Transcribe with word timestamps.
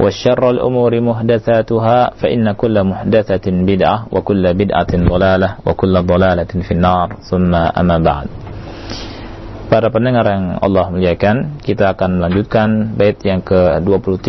وشر 0.00 0.42
الأمور 0.50 0.92
محدثاتها 1.00 1.98
فإن 2.20 2.52
كل 2.52 2.76
محدثة 2.84 3.46
بدعة 3.46 3.96
وكل 4.12 4.44
بدعة 4.54 4.92
ضلالة 4.96 5.50
وكل 5.66 5.94
ضلالة 6.02 6.52
في 6.66 6.72
النار 6.72 7.08
ثم 7.30 7.52
أما 7.54 7.98
بعد 8.00 8.28
Para 9.70 9.86
pendengar 9.86 10.26
yang 10.26 10.58
Allah 10.58 10.90
muliakan, 10.90 11.62
kita 11.62 11.94
akan 11.94 12.18
melanjutkan 12.18 12.90
bait 12.98 13.22
yang 13.22 13.38
ke-23 13.38 14.26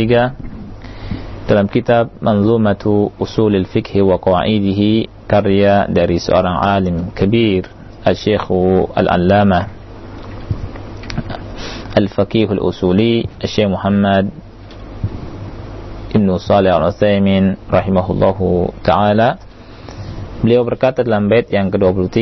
dalam 1.49 1.65
kitab 1.65 2.13
Manzumatu 2.21 3.09
Usulil 3.17 3.65
Fiqh 3.65 4.05
wa 4.05 4.21
Qawaidihi 4.21 5.25
karya 5.25 5.89
dari 5.89 6.21
seorang 6.21 6.61
alim 6.61 7.09
kabir 7.17 7.65
Al-Syekh 8.05 8.53
Al-Allamah 8.93 9.65
Al-Faqih 11.97 12.53
Al-Usuli 12.53 13.25
Al-Syekh 13.41 13.65
Muhammad 13.73 14.29
Ibnu 16.11 16.43
Salih 16.43 16.75
Al-Utsaimin 16.75 17.71
rahimahullahu 17.71 18.75
taala. 18.83 19.39
Beliau 20.43 20.67
berkata 20.67 21.07
dalam 21.07 21.31
bait 21.31 21.47
yang 21.47 21.71
ke-23 21.71 22.19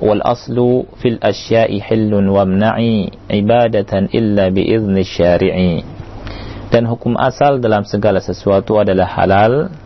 wal 0.00 0.24
aslu 0.24 0.88
fil 0.96 1.20
asya'i 1.20 1.76
hillun 1.76 2.24
wamna'i 2.32 3.12
ibadatan 3.28 4.08
illa 4.16 4.48
bi 4.48 4.64
izni 4.72 5.04
syari'i. 5.04 5.84
Dan 6.72 6.88
hukum 6.88 7.20
asal 7.20 7.60
dalam 7.60 7.84
segala 7.84 8.24
sesuatu 8.24 8.80
adalah 8.80 9.04
halal 9.20 9.76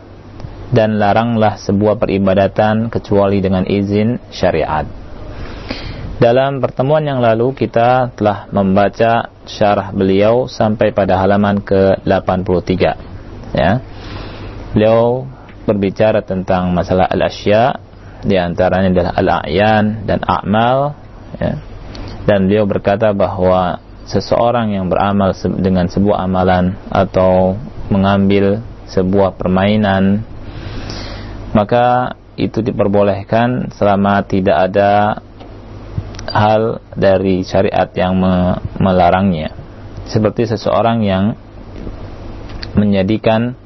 dan 0.71 0.95
laranglah 0.95 1.59
sebuah 1.59 1.99
peribadatan 1.99 2.87
kecuali 2.87 3.43
dengan 3.43 3.67
izin 3.67 4.23
syariat. 4.31 4.87
Dalam 6.15 6.63
pertemuan 6.63 7.03
yang 7.03 7.19
lalu 7.19 7.51
kita 7.51 8.15
telah 8.15 8.47
membaca 8.55 9.35
syarah 9.43 9.91
beliau 9.91 10.47
sampai 10.47 10.95
pada 10.95 11.19
halaman 11.19 11.59
ke-83 11.59 13.11
ya 13.53 13.79
beliau 14.73 15.29
berbicara 15.63 16.25
tentang 16.25 16.73
masalah 16.73 17.07
al-asya 17.07 17.77
di 18.25 18.35
antaranya 18.35 18.89
adalah 18.91 19.13
al-a'yan 19.15 20.03
dan 20.07 20.19
a'mal 20.25 20.97
ya. 21.37 21.53
dan 22.25 22.39
beliau 22.49 22.65
berkata 22.67 23.13
bahwa 23.13 23.79
seseorang 24.09 24.75
yang 24.75 24.91
beramal 24.91 25.31
dengan 25.59 25.87
sebuah 25.87 26.27
amalan 26.27 26.75
atau 26.91 27.55
mengambil 27.87 28.59
sebuah 28.91 29.39
permainan 29.39 30.25
maka 31.55 32.17
itu 32.35 32.65
diperbolehkan 32.65 33.71
selama 33.77 34.25
tidak 34.25 34.57
ada 34.71 35.21
hal 36.27 36.81
dari 36.97 37.45
syariat 37.45 37.87
yang 37.93 38.17
melarangnya 38.81 39.53
seperti 40.09 40.49
seseorang 40.49 41.05
yang 41.05 41.37
menjadikan 42.73 43.57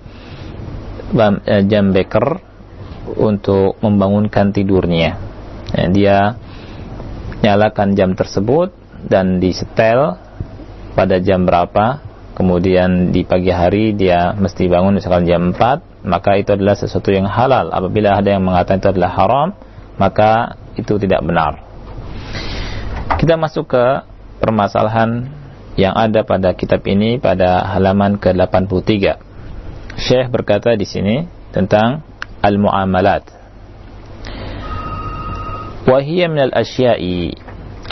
eh, 1.16 1.64
jam 1.68 1.96
beker 1.96 2.44
untuk 3.16 3.80
membangunkan 3.80 4.52
tidurnya. 4.52 5.16
Ya, 5.72 5.86
dia 5.92 6.18
nyalakan 7.44 7.96
jam 7.96 8.16
tersebut 8.18 8.74
dan 9.08 9.40
disetel 9.40 10.20
pada 10.98 11.22
jam 11.22 11.46
berapa, 11.46 12.02
kemudian 12.34 13.14
di 13.14 13.22
pagi 13.24 13.54
hari 13.54 13.94
dia 13.94 14.34
mesti 14.34 14.66
bangun 14.66 14.98
misalkan 14.98 15.30
jam 15.30 15.54
4, 15.54 16.08
maka 16.08 16.40
itu 16.40 16.58
adalah 16.58 16.74
sesuatu 16.74 17.14
yang 17.14 17.30
halal. 17.30 17.70
Apabila 17.70 18.18
ada 18.18 18.34
yang 18.34 18.44
mengatakan 18.44 18.82
itu 18.82 18.90
adalah 18.90 19.12
haram, 19.14 19.48
maka 20.02 20.58
itu 20.74 20.98
tidak 20.98 21.22
benar. 21.22 21.62
Kita 23.18 23.38
masuk 23.38 23.70
ke 23.72 23.86
permasalahan 24.42 25.37
yang 25.78 25.94
ada 25.94 26.26
pada 26.26 26.58
kitab 26.58 26.82
ini 26.90 27.22
pada 27.22 27.62
halaman 27.78 28.18
ke-83. 28.18 29.22
Syekh 29.94 30.28
berkata 30.34 30.74
di 30.74 30.90
sini 30.90 31.30
tentang 31.54 32.02
al-muamalat. 32.42 33.30
Wa 35.86 36.02
hiya 36.02 36.28
min 36.34 36.50
al-asya'i 36.50 37.32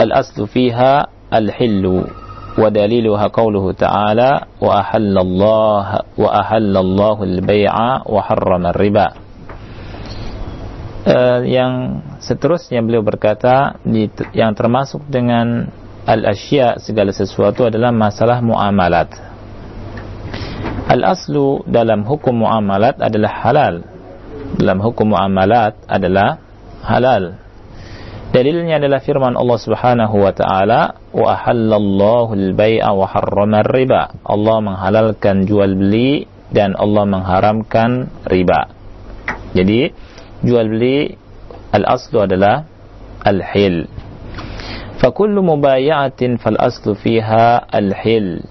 al-aslu 0.02 0.50
fiha 0.50 1.08
al-hillu 1.32 2.10
wa 2.58 2.68
daliluha 2.74 3.30
qawluhu 3.30 3.78
ta'ala 3.78 4.50
wa 4.58 4.82
ahalla 4.82 5.20
Allah 5.22 5.86
wa 6.18 6.30
ahalla 6.34 6.80
Allah 6.82 7.18
al-bai'a 7.22 7.90
wa 8.10 8.20
harrama 8.26 8.74
ar-riba. 8.74 9.08
Uh, 11.06 11.46
yang 11.46 12.02
seterusnya 12.18 12.82
beliau 12.82 13.06
berkata 13.06 13.78
di, 13.86 14.10
yang 14.34 14.58
termasuk 14.58 15.06
dengan 15.06 15.70
al-asya 16.06 16.78
segala 16.78 17.10
sesuatu 17.12 17.66
adalah 17.66 17.90
masalah 17.90 18.40
muamalat. 18.40 19.10
Al-aslu 20.86 21.66
dalam 21.66 22.06
hukum 22.06 22.46
muamalat 22.46 23.02
adalah 23.02 23.32
halal. 23.42 23.76
Dalam 24.56 24.80
hukum 24.80 25.12
muamalat 25.12 25.76
adalah 25.90 26.38
halal. 26.86 27.42
Dalilnya 28.30 28.78
adalah 28.78 29.02
firman 29.02 29.34
Allah 29.34 29.60
Subhanahu 29.60 30.16
wa 30.22 30.32
taala, 30.36 31.00
"Wa 31.10 31.40
ahallallahu 31.40 32.38
al-bai'a 32.38 32.94
wa 32.94 33.08
harrama 33.10 33.66
riba 33.66 34.14
Allah 34.22 34.58
menghalalkan 34.62 35.50
jual 35.50 35.74
beli 35.74 36.30
dan 36.54 36.78
Allah 36.78 37.04
mengharamkan 37.10 38.12
riba. 38.28 38.70
Jadi, 39.56 39.90
jual 40.46 40.68
beli 40.68 41.16
al-aslu 41.74 42.28
adalah 42.28 42.68
al-hil 43.24 43.88
fakullu 45.00 45.44
mubayatin 45.44 46.38
fal 46.40 46.58
aslu 46.60 46.96
fiha 46.96 47.64
al-hil. 47.70 48.44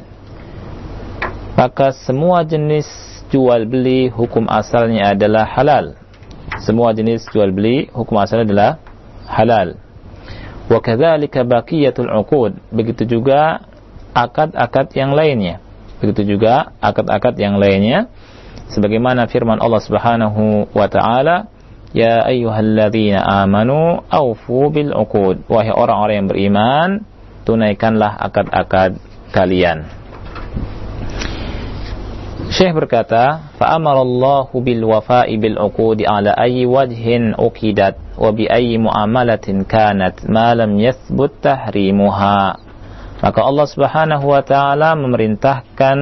Maka 1.54 1.94
semua 1.94 2.42
jenis 2.42 2.86
jual 3.30 3.66
beli 3.66 4.10
hukum 4.10 4.50
asalnya 4.50 5.14
adalah 5.14 5.46
halal. 5.46 5.94
Semua 6.62 6.94
jenis 6.94 7.26
jual 7.30 7.50
beli 7.54 7.90
hukum 7.94 8.18
asalnya 8.18 8.46
adalah 8.46 8.72
halal. 9.26 9.68
Wa 10.66 10.78
kadzalika 10.82 11.44
uqud. 11.44 12.52
Begitu 12.74 13.18
juga 13.18 13.64
akad-akad 14.14 14.94
yang 14.98 15.14
lainnya. 15.14 15.62
Begitu 16.02 16.36
juga 16.36 16.74
akad-akad 16.82 17.38
yang 17.38 17.56
lainnya 17.58 18.10
sebagaimana 18.70 19.30
firman 19.30 19.60
Allah 19.60 19.82
Subhanahu 19.82 20.68
wa 20.72 20.86
taala 20.90 21.53
Ya 21.94 22.26
ayyuhalladzina 22.26 23.22
amanu 23.22 24.02
aufu 24.10 24.74
bil 24.74 24.90
uqud. 24.90 25.46
Wahai 25.46 25.70
orang-orang 25.70 26.16
yang 26.18 26.28
beriman, 26.28 26.88
tunaikanlah 27.46 28.18
akad-akad 28.18 28.98
kalian. 29.30 29.86
Syekh 32.50 32.74
berkata, 32.76 33.50
"Fa'amarallahu 33.56 34.58
bil 34.58 34.82
wafa'i 34.90 35.38
bil 35.38 35.54
uqudi 35.54 36.02
ala 36.02 36.34
ayyi 36.34 36.66
wajhin 36.66 37.38
uqidat 37.38 37.96
wa 38.18 38.30
bi 38.34 38.50
ayyi 38.50 38.76
muamalatin 38.76 39.62
kanat 39.64 40.26
ma 40.26 40.50
lam 40.52 40.76
yathbut 40.76 41.40
tahrimuha." 41.40 42.58
Maka 43.22 43.40
Allah 43.40 43.66
Subhanahu 43.70 44.26
wa 44.28 44.42
taala 44.42 44.92
memerintahkan 44.98 45.98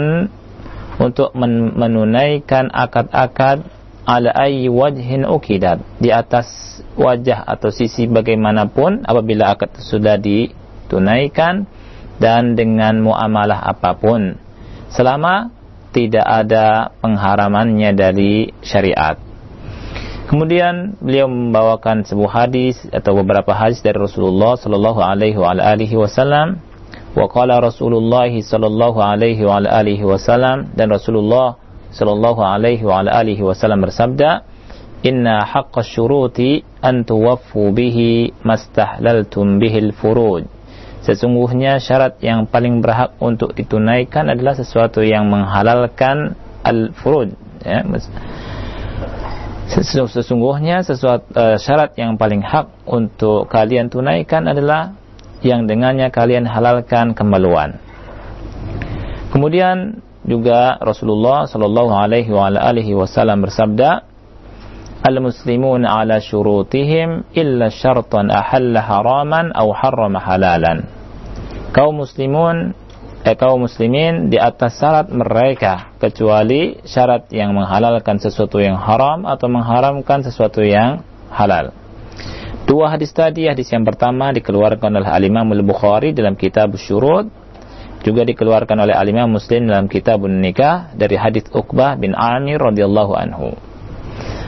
untuk 0.98 1.30
men 1.38 1.76
menunaikan 1.78 2.68
akad-akad 2.74 3.62
ala 4.02 4.34
ayyi 4.34 4.66
wajhin 4.66 5.22
ukidat 5.22 5.78
di 6.02 6.10
atas 6.10 6.46
wajah 6.98 7.46
atau 7.46 7.70
sisi 7.70 8.10
bagaimanapun 8.10 9.06
apabila 9.06 9.54
akad 9.54 9.70
sudah 9.78 10.18
ditunaikan 10.18 11.70
dan 12.18 12.58
dengan 12.58 13.02
muamalah 13.02 13.62
apa 13.62 13.94
pun 13.98 14.36
selama 14.90 15.54
tidak 15.92 16.24
ada 16.24 16.90
pengharamannya 17.04 17.90
dari 17.92 18.48
syariat. 18.64 19.20
Kemudian 20.32 20.96
beliau 20.96 21.28
membawakan 21.28 22.08
sebuah 22.08 22.48
hadis 22.48 22.80
atau 22.88 23.12
beberapa 23.20 23.52
hadis 23.52 23.84
dari 23.84 24.00
Rasulullah 24.00 24.56
sallallahu 24.56 25.04
alaihi 25.04 25.92
wasallam 25.92 26.56
wa 27.12 27.28
qala 27.28 27.60
Rasulullah 27.60 28.32
sallallahu 28.32 28.96
alaihi 28.96 29.44
wasallam 30.00 30.72
dan 30.72 30.88
Rasulullah 30.88 31.60
sallallahu 31.92 32.40
alaihi 32.40 32.82
wa 32.82 33.04
alihi 33.04 33.44
wasallam 33.44 33.84
bersabda 33.84 34.42
inna 35.04 35.44
haqqa 35.44 35.84
syuruti 35.84 36.64
an 36.80 37.04
tuwaffu 37.04 37.70
bihi 37.70 38.32
mastahlaltum 38.42 39.60
bihil 39.60 39.92
furuj 39.92 40.48
sesungguhnya 41.02 41.82
syarat 41.82 42.22
yang 42.22 42.46
paling 42.46 42.80
berhak 42.80 43.12
untuk 43.18 43.52
ditunaikan 43.52 44.30
adalah 44.30 44.54
sesuatu 44.54 45.02
yang 45.02 45.28
menghalalkan 45.28 46.38
al-furuj 46.62 47.34
ya 47.66 47.82
sesungguhnya 49.80 50.84
sesuatu 50.84 51.24
uh, 51.32 51.56
syarat 51.56 51.96
yang 51.96 52.20
paling 52.20 52.44
hak 52.44 52.68
untuk 52.84 53.48
kalian 53.48 53.88
tunaikan 53.88 54.44
adalah 54.44 54.92
yang 55.42 55.66
dengannya 55.66 56.12
kalian 56.14 56.46
halalkan 56.46 57.16
kemaluan. 57.16 57.80
Kemudian 59.32 60.04
juga 60.22 60.78
Rasulullah 60.78 61.50
sallallahu 61.50 61.92
alaihi 61.92 62.94
wasallam 62.94 63.42
bersabda, 63.42 64.06
"Al-muslimun 65.02 65.82
ala 65.82 66.22
syurutihim 66.22 67.26
illa 67.34 67.70
syartan 67.70 68.30
ahalla 68.30 68.80
haraman 68.82 69.50
aw 69.50 69.66
harrama 69.74 70.22
halalan." 70.22 70.86
Kaum 71.74 72.04
muslimun 72.04 72.76
eh, 73.26 73.34
kaum 73.38 73.66
muslimin 73.66 74.30
di 74.30 74.38
atas 74.38 74.78
syarat 74.78 75.10
mereka 75.10 75.94
kecuali 75.98 76.78
syarat 76.86 77.30
yang 77.34 77.54
menghalalkan 77.54 78.18
sesuatu 78.18 78.58
yang 78.62 78.78
haram 78.78 79.26
atau 79.26 79.46
mengharamkan 79.50 80.22
sesuatu 80.22 80.62
yang 80.62 81.02
halal. 81.30 81.74
Dua 82.62 82.94
hadis 82.94 83.10
tadi, 83.10 83.50
hadis 83.50 83.66
yang 83.74 83.82
pertama 83.82 84.30
dikeluarkan 84.30 85.02
oleh 85.02 85.10
Al-Imam 85.10 85.50
Al-Bukhari 85.50 86.14
dalam 86.14 86.38
kitab 86.38 86.78
Syurud, 86.78 87.26
juga 88.02 88.26
dikeluarkan 88.26 88.76
oleh 88.82 88.94
Al-Imam 88.94 89.30
Muslim 89.30 89.70
dalam 89.70 89.86
kitab 89.86 90.26
Nikah 90.26 90.92
dari 90.98 91.14
hadis 91.16 91.46
Uqbah 91.54 91.96
bin 91.96 92.12
Amir 92.18 92.58
radhiyallahu 92.58 93.14
anhu. 93.14 93.54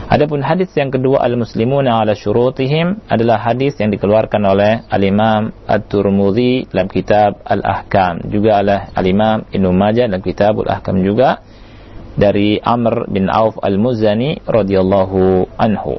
Adapun 0.05 0.45
hadis 0.45 0.69
yang 0.77 0.93
kedua 0.93 1.25
Al-Muslimuna 1.25 1.97
ala 1.97 2.13
syurutihim 2.13 3.01
adalah 3.09 3.41
hadis 3.41 3.73
yang 3.81 3.89
dikeluarkan 3.89 4.37
oleh 4.45 4.85
Al-Imam 4.85 5.49
At-Tirmidzi 5.65 6.69
dalam 6.69 6.87
kitab 6.93 7.41
Al-Ahkam, 7.41 8.29
juga 8.29 8.61
oleh 8.61 8.85
Al-Imam 8.93 9.49
Ibnu 9.49 9.73
Majah 9.73 10.05
dalam 10.05 10.21
kitab 10.21 10.61
Al-Ahkam 10.61 11.01
juga 11.01 11.41
dari 12.13 12.61
Amr 12.61 13.09
bin 13.09 13.33
Auf 13.33 13.57
Al-Muzani 13.57 14.45
radhiyallahu 14.45 15.49
anhu. 15.57 15.97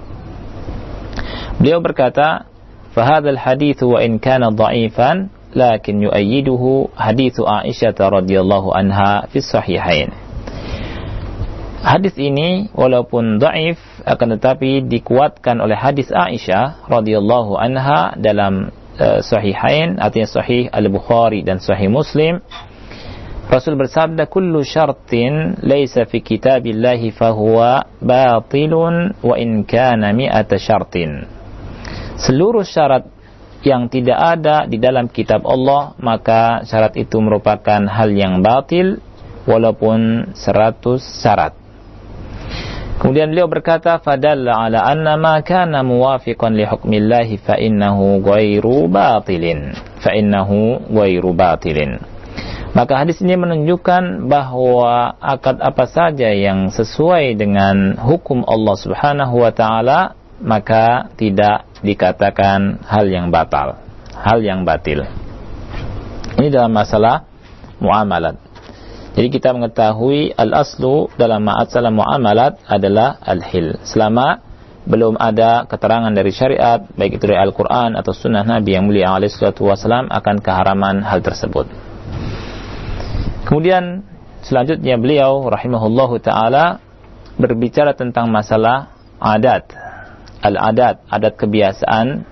Beliau 1.59 1.83
berkata, 1.83 2.47
"Fahadha 2.95 3.35
al-hadits 3.35 3.83
wa 3.83 3.99
in 4.01 4.23
kana 4.23 4.55
lakin 5.57 6.05
yu'ayyiduhu 6.05 6.93
hadits 6.93 7.41
Aisyah 7.41 7.97
radhiyallahu 7.97 8.77
anha 8.77 9.25
fi 9.33 9.41
sahihain." 9.41 10.13
Hadis 11.87 12.19
ini 12.19 12.67
walaupun 12.75 13.39
dhaif 13.39 13.79
akan 14.03 14.39
tetapi 14.39 14.91
dikuatkan 14.91 15.63
oleh 15.63 15.79
hadis 15.79 16.11
Aisyah 16.11 16.87
radhiyallahu 16.91 17.55
anha 17.55 18.11
dalam 18.19 18.75
uh, 18.99 19.21
sahihain 19.23 20.01
artinya 20.01 20.27
sahih 20.27 20.67
Al-Bukhari 20.73 21.47
dan 21.47 21.63
sahih 21.63 21.87
Muslim 21.87 22.43
Rasul 23.47 23.79
bersabda 23.79 24.27
kullu 24.27 24.67
syartin 24.67 25.63
laysa 25.63 26.11
fi 26.11 26.19
kitabillahi 26.19 27.15
fahuwa 27.15 27.87
batilun 28.03 29.15
wa 29.23 29.39
in 29.39 29.63
kana 29.63 30.11
mi'ata 30.11 30.59
syartin 30.59 31.31
seluruh 32.19 32.67
syarat 32.67 33.07
yang 33.67 33.91
tidak 33.91 34.15
ada 34.15 34.71
di 34.71 34.79
dalam 34.79 35.11
kitab 35.11 35.43
Allah 35.43 35.99
maka 35.99 36.63
syarat 36.63 36.95
itu 36.95 37.19
merupakan 37.19 37.83
hal 37.83 38.15
yang 38.15 38.39
batil 38.39 39.03
walaupun 39.43 40.31
seratus 40.39 41.03
syarat. 41.03 41.59
Kemudian 42.97 43.29
beliau 43.29 43.51
berkata 43.51 43.99
fadalla 44.01 44.71
ala 44.71 44.87
anna 44.87 45.19
ma 45.19 45.43
kana 45.43 45.83
muwafiqan 45.85 46.57
li 46.57 46.65
hukmillahi 46.65 47.43
fa 47.43 47.59
innahu 47.59 48.23
ghairu 48.23 48.89
batilin. 48.89 49.75
Fa 50.01 50.15
innahu 50.15 50.87
ghairu 50.89 51.35
batilin. 51.37 52.01
Maka 52.73 53.05
hadis 53.05 53.21
ini 53.25 53.37
menunjukkan 53.41 54.29
bahwa 54.29 55.17
akad 55.21 55.61
apa 55.65 55.85
saja 55.89 56.29
yang 56.29 56.69
sesuai 56.73 57.37
dengan 57.37 57.97
hukum 58.01 58.45
Allah 58.45 58.77
Subhanahu 58.77 59.45
wa 59.45 59.53
taala 59.53 60.13
maka 60.41 61.09
tidak 61.17 61.65
dikatakan 61.81 62.83
hal 62.85 63.07
yang 63.09 63.33
batal, 63.33 63.81
hal 64.13 64.39
yang 64.45 64.65
batil. 64.69 65.05
Ini 66.37 66.53
dalam 66.53 66.73
masalah 66.73 67.25
muamalat. 67.81 68.37
Jadi 69.17 69.33
kita 69.33 69.57
mengetahui 69.57 70.37
al-aslu 70.37 71.09
dalam 71.17 71.41
masalah 71.41 71.89
muamalat 71.89 72.61
adalah 72.69 73.17
al-hil. 73.25 73.81
Selama 73.89 74.45
belum 74.85 75.17
ada 75.17 75.65
keterangan 75.65 76.13
dari 76.13 76.31
syariat, 76.31 76.85
baik 76.85 77.17
itu 77.17 77.25
dari 77.25 77.41
Al-Quran 77.41 77.97
atau 77.97 78.13
sunnah 78.13 78.45
Nabi 78.45 78.77
yang 78.77 78.85
mulia 78.87 79.17
wasallam 79.17 80.13
akan 80.13 80.37
keharaman 80.45 81.01
hal 81.01 81.25
tersebut. 81.25 81.65
Kemudian 83.49 84.05
selanjutnya 84.45 85.01
beliau 85.01 85.49
rahimahullahu 85.49 86.21
taala 86.21 86.85
berbicara 87.41 87.97
tentang 87.97 88.29
masalah 88.29 88.93
adat 89.17 89.86
al-adat, 90.43 91.01
adat 91.09 91.35
kebiasaan 91.37 92.25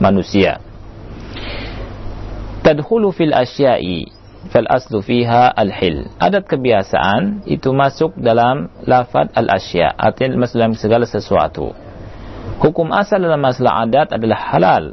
manusia. 0.00 0.60
Tadkhulu 2.64 3.14
fil 3.14 3.32
asya'i 3.32 4.08
fal 4.52 4.68
aslu 4.68 5.00
fiha 5.00 5.52
al-hil. 5.52 6.08
Adat 6.20 6.48
kebiasaan 6.48 7.48
itu 7.48 7.72
masuk 7.72 8.16
dalam 8.18 8.68
lafad 8.84 9.32
al-asya, 9.32 9.94
artinya 9.96 10.44
masuk 10.44 10.56
dalam 10.60 10.76
segala 10.76 11.04
sesuatu. 11.08 11.72
Hukum 12.58 12.90
asal 12.90 13.22
dalam 13.22 13.40
masalah 13.40 13.86
adat 13.86 14.12
adalah 14.16 14.40
halal. 14.52 14.86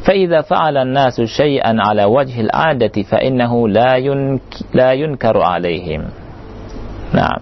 فإذا 0.00 0.48
فعل 0.48 0.76
الناس 0.76 1.20
شيئا 1.20 1.76
على 1.76 2.08
وجه 2.08 2.40
العادة 2.40 2.96
فإنه 3.04 3.52
لا 3.68 4.00
ينك 4.00 4.72
لا 4.72 4.96
ينكر 4.96 5.36
عليهم. 5.36 6.02
نعم. 7.12 7.40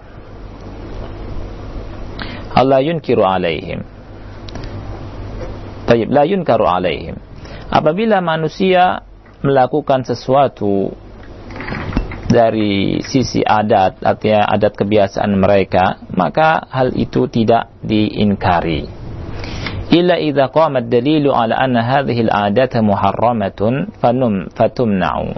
Allah 2.59 2.83
yunkiru 2.83 3.23
alaihim. 3.23 3.87
Tayyib, 5.89 6.13
la 6.13 6.21
yunkaru 6.21 6.69
alaihim. 6.69 7.17
Apabila 7.73 8.21
manusia 8.21 9.01
melakukan 9.41 10.05
sesuatu 10.05 10.93
dari 12.29 13.01
sisi 13.01 13.41
adat, 13.41 13.97
artinya 14.05 14.45
adat 14.45 14.77
kebiasaan 14.77 15.33
mereka, 15.33 15.97
maka 16.13 16.69
hal 16.69 16.93
itu 16.93 17.25
tidak 17.25 17.73
diinkari. 17.81 18.85
Illa 19.89 20.21
idza 20.21 20.53
qama 20.53 20.85
ad-dalilu 20.85 21.33
ala 21.33 21.57
anna 21.57 21.81
hadhihi 21.81 22.29
al-'adata 22.29 22.85
muharramatun 22.85 23.97
fanum 23.97 24.45
fatumna'u. 24.53 25.33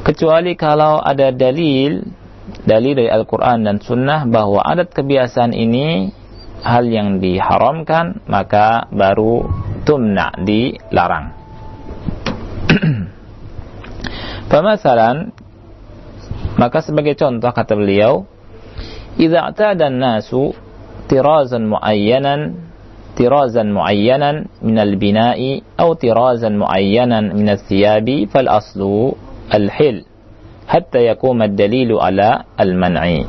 Kecuali 0.00 0.56
kalau 0.56 1.04
ada 1.04 1.28
dalil 1.28 2.00
dalil 2.64 2.96
dari 2.96 3.10
Al-Qur'an 3.12 3.68
dan 3.68 3.76
Sunnah 3.84 4.24
bahwa 4.24 4.64
adat 4.64 4.96
kebiasaan 4.96 5.52
ini 5.52 6.16
hal 6.68 6.84
yang 6.84 7.16
diharamkan 7.24 8.20
maka 8.28 8.84
baru 8.92 9.48
tumna 9.88 10.36
dilarang. 10.36 11.32
Pemasaran 14.52 15.32
maka 16.60 16.84
sebagai 16.84 17.16
contoh 17.16 17.52
kata 17.54 17.72
beliau 17.78 18.26
idza 19.16 19.48
i'tada 19.48 19.88
an-nasu 19.88 20.52
tirazan 21.08 21.70
muayyanan 21.70 22.68
tirazan 23.14 23.70
muayyanan 23.74 24.50
min 24.62 24.76
al-bina'i 24.78 25.62
aw 25.78 25.94
tirazan 25.98 26.58
muayyanan 26.58 27.34
min 27.34 27.50
al-thiyabi 27.50 28.26
fal 28.30 28.46
aslu 28.50 29.14
al-hil 29.50 30.06
hatta 30.66 30.98
yakuma 31.00 31.46
ad-dalilu 31.48 31.98
ala 31.98 32.46
al-man'i 32.58 33.26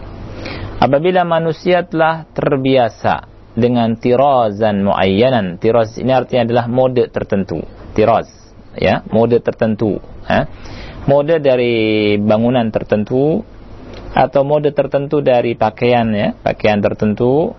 Apabila 0.79 1.27
manusia 1.27 1.83
telah 1.83 2.23
terbiasa 2.31 3.27
dengan 3.51 3.99
tirazan 3.99 4.87
muayyanan, 4.87 5.59
tiraz 5.59 5.99
ini 5.99 6.15
artinya 6.15 6.47
adalah 6.47 6.65
mode 6.71 7.03
tertentu, 7.11 7.59
tiraz, 7.91 8.31
ya, 8.79 9.03
mode 9.11 9.43
tertentu, 9.43 9.99
ya. 10.23 10.47
Mode 11.03 11.43
dari 11.43 12.15
bangunan 12.15 12.71
tertentu 12.71 13.43
atau 14.15 14.41
mode 14.47 14.71
tertentu 14.71 15.19
dari 15.19 15.59
pakaian 15.59 16.07
ya, 16.15 16.31
pakaian 16.39 16.79
tertentu, 16.79 17.51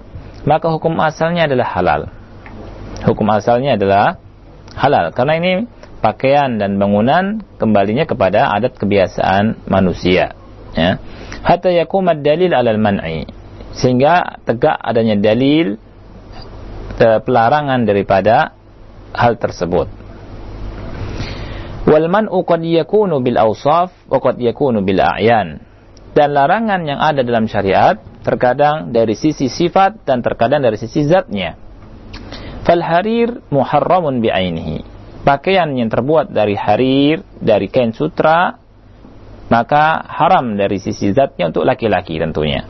maka 0.49 0.73
hukum 0.73 0.97
asalnya 1.05 1.45
adalah 1.45 1.69
halal. 1.77 2.03
Hukum 3.05 3.29
asalnya 3.33 3.77
adalah 3.77 4.17
halal 4.81 5.13
karena 5.13 5.35
ini 5.37 5.53
pakaian 6.01 6.57
dan 6.57 6.81
bangunan 6.81 7.45
kembalinya 7.61 8.09
kepada 8.09 8.49
adat 8.55 8.77
kebiasaan 8.81 9.69
manusia 9.69 10.33
ya 10.75 11.03
hatta 11.45 11.71
yakumad 11.73 12.21
dalil 12.21 12.53
alal 12.53 12.81
man'i. 12.81 13.25
Sehingga 13.71 14.43
tegak 14.43 14.77
adanya 14.77 15.17
dalil 15.17 15.79
pelarangan 17.01 17.87
daripada 17.89 18.53
hal 19.17 19.41
tersebut. 19.41 19.89
Wal 21.89 22.07
man'u 22.13 22.45
qad 22.45 22.61
yakunu 22.61 23.25
bil 23.25 23.41
awsaf 23.41 23.91
wa 24.07 24.19
qad 24.21 24.37
yakunu 24.37 24.85
bil 24.85 25.01
a'yan. 25.01 25.65
Dan 26.11 26.35
larangan 26.35 26.83
yang 26.85 27.01
ada 27.01 27.23
dalam 27.23 27.47
syariat 27.47 27.97
terkadang 28.21 28.93
dari 28.93 29.17
sisi 29.17 29.49
sifat 29.49 30.05
dan 30.05 30.21
terkadang 30.21 30.61
dari 30.61 30.77
sisi 30.77 31.07
zatnya. 31.09 31.57
Fal 32.67 32.85
harir 32.85 33.41
muharramun 33.49 34.21
bi'ainihi. 34.21 34.85
Pakaian 35.25 35.73
yang 35.73 35.89
terbuat 35.89 36.33
dari 36.33 36.57
harir 36.57 37.25
dari 37.41 37.73
kain 37.73 37.97
sutra 37.97 38.60
maka 39.51 40.07
haram 40.07 40.55
dari 40.55 40.79
sisi 40.79 41.11
zatnya 41.11 41.51
untuk 41.51 41.67
laki-laki 41.67 42.23
tentunya. 42.23 42.65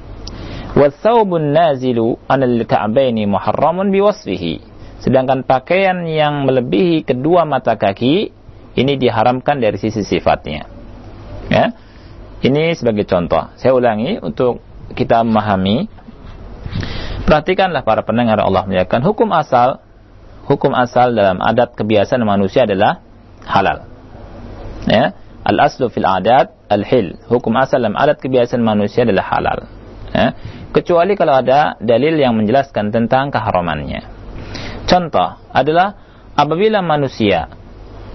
Wathawbun 0.72 1.52
nazilu 1.52 2.16
anil 2.24 2.64
ka'baini 2.64 3.28
muharramun 3.28 3.92
biwasfihi. 3.92 4.64
Sedangkan 5.04 5.44
pakaian 5.44 6.08
yang 6.08 6.48
melebihi 6.48 7.04
kedua 7.04 7.44
mata 7.44 7.76
kaki 7.76 8.32
ini 8.80 8.92
diharamkan 8.96 9.60
dari 9.60 9.76
sisi 9.76 10.00
sifatnya. 10.00 10.64
Ya. 11.52 11.76
Ini 12.40 12.72
sebagai 12.72 13.04
contoh. 13.04 13.52
Saya 13.60 13.76
ulangi 13.76 14.16
untuk 14.16 14.64
kita 14.96 15.20
memahami. 15.20 15.84
Perhatikanlah 17.28 17.84
para 17.84 18.00
pendengar 18.00 18.40
Allah 18.40 18.64
muliakan. 18.64 19.04
Hukum 19.04 19.28
asal 19.36 19.84
hukum 20.48 20.72
asal 20.72 21.12
dalam 21.12 21.44
adat 21.44 21.76
kebiasaan 21.76 22.24
manusia 22.24 22.64
adalah 22.64 23.04
halal. 23.44 23.84
Ya 24.88 25.19
al 25.44 25.56
aslu 25.60 25.88
fil 25.88 26.06
adat 26.06 26.52
al 26.68 26.84
hil 26.84 27.16
hukum 27.28 27.56
asal 27.56 27.80
dalam 27.80 27.96
adat 27.96 28.20
kebiasaan 28.20 28.60
manusia 28.60 29.04
adalah 29.04 29.26
halal. 29.30 29.60
Ya 30.10 30.34
kecuali 30.70 31.18
kalau 31.18 31.34
ada 31.38 31.74
dalil 31.82 32.18
yang 32.18 32.38
menjelaskan 32.38 32.94
tentang 32.94 33.34
keharamannya. 33.34 34.06
Contoh 34.86 35.38
adalah 35.50 35.94
apabila 36.34 36.82
manusia 36.82 37.50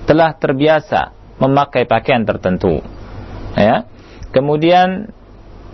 telah 0.08 0.36
terbiasa 0.36 1.12
memakai 1.40 1.88
pakaian 1.88 2.24
tertentu, 2.24 2.80
ya, 3.56 3.88
kemudian 4.32 5.12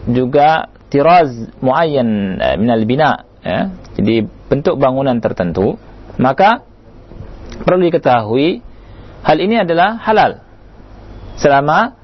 juga 0.09 0.69
tiraz 0.89 1.29
muayyan 1.61 2.41
eh, 2.41 2.55
minal 2.57 2.81
bina, 2.85 3.25
ya, 3.45 3.69
jadi 3.97 4.25
bentuk 4.49 4.77
bangunan 4.81 5.17
tertentu, 5.21 5.77
maka 6.17 6.65
perlu 7.61 7.85
diketahui 7.89 8.61
hal 9.21 9.37
ini 9.37 9.61
adalah 9.61 10.01
halal 10.01 10.41
selama 11.41 11.97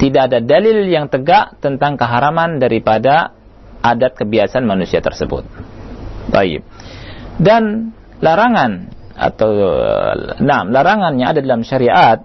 tidak 0.00 0.32
ada 0.32 0.38
dalil 0.40 0.88
yang 0.88 1.06
tegak 1.12 1.60
tentang 1.60 2.00
keharaman 2.00 2.56
daripada 2.56 3.36
adat 3.84 4.16
kebiasaan 4.16 4.64
manusia 4.64 5.04
tersebut. 5.04 5.44
Baik. 6.32 6.64
Dan 7.36 7.92
larangan 8.24 8.88
atau 9.12 9.50
nah, 10.40 10.64
larangan 10.64 11.12
yang 11.20 11.36
ada 11.36 11.44
dalam 11.44 11.62
syariat 11.62 12.24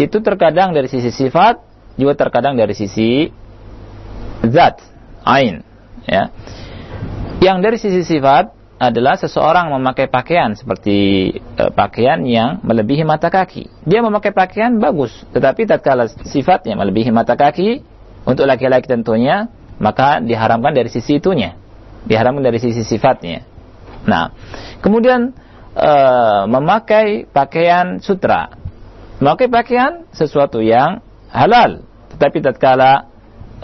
itu 0.00 0.18
terkadang 0.24 0.72
dari 0.72 0.88
sisi 0.88 1.12
sifat 1.12 1.60
juga 1.96 2.16
terkadang 2.16 2.56
dari 2.56 2.72
sisi 2.76 3.28
zat, 4.44 4.80
ain, 5.24 5.64
ya. 6.04 6.28
Yang 7.40 7.56
dari 7.60 7.76
sisi 7.80 8.02
sifat 8.04 8.52
adalah 8.76 9.16
seseorang 9.16 9.72
memakai 9.72 10.04
pakaian 10.12 10.52
seperti 10.52 11.30
uh, 11.56 11.72
pakaian 11.72 12.20
yang 12.28 12.60
melebihi 12.60 13.08
mata 13.08 13.32
kaki. 13.32 13.72
Dia 13.88 14.04
memakai 14.04 14.36
pakaian 14.36 14.76
bagus, 14.76 15.16
tetapi 15.32 15.64
tatkala 15.64 16.12
sifatnya 16.28 16.76
melebihi 16.76 17.08
mata 17.08 17.40
kaki 17.40 17.80
untuk 18.28 18.44
laki-laki 18.44 18.84
tentunya 18.84 19.48
maka 19.80 20.20
diharamkan 20.20 20.76
dari 20.76 20.92
sisi 20.92 21.16
itunya. 21.16 21.56
Diharamkan 22.04 22.44
dari 22.44 22.60
sisi 22.60 22.84
sifatnya. 22.84 23.48
Nah 24.04 24.36
kemudian 24.84 25.32
e, 25.72 25.92
memakai 26.44 27.24
pakaian 27.32 27.98
sutra. 28.04 28.52
Memakai 29.24 29.48
pakaian 29.48 30.04
sesuatu 30.12 30.60
yang 30.60 31.00
halal 31.32 31.80
tetapi 32.12 32.44
tatkala 32.44 33.08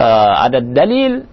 e, 0.01 0.09
ada 0.41 0.59
dalil 0.65 1.29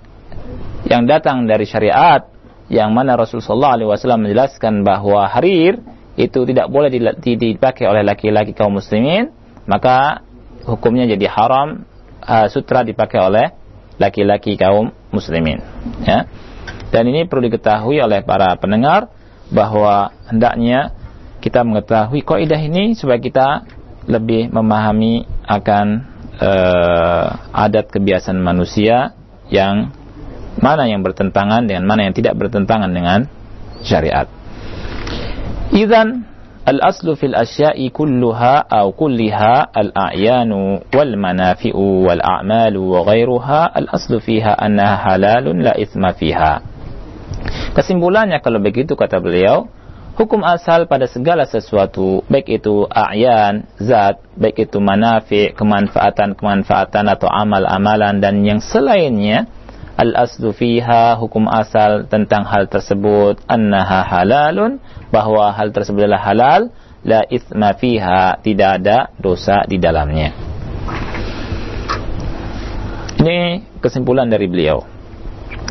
yang 0.87 1.07
datang 1.07 1.47
dari 1.47 1.63
syariat 1.63 2.27
yang 2.69 2.93
mana 2.93 3.17
Rasulullah 3.17 3.75
SAW 3.75 4.21
menjelaskan 4.21 4.85
bahwa 4.85 5.25
harir 5.25 5.81
itu 6.15 6.45
tidak 6.45 6.69
boleh 6.69 6.93
dipakai 7.17 7.89
oleh 7.89 8.05
laki-laki 8.05 8.53
kaum 8.53 8.77
muslimin 8.77 9.33
maka 9.65 10.21
hukumnya 10.65 11.09
jadi 11.09 11.29
haram 11.29 11.85
uh, 12.21 12.47
sutra 12.49 12.85
dipakai 12.85 13.19
oleh 13.19 13.47
laki-laki 13.97 14.55
kaum 14.55 14.93
muslimin 15.09 15.59
ya. 16.05 16.29
Dan 16.89 17.05
ini 17.09 17.29
perlu 17.29 17.45
diketahui 17.45 18.01
oleh 18.01 18.25
para 18.25 18.57
pendengar 18.57 19.13
bahwa 19.53 20.09
hendaknya 20.25 20.93
kita 21.41 21.61
mengetahui 21.61 22.25
kaidah 22.25 22.57
ini 22.57 22.97
supaya 22.97 23.21
kita 23.21 23.47
lebih 24.09 24.49
memahami 24.49 25.29
akan 25.45 25.85
uh, 26.41 27.25
adat 27.53 27.93
kebiasaan 27.93 28.41
manusia 28.41 29.13
yang 29.53 29.93
mana 30.59 30.87
yang 30.87 31.01
bertentangan 31.01 31.65
dengan 31.65 31.87
mana 31.87 32.07
yang 32.07 32.15
tidak 32.15 32.35
bertentangan 32.35 32.91
dengan 32.91 33.25
syariat. 33.83 34.27
Idzan 35.71 36.27
al-aslu 36.67 37.15
fil 37.17 37.33
asya'i 37.33 37.89
kulluha 37.89 38.67
aw 38.67 38.91
kulliha 38.93 39.73
al-a'yanu 39.73 40.85
wal 40.93 41.13
manafi'u 41.17 42.05
wal 42.05 42.21
a'malu 42.21 42.81
wa 42.83 42.99
ghairuha 43.07 43.73
al-aslu 43.73 44.21
fiha 44.21 44.53
annaha 44.53 45.15
halalun 45.15 45.65
la 45.65 45.73
ithma 45.79 46.13
fiha. 46.13 46.61
Kesimpulannya 47.73 48.41
kalau 48.43 48.59
begitu 48.59 48.97
kata 48.99 49.21
beliau, 49.21 49.69
hukum 50.19 50.43
asal 50.43 50.89
pada 50.89 51.07
segala 51.07 51.47
sesuatu, 51.47 52.25
baik 52.27 52.59
itu 52.59 52.83
a'yan, 52.89 53.69
zat, 53.79 54.19
baik 54.35 54.67
itu 54.67 54.77
manafi, 54.83 55.55
kemanfaatan-kemanfaatan 55.55 57.05
atau 57.07 57.29
amal-amalan 57.31 58.19
dan 58.19 58.43
yang 58.43 58.59
selainnya, 58.59 59.47
al-aslu 59.99 60.55
fiha 60.55 61.19
hukum 61.19 61.51
asal 61.51 62.07
tentang 62.07 62.47
hal 62.47 62.71
tersebut 62.71 63.43
annaha 63.51 64.07
halalun 64.07 64.79
bahwa 65.11 65.51
hal 65.51 65.75
tersebut 65.75 66.07
adalah 66.07 66.23
halal 66.23 66.61
la 67.03 67.27
ithma 67.27 67.75
fiha 67.75 68.39
tidak 68.39 68.79
ada 68.79 69.11
dosa 69.19 69.67
di 69.67 69.75
dalamnya. 69.75 70.31
Ini 73.19 73.67
kesimpulan 73.83 74.31
dari 74.31 74.47
beliau. 74.47 74.87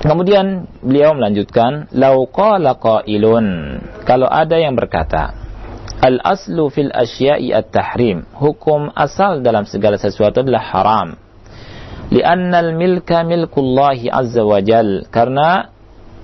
Kemudian 0.04 0.68
beliau 0.84 1.16
melanjutkan 1.16 1.88
lau 1.96 2.28
qala 2.28 2.76
qailun 2.76 3.80
kalau 4.04 4.28
ada 4.28 4.60
yang 4.60 4.76
berkata 4.76 5.34
al 5.98 6.22
aslu 6.22 6.70
fil 6.70 6.92
asya'i 6.94 7.50
at-tahrim 7.50 8.22
hukum 8.38 8.94
asal 8.94 9.42
dalam 9.42 9.66
segala 9.66 9.98
sesuatu 9.98 10.46
adalah 10.46 10.62
haram 10.62 11.08
li'annal 12.08 12.72
milka 12.76 13.24
milkullahi 13.24 14.08
azza 14.08 14.44
wa 14.44 14.60
jal. 14.64 15.08
Karena 15.08 15.68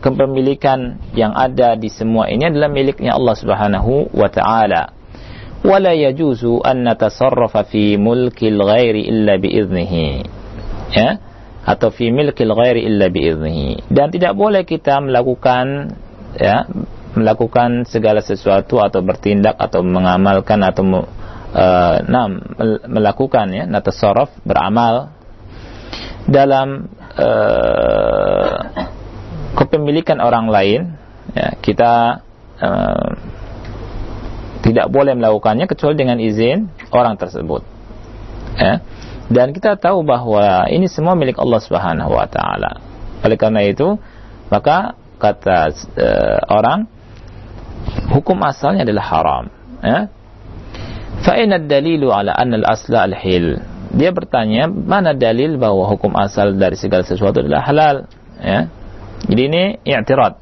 kepemilikan 0.04 1.00
yang 1.16 1.32
ada 1.32 1.80
di 1.80 1.88
semua 1.88 2.28
ini 2.28 2.44
adalah 2.44 2.68
miliknya 2.68 3.16
Allah 3.16 3.34
Subhanahu 3.36 4.12
wa 4.12 4.28
taala. 4.28 4.92
Wala 5.64 5.96
yajuzu 5.96 6.60
an 6.60 6.84
natasarrafa 6.84 7.64
fi 7.64 7.96
mulkil 7.96 8.60
ghairi 8.60 9.08
illa 9.08 9.40
biiznihi 9.40 10.08
ya? 10.92 11.16
Atau 11.64 11.88
fi 11.88 12.12
milkil 12.12 12.52
ghairi 12.52 12.84
illa 12.84 13.08
biiznihi 13.08 13.88
dan 13.88 14.12
tidak 14.12 14.36
boleh 14.36 14.68
kita 14.68 15.00
melakukan 15.00 15.96
ya 16.36 16.68
melakukan 17.16 17.88
segala 17.88 18.20
sesuatu 18.20 18.82
atau 18.82 19.00
bertindak 19.00 19.56
atau 19.56 19.80
mengamalkan 19.80 20.60
atau 20.66 21.08
uh, 21.54 21.96
nah, 22.04 22.26
melakukan 22.90 23.54
ya 23.54 23.64
natasarraf 23.64 24.34
beramal 24.42 25.13
dalam 26.24 26.88
uh, 27.20 28.58
kepemilikan 29.54 30.18
orang 30.24 30.48
lain 30.48 30.80
ya, 31.36 31.56
kita 31.60 32.24
uh, 32.60 33.08
tidak 34.64 34.88
boleh 34.88 35.12
melakukannya 35.12 35.68
kecuali 35.68 35.94
dengan 35.94 36.16
izin 36.16 36.72
orang 36.88 37.20
tersebut 37.20 37.60
ya. 38.56 38.80
dan 39.28 39.52
kita 39.52 39.76
tahu 39.76 40.00
bahwa 40.00 40.64
ini 40.72 40.88
semua 40.88 41.12
milik 41.12 41.36
Allah 41.36 41.60
Subhanahu 41.60 42.12
wa 42.12 42.26
taala. 42.28 42.80
Oleh 43.24 43.36
karena 43.36 43.64
itu 43.64 44.00
maka 44.48 44.96
kata 45.20 45.72
uh, 45.96 46.40
orang 46.48 46.88
hukum 48.12 48.40
asalnya 48.44 48.84
adalah 48.88 49.04
haram 49.04 49.44
ya. 49.84 50.08
Fa 51.24 51.40
dalilu 51.40 52.12
ala 52.12 52.36
anna 52.36 52.60
al-asla 52.60 53.08
al-hil 53.08 53.73
dia 53.94 54.10
bertanya 54.10 54.66
mana 54.66 55.14
dalil 55.14 55.54
bahwa 55.54 55.86
hukum 55.86 56.18
asal 56.18 56.58
dari 56.58 56.74
segala 56.74 57.06
sesuatu 57.06 57.40
adalah 57.40 57.62
halal? 57.62 57.96
Ya. 58.42 58.66
Jadi 59.24 59.42
ini 59.46 59.62
i'tirad. 59.86 60.36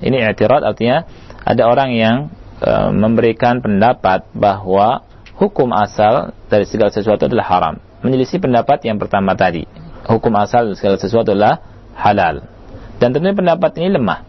Ini 0.00 0.32
i'tirad 0.32 0.64
artinya 0.64 1.04
ada 1.44 1.68
orang 1.68 1.92
yang 1.92 2.16
e, 2.64 2.72
memberikan 2.90 3.60
pendapat 3.60 4.26
bahwa 4.32 5.04
hukum 5.36 5.70
asal 5.76 6.32
dari 6.48 6.64
segala 6.64 6.90
sesuatu 6.90 7.28
adalah 7.28 7.46
haram. 7.46 7.74
Menyelisih 8.00 8.40
pendapat 8.40 8.80
yang 8.88 8.96
pertama 8.96 9.36
tadi. 9.36 9.68
Hukum 10.08 10.32
asal 10.40 10.72
dari 10.72 10.76
segala 10.80 10.96
sesuatu 10.96 11.36
adalah 11.36 11.60
halal. 11.96 12.48
Dan 12.96 13.12
tentunya 13.12 13.36
pendapat 13.36 13.76
ini 13.80 14.00
lemah. 14.00 14.24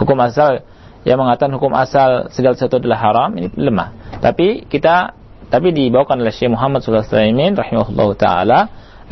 Hukum 0.00 0.16
asal 0.24 0.64
yang 1.04 1.18
mengatakan 1.20 1.52
hukum 1.58 1.76
asal 1.76 2.32
segala 2.32 2.56
sesuatu 2.56 2.80
adalah 2.80 2.98
haram 2.98 3.30
ini 3.36 3.52
lemah. 3.52 4.18
Tapi 4.22 4.64
kita 4.70 5.21
tapi 5.52 5.68
dibawakan 5.76 6.24
oleh 6.24 6.32
Syekh 6.32 6.56
Muhammad 6.56 6.80
wasallam 6.80 7.52
rahimahullah 7.52 8.08
taala 8.16 8.60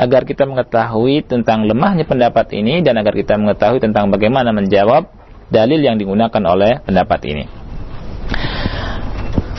agar 0.01 0.25
kita 0.25 0.49
mengetahui 0.49 1.29
tentang 1.29 1.69
lemahnya 1.69 2.09
pendapat 2.09 2.57
ini 2.57 2.81
dan 2.81 2.97
agar 2.97 3.13
kita 3.13 3.37
mengetahui 3.37 3.85
tentang 3.85 4.09
bagaimana 4.09 4.49
menjawab 4.49 5.13
dalil 5.53 5.77
yang 5.77 6.01
digunakan 6.01 6.41
oleh 6.49 6.81
pendapat 6.81 7.21
ini. 7.29 7.45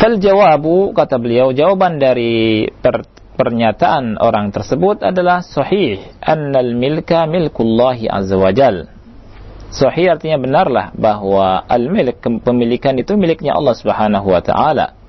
Fal 0.02 0.18
jawabu 0.18 0.98
kata 0.98 1.22
beliau 1.22 1.54
jawaban 1.54 2.02
dari 2.02 2.66
per, 2.66 3.06
pernyataan 3.38 4.18
orang 4.18 4.50
tersebut 4.50 5.06
adalah 5.06 5.46
sahih 5.46 6.02
annal 6.18 6.74
milka 6.74 7.30
milkullahi 7.30 8.10
azza 8.10 8.34
wajal. 8.34 8.90
Sahih 9.70 10.18
artinya 10.18 10.42
benarlah 10.42 10.90
bahwa 10.98 11.62
al-milk 11.70 12.18
kepemilikan 12.18 12.98
itu 12.98 13.14
miliknya 13.14 13.54
Allah 13.54 13.78
Subhanahu 13.78 14.34
wa 14.34 14.42
taala 14.42 15.01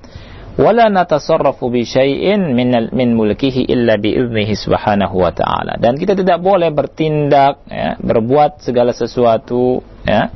wala 0.53 0.85
natasarrafu 0.89 1.73
bi 1.73 1.81
syai'in 1.81 2.53
min 2.53 3.09
mulkihi 3.17 3.65
illa 3.65 3.97
bi 3.97 4.13
dan 5.81 5.93
kita 5.97 6.13
tidak 6.13 6.37
boleh 6.45 6.69
bertindak 6.69 7.65
ya, 7.65 7.97
berbuat 7.97 8.61
segala 8.61 8.93
sesuatu 8.93 9.81
ya 10.05 10.29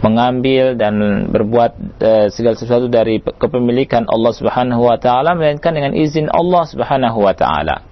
mengambil 0.00 0.76
dan 0.76 1.26
berbuat 1.32 1.72
uh, 2.00 2.26
segala 2.32 2.56
sesuatu 2.56 2.88
dari 2.88 3.20
kepemilikan 3.20 4.04
Allah 4.08 4.32
Subhanahu 4.32 4.88
wa 4.88 4.96
taala 5.00 5.32
melainkan 5.36 5.72
dengan 5.72 5.96
izin 5.96 6.28
Allah 6.28 6.64
Subhanahu 6.68 7.18
wa 7.24 7.32
taala. 7.32 7.82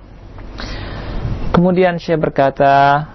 Kemudian 1.54 2.02
Syekh 2.02 2.18
berkata, 2.18 2.74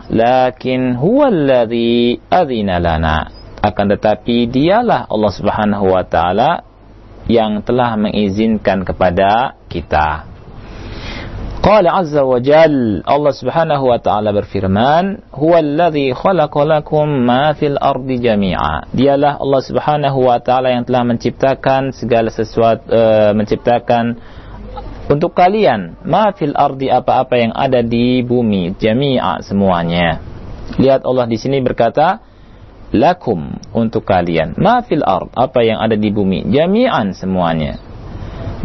"Lakin 0.09 0.95
huwallazi 0.95 2.23
adzina 2.31 2.79
lana." 2.79 3.35
Akan 3.59 3.91
tetapi 3.91 4.47
dialah 4.47 5.11
Allah 5.11 5.31
Subhanahu 5.35 5.91
wa 5.91 6.03
taala 6.07 6.68
yang 7.29 7.61
telah 7.61 7.93
mengizinkan 7.93 8.81
kepada 8.81 9.53
kita. 9.69 10.25
Qala 11.59 12.01
azza 12.01 12.23
wa 12.23 12.39
jal 12.39 13.03
Allah 13.03 13.33
Subhanahu 13.35 13.91
wa 13.91 13.99
taala 13.99 14.31
berfirman, 14.31 15.27
"Huwallazi 15.35 16.15
khalaqa 16.15 16.65
lakum 16.65 17.05
ma 17.05 17.51
fil 17.53 17.75
ardi 17.75 18.17
jami'a." 18.17 18.89
Dialah 18.95 19.37
Allah 19.37 19.61
Subhanahu 19.61 20.23
wa 20.23 20.39
taala 20.39 20.71
yang 20.71 20.87
telah 20.87 21.03
menciptakan 21.03 21.91
segala 21.91 22.31
sesuatu 22.31 22.87
uh, 22.89 23.35
menciptakan 23.35 24.17
untuk 25.11 25.35
kalian 25.35 25.99
ma 26.07 26.31
fil 26.31 26.55
ardi 26.55 26.87
apa-apa 26.87 27.35
yang 27.35 27.51
ada 27.51 27.83
di 27.83 28.23
bumi 28.23 28.79
jami'a 28.79 29.43
semuanya. 29.43 30.23
Lihat 30.79 31.03
Allah 31.03 31.27
di 31.27 31.35
sini 31.35 31.59
berkata, 31.59 32.23
lakum 32.93 33.57
untuk 33.73 34.05
kalian. 34.05 34.57
Ma 34.57 34.81
fil 34.81 35.05
ard 35.05 35.29
apa 35.37 35.61
yang 35.61 35.77
ada 35.81 35.93
di 35.93 36.09
bumi. 36.09 36.49
Jami'an 36.49 37.13
semuanya. 37.13 37.77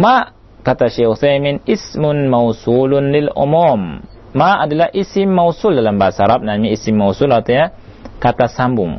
Ma 0.00 0.32
kata 0.64 0.88
Syekh 0.88 1.12
Utsaimin 1.12 1.60
ismun 1.68 2.28
mausulun 2.32 3.12
lil 3.12 3.28
umum. 3.36 4.00
Ma 4.34 4.58
adalah 4.66 4.90
isim 4.90 5.30
mausul 5.30 5.78
dalam 5.78 5.94
bahasa 5.94 6.26
Arab 6.26 6.42
namanya 6.42 6.74
isim 6.74 6.98
mausul 6.98 7.30
artinya 7.30 7.70
kata 8.18 8.50
sambung. 8.50 8.98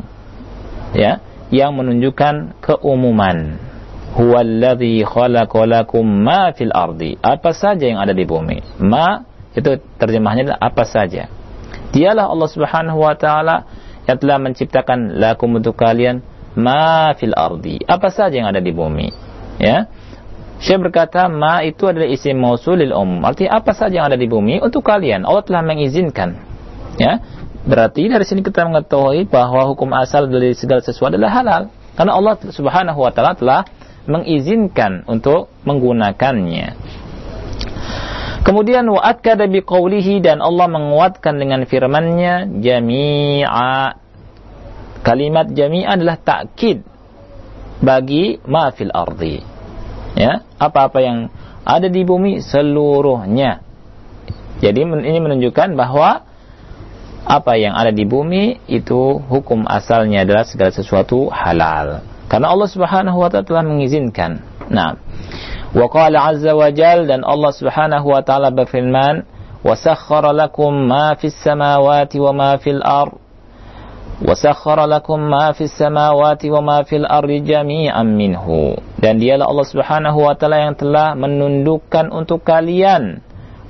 Ya 0.95 1.19
yang 1.51 1.75
menunjukkan 1.75 2.61
keumuman. 2.63 3.59
Huwallazi 4.15 5.03
khalaqalakum 5.03 6.07
ma 6.07 6.55
fil 6.55 6.71
ardi. 6.71 7.19
Apa 7.19 7.51
saja 7.51 7.83
yang 7.83 7.99
ada 7.99 8.15
di 8.15 8.23
bumi. 8.23 8.79
Ma 8.79 9.27
itu 9.51 9.75
terjemahnya 9.99 10.51
adalah 10.51 10.61
apa 10.63 10.83
saja. 10.87 11.27
Dialah 11.91 12.31
Allah 12.31 12.49
Subhanahu 12.51 12.99
wa 13.03 13.15
taala 13.19 13.67
yang 14.05 14.17
telah 14.21 14.37
menciptakan 14.37 15.17
lakum 15.17 15.57
untuk 15.57 15.77
kalian 15.77 16.21
ma 16.57 17.13
fil 17.17 17.35
ardi. 17.35 17.81
Apa 17.85 18.09
saja 18.09 18.33
yang 18.37 18.49
ada 18.49 18.61
di 18.61 18.71
bumi 18.71 19.11
ya? 19.59 19.89
Syekh 20.61 20.87
berkata 20.87 21.27
ma 21.27 21.61
itu 21.67 21.83
adalah 21.85 22.07
isim 22.07 22.39
mausulil 22.39 22.95
umum. 22.95 23.21
Artinya 23.27 23.59
apa 23.59 23.75
saja 23.75 24.01
yang 24.01 24.07
ada 24.07 24.15
di 24.15 24.25
bumi 24.25 24.63
untuk 24.63 24.87
kalian 24.87 25.27
Allah 25.27 25.43
telah 25.43 25.61
mengizinkan 25.65 26.39
ya? 26.95 27.19
Berarti 27.65 28.07
dari 28.07 28.23
sini 28.23 28.45
kita 28.45 28.61
mengetahui 28.63 29.25
bahwa 29.25 29.65
hukum 29.73 29.89
asal 29.97 30.29
dari 30.29 30.53
segala 30.53 30.85
sesuatu 30.85 31.17
adalah 31.17 31.33
halal. 31.33 31.63
Karena 31.95 32.11
Allah 32.13 32.33
Subhanahu 32.39 32.99
wa 33.01 33.11
taala 33.11 33.33
telah 33.33 33.61
mengizinkan 34.05 35.01
untuk 35.09 35.49
menggunakannya 35.65 36.77
Kemudian 38.45 38.85
wa 38.93 39.01
akkada 39.01 39.49
biqaulihi 39.49 40.21
dan 40.21 40.37
Allah 40.37 40.69
menguatkan 40.69 41.41
dengan 41.41 41.65
firman-Nya 41.65 42.45
jami'a. 42.61 43.97
Kalimat 45.01 45.49
jami'a 45.49 45.97
adalah 45.97 46.21
takkid 46.21 46.85
bagi 47.81 48.37
ma 48.45 48.69
fil 48.69 48.93
ardi. 48.93 49.41
Ya, 50.13 50.45
apa-apa 50.61 51.01
yang 51.01 51.33
ada 51.65 51.89
di 51.89 52.05
bumi 52.05 52.39
seluruhnya. 52.45 53.65
Jadi 54.61 54.79
ini 54.85 55.19
menunjukkan 55.19 55.73
bahwa 55.73 56.23
apa 57.25 57.57
yang 57.57 57.73
ada 57.73 57.89
di 57.89 58.05
bumi 58.05 58.61
itu 58.69 59.17
hukum 59.25 59.65
asalnya 59.65 60.21
adalah 60.21 60.45
segala 60.45 60.69
sesuatu 60.69 61.33
halal. 61.33 62.05
Karena 62.29 62.53
Allah 62.53 62.69
Subhanahu 62.69 63.17
wa 63.17 63.27
taala 63.33 63.45
telah 63.45 63.65
mengizinkan. 63.65 64.45
Nah, 64.69 64.97
Wa 65.75 65.91
qala 65.91 66.31
azza 66.31 66.55
wa 66.55 66.71
jal 66.71 67.03
dan 67.03 67.27
Allah 67.27 67.51
Subhanahu 67.51 68.07
wa 68.07 68.23
taala 68.23 68.47
berfirman, 68.47 69.27
"Wa 69.59 69.75
sakhkhara 69.75 70.31
lakum 70.31 70.71
ma 70.71 71.19
fis 71.19 71.35
samawati 71.35 72.15
wa 72.23 72.31
ma 72.31 72.51
fil 72.55 72.79
ard." 72.79 73.19
Fis 75.59 75.75
samawati 75.75 76.47
wa 76.47 76.61
ma 76.63 76.77
fil 76.87 77.03
ardi 77.03 77.43
jami'an 77.43 78.07
minhu. 78.07 78.79
Dan 79.03 79.19
dialah 79.19 79.51
Allah 79.51 79.67
Subhanahu 79.67 80.23
wa 80.23 80.31
taala 80.39 80.63
yang 80.63 80.79
telah 80.79 81.11
menundukkan 81.19 82.07
untuk 82.15 82.47
kalian 82.47 83.19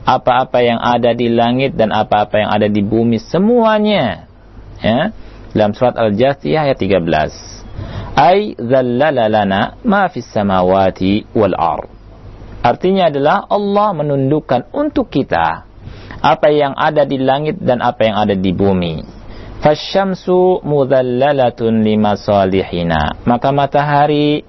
apa-apa 0.06 0.62
yang 0.62 0.78
ada 0.78 1.18
di 1.18 1.34
langit 1.34 1.74
dan 1.74 1.90
apa-apa 1.90 2.46
yang 2.46 2.50
ada 2.54 2.70
di 2.70 2.86
bumi 2.86 3.18
semuanya. 3.18 4.30
Ya. 4.86 5.10
Dalam 5.58 5.74
surat 5.74 5.98
Al-Jathiyah 5.98 6.70
ayat 6.70 6.78
13. 6.78 8.14
Ai 8.14 8.54
dzallala 8.54 9.26
lana 9.26 9.82
ma 9.82 10.06
fis 10.14 10.30
samawati 10.30 11.34
wal 11.34 11.58
ard. 11.58 11.95
Artinya 12.66 13.14
adalah 13.14 13.46
Allah 13.46 13.94
menundukkan 13.94 14.74
untuk 14.74 15.14
kita 15.14 15.70
apa 16.18 16.48
yang 16.50 16.74
ada 16.74 17.06
di 17.06 17.22
langit 17.22 17.62
dan 17.62 17.86
apa 17.86 18.02
yang 18.10 18.18
ada 18.18 18.34
di 18.34 18.50
bumi. 18.50 19.06
Fasyamsu 19.62 20.66
mudhallalatun 20.66 21.86
lima 21.86 22.18
salihina. 22.18 23.22
Maka 23.30 23.54
matahari 23.54 24.42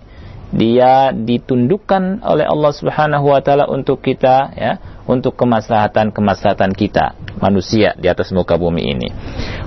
dia 0.48 1.12
ditundukkan 1.12 2.24
oleh 2.24 2.48
Allah 2.48 2.72
Subhanahu 2.72 3.28
wa 3.28 3.40
taala 3.44 3.68
untuk 3.68 4.00
kita 4.00 4.56
ya, 4.56 4.72
untuk 5.04 5.36
kemaslahatan-kemaslahatan 5.36 6.72
kita 6.72 7.12
manusia 7.36 7.92
di 8.00 8.08
atas 8.08 8.32
muka 8.32 8.56
bumi 8.56 8.82
ini. 8.96 9.08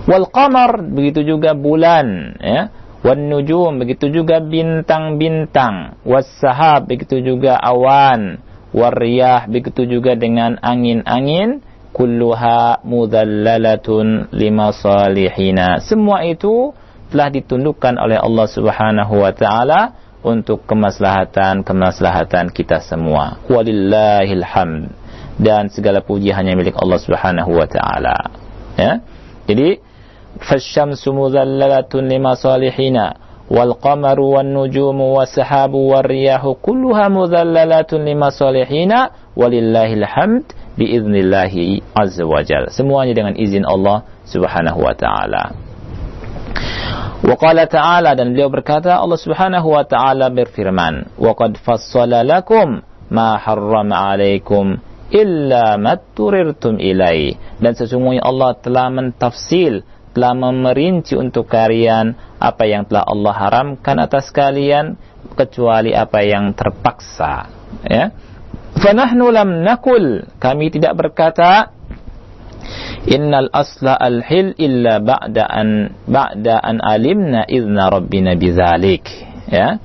Wal 0.09 0.25
qamar 0.33 0.81
begitu 0.81 1.21
juga 1.21 1.53
bulan 1.53 2.33
ya 2.41 2.78
wan 3.05 3.31
nujum 3.31 3.79
begitu 3.79 4.12
juga 4.12 4.43
bintang-bintang. 4.43 5.99
Was 6.03 6.27
sahab 6.39 6.89
begitu 6.89 7.23
juga 7.23 7.55
awan. 7.59 8.41
Wariyah 8.69 9.49
begitu 9.49 9.89
juga 9.89 10.13
dengan 10.13 10.62
angin-angin. 10.62 11.65
Kulluha 11.89 12.85
mudhallalatun 12.85 14.29
lima 14.29 14.69
salihina 14.69 15.81
semua 15.81 16.21
itu 16.21 16.71
telah 17.09 17.33
ditundukkan 17.33 17.97
oleh 17.97 18.21
Allah 18.21 18.45
Subhanahu 18.45 19.25
wa 19.25 19.33
taala 19.33 19.97
untuk 20.21 20.69
kemaslahatan 20.69 21.65
kemaslahatan 21.65 22.53
kita 22.53 22.85
semua. 22.85 23.41
Walillahil 23.49 24.45
hamd. 24.45 24.93
Dan 25.39 25.71
segala 25.71 26.03
puji 26.03 26.35
hanya 26.35 26.53
milik 26.53 26.75
Allah 26.75 26.99
Subhanahu 26.99 27.55
wa 27.55 27.67
taala. 27.67 28.17
Ya? 28.75 28.99
Jadi 29.47 29.79
فالشمس 30.35 31.09
مذللة 31.09 31.92
لمصالحنا 31.94 33.14
والقمر 33.50 34.20
والنجوم 34.20 35.00
والسحاب 35.00 35.74
والرياح 35.74 36.42
كلها 36.62 37.09
مذللات 37.09 37.94
لمصالحنا 37.94 39.11
ولله 39.37 39.90
الحمد 39.92 40.44
بإذن 40.78 41.14
الله 41.14 41.54
عز 41.96 42.18
وجل 42.22 42.64
semuanya 42.74 43.14
dengan 43.14 43.35
izin 43.38 43.62
Allah 43.62 44.02
subhanahu 44.26 44.80
wa 44.83 44.94
ta'ala 44.96 45.42
وقال 47.24 47.59
تعالى 47.68 48.11
dan 48.18 48.26
beliau 48.35 48.50
berkata 48.50 48.98
Allah 48.98 49.16
subhanahu 49.16 49.70
wa 49.70 49.85
ta'ala 49.87 50.35
berfirman 50.35 51.14
وقد 51.20 51.57
فصل 51.62 52.11
لكم 52.11 52.66
ما 53.14 53.38
حرم 53.38 53.92
عليكم 53.92 54.64
illa 55.14 55.78
matturirtum 55.78 56.80
ilai 56.80 57.38
dan 57.62 57.76
sesungguhnya 57.78 58.24
Allah 58.24 58.57
telah 58.59 58.90
mentafsil 58.90 59.87
telah 60.19 60.36
memerinci 60.36 61.15
untuk 61.15 61.47
kalian 61.47 62.12
apa 62.43 62.67
yang 62.67 62.84
telah 62.84 63.08
Allah 63.08 63.32
haramkan 63.39 64.03
atas 64.03 64.36
kalian 64.36 64.99
kecuali 65.39 65.95
apa 65.95 66.19
yang 66.27 66.51
terpaksa 66.51 67.47
ya. 67.88 68.12
Fanahnu 68.84 69.32
lam 69.32 69.63
nakul. 69.63 70.27
Kami 70.36 70.75
tidak 70.75 70.99
berkata 70.99 71.71
innal 73.08 73.47
asla 73.55 73.95
al-hil 73.95 74.60
illa 74.60 74.99
ba'da 74.99 75.47
an 75.47 75.95
ba'da 76.03 76.60
an 76.60 76.84
alimna 76.84 77.47
idna 77.47 77.88
rabbina 77.88 78.36
bidzalik 78.36 79.08
ya. 79.47 79.79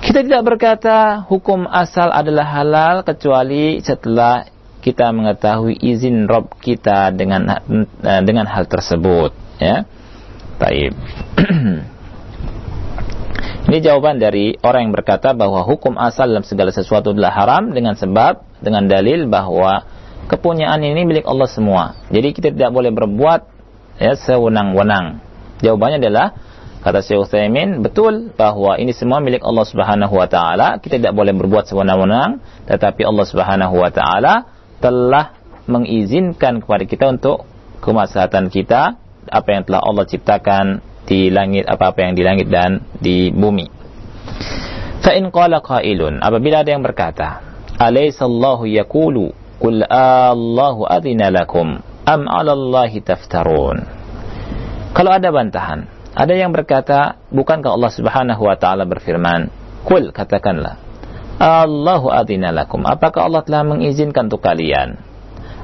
Kita 0.00 0.24
tidak 0.24 0.48
berkata 0.48 1.28
hukum 1.28 1.68
asal 1.68 2.08
adalah 2.08 2.48
halal 2.56 3.04
kecuali 3.04 3.84
setelah 3.84 4.48
kita 4.80 5.12
mengetahui 5.12 5.76
izin 5.76 6.26
Rob 6.26 6.56
kita 6.58 7.12
dengan 7.12 7.46
eh, 7.46 8.22
dengan 8.24 8.48
hal 8.48 8.66
tersebut 8.66 9.32
ya. 9.60 9.84
Baik. 10.60 10.92
Ini 13.70 13.78
jawaban 13.86 14.18
dari 14.18 14.58
orang 14.66 14.90
yang 14.90 14.94
berkata 14.96 15.30
bahwa 15.30 15.62
hukum 15.62 15.94
asal 15.94 16.26
dalam 16.32 16.42
segala 16.42 16.74
sesuatu 16.74 17.14
adalah 17.14 17.30
haram 17.30 17.70
dengan 17.70 17.94
sebab 17.94 18.42
dengan 18.58 18.90
dalil 18.90 19.30
bahwa 19.30 19.86
kepunyaan 20.26 20.82
ini 20.82 21.06
milik 21.06 21.22
Allah 21.22 21.46
semua. 21.46 21.94
Jadi 22.10 22.34
kita 22.34 22.50
tidak 22.50 22.74
boleh 22.74 22.90
berbuat 22.90 23.40
ya 24.02 24.18
sewenang-wenang. 24.18 25.22
Jawabannya 25.62 26.02
adalah 26.02 26.34
Kata 26.80 27.04
Syekh 27.04 27.28
Utsaimin, 27.28 27.84
betul 27.84 28.32
bahwa 28.32 28.80
ini 28.80 28.96
semua 28.96 29.20
milik 29.20 29.44
Allah 29.44 29.68
Subhanahu 29.68 30.16
wa 30.16 30.24
taala. 30.24 30.80
Kita 30.80 30.96
tidak 30.96 31.12
boleh 31.12 31.36
berbuat 31.36 31.68
sewenang-wenang, 31.68 32.40
tetapi 32.64 33.04
Allah 33.04 33.26
Subhanahu 33.28 33.76
wa 33.76 33.92
taala 33.92 34.48
telah 34.80 35.36
mengizinkan 35.68 36.64
kepada 36.64 36.84
kita 36.88 37.04
untuk 37.12 37.46
kemaslahatan 37.84 38.50
kita 38.50 38.96
apa 39.28 39.48
yang 39.52 39.62
telah 39.68 39.80
Allah 39.84 40.04
ciptakan 40.08 40.66
di 41.04 41.28
langit 41.30 41.68
apa-apa 41.68 42.10
yang 42.10 42.12
di 42.16 42.22
langit 42.24 42.46
dan 42.48 42.82
di 42.98 43.30
bumi. 43.30 43.68
Fa 45.00 45.16
in 45.16 45.32
qala 45.32 45.64
qailun, 45.64 46.20
apabila 46.20 46.60
ada 46.60 46.70
yang 46.76 46.84
berkata, 46.84 47.40
"Alaysallahu 47.80 48.68
yaqulu 48.68 49.32
qul 49.56 49.80
Allahu 49.88 50.84
adzina 50.84 51.32
lakum 51.32 51.80
am 52.04 52.22
'ala 52.28 52.52
Allahi 52.52 53.00
taftarun?" 53.00 53.80
Kalau 54.92 55.10
ada 55.14 55.32
bantahan, 55.32 55.88
ada 56.12 56.34
yang 56.34 56.52
berkata, 56.52 57.16
bukankah 57.30 57.78
Allah 57.78 57.92
Subhanahu 57.94 58.42
wa 58.44 58.56
taala 58.58 58.84
berfirman, 58.84 59.48
"Kul 59.86 60.12
katakanlah, 60.12 60.76
Allahu 61.40 62.12
adina 62.12 62.52
lakum." 62.52 62.84
Apakah 62.84 63.26
Allah 63.26 63.40
telah 63.40 63.64
mengizinkan 63.64 64.28
untuk 64.28 64.44
kalian? 64.44 65.00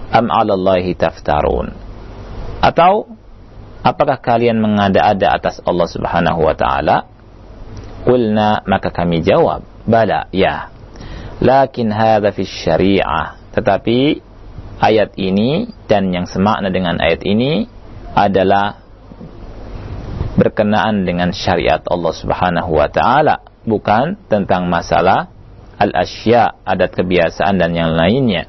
Am 0.08 0.32
'alallahi 0.32 0.96
taftarun? 0.96 1.76
Atau 2.64 3.12
apakah 3.84 4.18
kalian 4.18 4.58
mengada-ada 4.58 5.36
atas 5.36 5.60
Allah 5.62 5.84
Subhanahu 5.84 6.40
wa 6.40 6.54
taala? 6.56 7.04
Qulna 8.08 8.64
maka 8.64 8.88
kami 8.94 9.20
jawab, 9.20 9.66
bala, 9.84 10.30
ya. 10.32 10.72
Lakin 11.42 11.92
hadza 11.92 12.32
fi 12.32 12.42
syariah. 12.48 13.36
Tetapi 13.52 13.98
ayat 14.80 15.12
ini 15.20 15.68
dan 15.84 16.08
yang 16.14 16.24
semakna 16.24 16.72
dengan 16.72 16.96
ayat 16.96 17.20
ini 17.26 17.68
adalah 18.16 18.80
berkenaan 20.36 21.04
dengan 21.04 21.32
syariat 21.32 21.80
Allah 21.88 22.12
Subhanahu 22.12 22.70
wa 22.72 22.88
taala, 22.88 23.44
bukan 23.64 24.16
tentang 24.28 24.68
masalah 24.68 25.32
al-asya, 25.76 26.64
adat 26.64 26.92
kebiasaan 26.96 27.60
dan 27.60 27.72
yang 27.76 27.92
lainnya. 27.92 28.48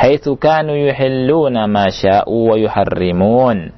Haitsu 0.00 0.40
kanu 0.40 0.74
yuhilluna 0.74 1.68
ma 1.68 1.86
sya'u 1.92 2.52
wa 2.52 2.56
yuharrimun. 2.56 3.70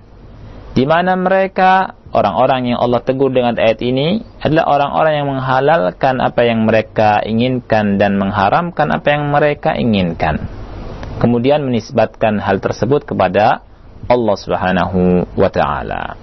Di 0.74 0.84
mana 0.86 1.14
mereka 1.14 1.94
orang-orang 2.10 2.74
yang 2.74 2.78
Allah 2.82 3.02
tegur 3.02 3.30
dengan 3.30 3.54
ayat 3.54 3.78
ini 3.82 4.22
adalah 4.42 4.74
orang-orang 4.74 5.12
yang 5.22 5.28
menghalalkan 5.30 6.18
apa 6.18 6.40
yang 6.46 6.66
mereka 6.66 7.22
inginkan 7.22 7.98
dan 7.98 8.18
mengharamkan 8.18 8.90
apa 8.90 9.06
yang 9.14 9.30
mereka 9.30 9.74
inginkan. 9.78 10.42
Kemudian 11.22 11.62
menisbatkan 11.62 12.42
hal 12.42 12.58
tersebut 12.58 13.06
kepada 13.06 13.62
Allah 14.10 14.36
Subhanahu 14.38 15.30
wa 15.38 15.50
taala. 15.50 16.18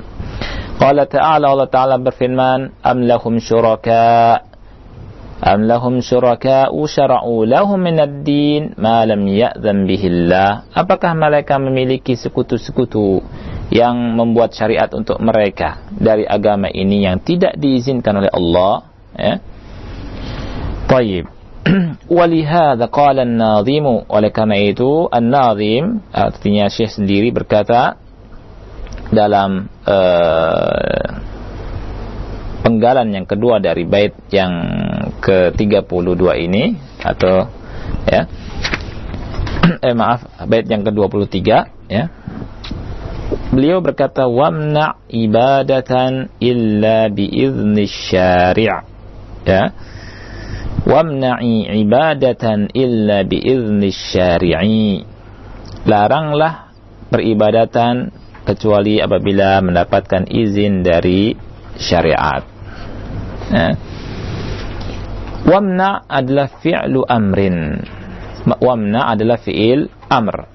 Qala 0.82 1.06
ta'ala 1.06 1.46
Allah 1.54 1.70
Ta'ala 1.70 1.96
berfirman 2.02 2.82
Am 2.82 3.06
lahum 3.06 3.38
syuraka 3.38 4.42
Am 5.41 5.69
lahum 5.69 6.01
syuraka 6.01 6.73
syara'u 6.73 7.45
lahum 7.45 7.77
minad 7.77 8.25
din 8.25 8.73
ma 8.81 9.05
lam 9.05 9.29
ya'zam 9.29 9.85
bihillah 9.85 10.73
Apakah 10.73 11.13
mereka 11.13 11.61
memiliki 11.61 12.17
sekutu-sekutu 12.17 13.21
yang 13.69 14.17
membuat 14.17 14.57
syariat 14.57 14.89
untuk 14.97 15.21
mereka 15.21 15.85
dari 15.93 16.25
agama 16.25 16.73
ini 16.73 17.05
yang 17.05 17.21
tidak 17.21 17.53
diizinkan 17.61 18.17
oleh 18.17 18.33
Allah 18.33 18.75
ya 19.13 19.35
Taib 20.89 21.37
ولهذا 22.17 22.85
قال 22.95 23.17
الناظم 23.19 23.87
oleh 24.07 24.31
karena 24.31 24.57
itu 24.63 25.11
an-nazim 25.11 25.99
artinya 26.15 26.71
Syekh 26.71 26.95
sendiri 26.95 27.35
berkata 27.35 27.99
dalam 29.11 29.67
uh, 29.83 31.07
penggalan 32.63 33.15
yang 33.15 33.27
kedua 33.27 33.63
dari 33.63 33.87
bait 33.87 34.15
yang 34.31 34.55
ke-32 35.22 36.24
ini 36.50 36.76
atau 37.02 37.48
ya. 38.10 38.26
Eh 39.86 39.94
maaf 39.94 40.26
bait 40.50 40.66
yang 40.66 40.82
ke-23 40.82 41.38
ya. 41.88 42.04
Beliau 43.54 43.80
berkata 43.80 44.28
wamna 44.28 45.00
ibadatan 45.08 46.34
illa 46.42 47.08
biizni 47.08 47.86
syari' 47.88 48.68
ya. 49.46 49.64
Wamna'i 50.82 51.70
ibadatan 51.86 52.74
illa 52.74 53.22
biizni 53.22 53.94
syari'i 53.94 55.06
laranglah 55.86 56.74
peribadatan 57.14 58.10
kecuali 58.48 58.98
apabila 58.98 59.62
mendapatkan 59.62 60.26
izin 60.26 60.82
dari 60.82 61.38
syariat. 61.78 62.44
Ya. 63.52 63.91
Wamna 65.46 66.06
adalah 66.06 66.48
fi'lu 66.62 67.02
amrin. 67.06 67.82
Wamna 68.46 69.14
adalah 69.14 69.38
fi'il 69.42 69.90
amr. 70.10 70.46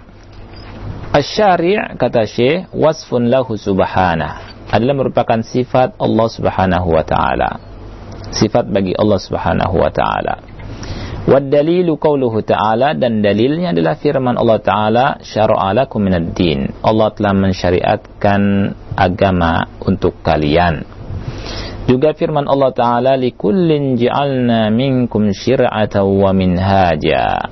Asy-syari' 1.14 1.96
kata 1.96 2.26
Syekh 2.28 2.68
wasfun 2.74 3.30
lahu 3.30 3.56
subhanah 3.56 4.66
adalah 4.70 4.94
merupakan 4.98 5.40
sifat 5.40 5.94
Allah 6.02 6.28
Subhanahu 6.28 6.88
wa 6.90 7.04
taala. 7.06 7.50
Sifat 8.34 8.66
bagi 8.68 8.92
Allah 8.92 9.18
Subhanahu 9.22 9.74
wa 9.78 9.90
taala. 9.94 10.56
Wadalilu 11.26 11.98
qawluhu 11.98 12.46
ta'ala 12.46 12.94
dan 12.94 13.18
dalilnya 13.18 13.74
adalah 13.74 13.98
firman 13.98 14.38
Allah 14.38 14.62
Ta'ala 14.62 15.06
syara'a 15.26 15.74
lakum 15.74 16.06
minad 16.06 16.38
din. 16.38 16.70
Allah 16.86 17.10
telah 17.18 17.34
mensyariatkan 17.34 18.42
agama 18.94 19.66
untuk 19.82 20.22
kalian. 20.22 20.86
Juga 21.86 22.18
firman 22.18 22.50
Allah 22.50 22.74
Ta'ala 22.74 23.12
ja'alna 23.14 24.74
minkum 24.74 25.30
syir'atan 25.30 26.02
wa 26.02 26.34
minhaja. 26.34 27.46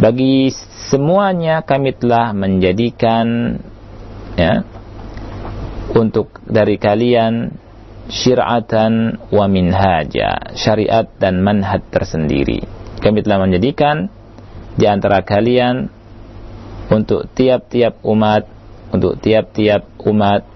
Bagi 0.00 0.48
semuanya 0.88 1.60
kami 1.60 1.92
telah 1.92 2.32
menjadikan 2.32 3.60
ya 4.32 4.64
untuk 5.92 6.40
dari 6.48 6.80
kalian 6.80 7.52
syir'atan 8.08 9.20
wa 9.28 9.44
minhaja, 9.44 10.56
syariat 10.56 11.04
dan 11.20 11.44
manhaj 11.44 11.84
tersendiri. 11.92 12.64
Kami 13.04 13.20
telah 13.20 13.44
menjadikan 13.44 14.08
di 14.72 14.88
antara 14.88 15.20
kalian 15.20 15.92
untuk 16.88 17.28
tiap-tiap 17.36 18.00
umat, 18.08 18.48
untuk 18.88 19.20
tiap-tiap 19.20 19.84
umat 20.08 20.48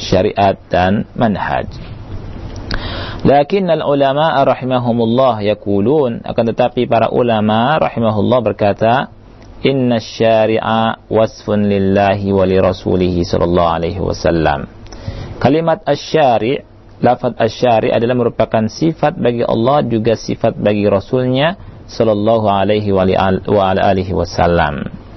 syariat 0.00 0.56
dan 0.72 1.04
manhaj. 1.12 1.97
Lakin 3.26 3.66
al-ulama 3.66 4.30
rahimahumullah 4.46 5.42
yaqulun 5.42 6.22
akan 6.22 6.44
tetapi 6.54 6.86
para 6.86 7.10
ulama 7.10 7.74
rahimahullah 7.82 8.38
berkata 8.46 9.10
inna 9.66 9.98
syari'a 9.98 11.02
wasfun 11.10 11.66
lillahi 11.66 12.30
wa 12.30 12.46
li 12.46 12.58
sallallahu 13.26 13.72
alaihi 13.74 13.98
wasallam. 13.98 14.70
Kalimat 15.42 15.82
asy-syari' 15.82 16.62
lafaz 17.02 17.34
asyari 17.38 17.94
adalah 17.94 18.14
merupakan 18.18 18.66
sifat 18.66 19.18
bagi 19.18 19.46
Allah 19.46 19.86
juga 19.86 20.18
sifat 20.18 20.58
bagi 20.58 20.86
Rasulnya 20.86 21.54
sallallahu 21.86 22.46
alaihi 22.46 22.90
wa 22.90 23.06
alihi 23.74 24.12
wasallam. 24.14 25.07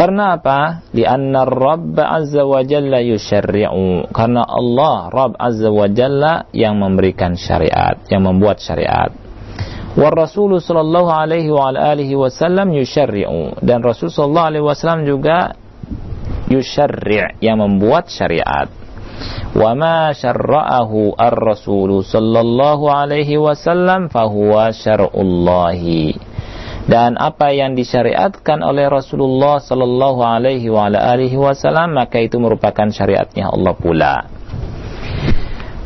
Karena 0.00 0.40
apa? 0.40 0.80
Lianna 0.96 1.44
Rabb 1.44 2.00
Azza 2.00 2.40
wa 2.48 2.64
Jalla 2.64 3.04
yusyarri'u. 3.04 4.08
Karena 4.08 4.48
Allah 4.48 5.12
Rabb 5.12 5.36
Azza 5.36 5.68
wa 5.68 5.84
Jalla 5.92 6.48
yang 6.56 6.80
memberikan 6.80 7.36
syariat, 7.36 8.00
yang 8.08 8.24
membuat 8.24 8.64
syariat. 8.64 9.12
Wa 9.92 10.08
Rasul 10.08 10.56
sallallahu 10.56 11.12
alaihi 11.12 11.52
wa 11.52 11.76
alihi 11.76 12.16
wasallam 12.16 12.72
yusyarri'u 12.80 13.60
dan 13.60 13.84
Rasul 13.84 14.08
sallallahu 14.08 14.48
alaihi 14.56 14.64
wasallam 14.64 15.04
juga 15.04 15.52
yusyarri' 16.48 17.36
yang 17.44 17.60
membuat 17.60 18.08
syariat. 18.08 18.72
Wa 19.52 19.76
ma 19.76 20.16
syarra'ahu 20.16 21.12
ar-Rasul 21.12 22.00
sallallahu 22.08 22.88
alaihi 22.88 23.36
wasallam 23.36 24.08
fahuwa 24.08 24.72
syar'ullahi. 24.72 26.29
Dan 26.88 27.20
apa 27.20 27.52
yang 27.52 27.76
disyariatkan 27.76 28.64
oleh 28.64 28.88
Rasulullah 28.88 29.60
sallallahu 29.60 30.20
alaihi 30.24 30.72
wa 30.72 30.88
alihi 30.88 31.36
wasallam 31.36 31.92
maka 31.92 32.20
itu 32.24 32.40
merupakan 32.40 32.88
syariatnya 32.88 33.52
Allah 33.52 33.74
pula. 33.76 34.16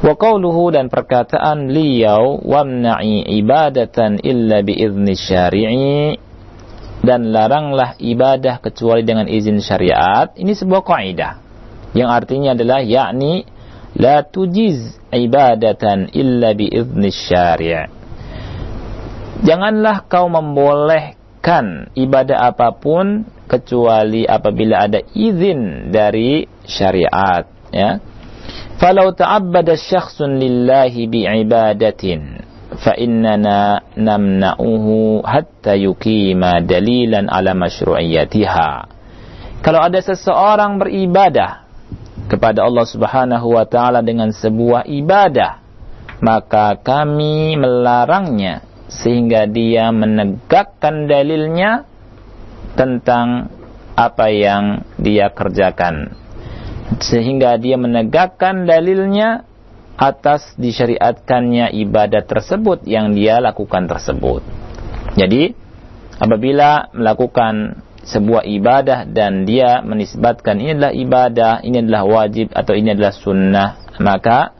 Wa 0.05 0.15
qawluhu 0.15 0.77
dan 0.77 0.93
perkataan 0.93 1.73
beliau 1.73 2.37
wamna'i 2.45 3.25
ibadatan 3.41 4.21
illa 4.21 4.61
biizni 4.61 5.17
syari'i 5.17 6.21
dan 7.01 7.33
laranglah 7.33 7.97
ibadah 7.97 8.61
kecuali 8.61 9.01
dengan 9.01 9.27
izin 9.27 9.65
syariat. 9.65 10.29
Ini 10.37 10.53
sebuah 10.53 10.83
kaidah 10.85 11.35
yang 11.95 12.11
artinya 12.11 12.53
adalah 12.59 12.83
yakni 12.83 13.47
la 13.95 14.27
tujiz 14.27 14.99
ibadatan 15.15 16.11
illa. 16.11 16.53
Janganlah 19.45 20.09
kau 20.09 20.33
membolehkan 20.33 21.93
ibadah 21.93 22.49
apa 22.49 22.73
pun 22.73 23.29
kecuali 23.45 24.25
apabila 24.25 24.89
ada 24.89 25.05
izin 25.13 25.93
dari 25.93 26.49
syariat 26.65 27.45
ya. 27.69 28.01
Falau 28.81 29.13
ta'abbada 29.13 29.77
syakhsun 29.77 30.41
lillahi 30.41 31.07
bi'ibadatin 31.07 32.41
namna'uhu 33.95 35.23
hatta 35.23 35.77
dalilan 36.65 37.29
ala 37.29 37.53
masyru'iyatiha. 37.53 38.71
Kalau 39.61 39.81
ada 39.85 40.01
seseorang 40.01 40.81
beribadah 40.81 41.69
kepada 42.33 42.65
Allah 42.65 42.87
Subhanahu 42.89 43.61
wa 43.61 43.65
taala 43.69 44.01
dengan 44.01 44.33
sebuah 44.33 44.89
ibadah, 44.89 45.61
maka 46.25 46.81
kami 46.81 47.61
melarangnya 47.61 48.74
sehingga 49.03 49.51
dia 49.51 49.91
menegakkan 49.91 51.11
dalilnya 51.11 51.89
tentang 52.79 53.51
apa 53.95 54.27
yang 54.31 54.83
dia 54.99 55.31
kerjakan 55.31 56.25
sehingga 57.01 57.57
dia 57.57 57.81
menegakkan 57.81 58.69
dalilnya 58.69 59.49
atas 59.95 60.55
disyariatkannya 60.59 61.71
ibadah 61.87 62.27
tersebut 62.27 62.83
yang 62.85 63.15
dia 63.15 63.39
lakukan 63.39 63.87
tersebut. 63.87 64.43
Jadi, 65.15 65.55
apabila 66.19 66.91
melakukan 66.91 67.79
sebuah 68.05 68.45
ibadah 68.45 69.07
dan 69.09 69.47
dia 69.49 69.81
menisbatkan 69.81 70.61
ini 70.61 70.77
adalah 70.77 70.93
ibadah, 70.93 71.53
ini 71.63 71.81
adalah 71.81 72.05
wajib 72.05 72.53
atau 72.53 72.75
ini 72.75 72.93
adalah 72.93 73.15
sunnah, 73.15 73.71
maka 74.03 74.53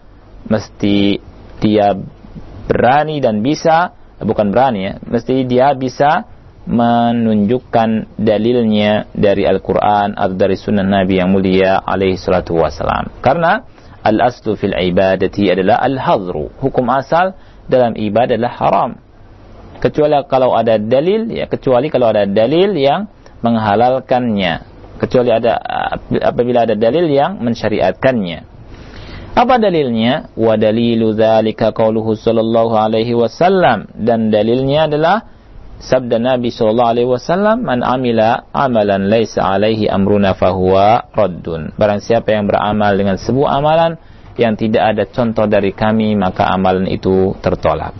mesti 0.47 1.19
dia 1.59 1.99
berani 2.65 3.19
dan 3.19 3.43
bisa, 3.43 3.93
bukan 4.25 4.51
berani 4.51 4.81
ya, 4.89 4.93
mesti 5.05 5.45
dia 5.45 5.71
bisa 5.77 6.25
menunjukkan 6.65 8.17
dalilnya 8.17 9.13
dari 9.13 9.45
Al-Quran 9.45 10.17
atau 10.17 10.33
dari 10.33 10.57
sunnah 10.57 10.85
Nabi 10.85 11.21
yang 11.21 11.29
mulia 11.29 11.85
alaihi 11.85 12.17
salatu 12.17 12.57
wassalam. 12.57 13.13
Karena 13.21 13.61
al-aslu 14.01 14.57
fil 14.57 14.73
ibadati 14.73 15.53
adalah 15.53 15.85
al-hadru. 15.85 16.49
Hukum 16.61 16.89
asal 16.89 17.37
dalam 17.69 17.93
ibadah 17.97 18.37
adalah 18.37 18.55
haram. 18.57 18.91
Kecuali 19.81 20.17
kalau 20.25 20.57
ada 20.57 20.81
dalil, 20.81 21.29
ya 21.29 21.45
kecuali 21.45 21.93
kalau 21.93 22.09
ada 22.09 22.25
dalil 22.25 22.73
yang 22.73 23.13
menghalalkannya. 23.45 24.73
Kecuali 24.97 25.29
ada 25.37 25.61
apabila 26.25 26.65
ada 26.65 26.73
dalil 26.73 27.05
yang 27.13 27.45
mensyariatkannya. 27.45 28.54
Apa 29.35 29.59
dalilnya? 29.59 30.31
Wa 30.39 30.55
dalilu 30.55 31.11
dzalika 31.11 31.75
qauluhu 31.75 32.15
sallallahu 32.15 32.75
alaihi 32.79 33.19
wasallam. 33.19 33.91
Dan 33.91 34.31
dalilnya 34.31 34.87
adalah 34.87 35.27
sabda 35.83 36.23
Nabi 36.23 36.55
sallallahu 36.55 36.93
alaihi 36.95 37.11
wasallam 37.11 37.67
man 37.67 37.83
amila 37.83 38.47
amalan 38.55 39.11
laisa 39.11 39.43
alaihi 39.43 39.91
amruna 39.91 40.39
fahuwa 40.39 41.11
raddun. 41.11 41.75
Barang 41.75 41.99
siapa 41.99 42.31
yang 42.31 42.47
beramal 42.47 42.95
dengan 42.95 43.19
sebuah 43.19 43.59
amalan 43.59 43.99
yang 44.39 44.55
tidak 44.55 44.95
ada 44.95 45.05
contoh 45.11 45.51
dari 45.51 45.75
kami 45.75 46.15
maka 46.15 46.47
amalan 46.55 46.87
itu 46.87 47.35
tertolak. 47.43 47.95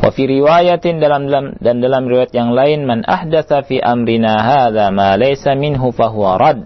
Wa 0.00 0.10
fi 0.10 0.26
riwayatin 0.26 0.96
dalam, 0.98 1.28
dalam 1.28 1.46
dan 1.60 1.78
dalam 1.78 2.08
riwayat 2.08 2.32
yang 2.32 2.50
lain 2.56 2.82
man 2.88 3.04
ahdatsa 3.04 3.62
fi 3.62 3.78
amrina 3.78 4.40
hadza 4.42 4.88
ma 4.90 5.14
laisa 5.14 5.52
minhu 5.52 5.92
fahuwa 5.92 6.40
rad 6.40 6.64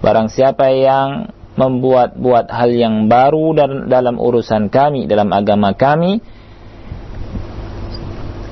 barang 0.00 0.32
siapa 0.32 0.72
yang 0.72 1.30
membuat-buat 1.52 2.48
hal 2.48 2.70
yang 2.72 3.12
baru 3.12 3.52
dalam 3.88 4.16
urusan 4.16 4.72
kami 4.72 5.04
dalam 5.04 5.28
agama 5.30 5.76
kami 5.76 6.24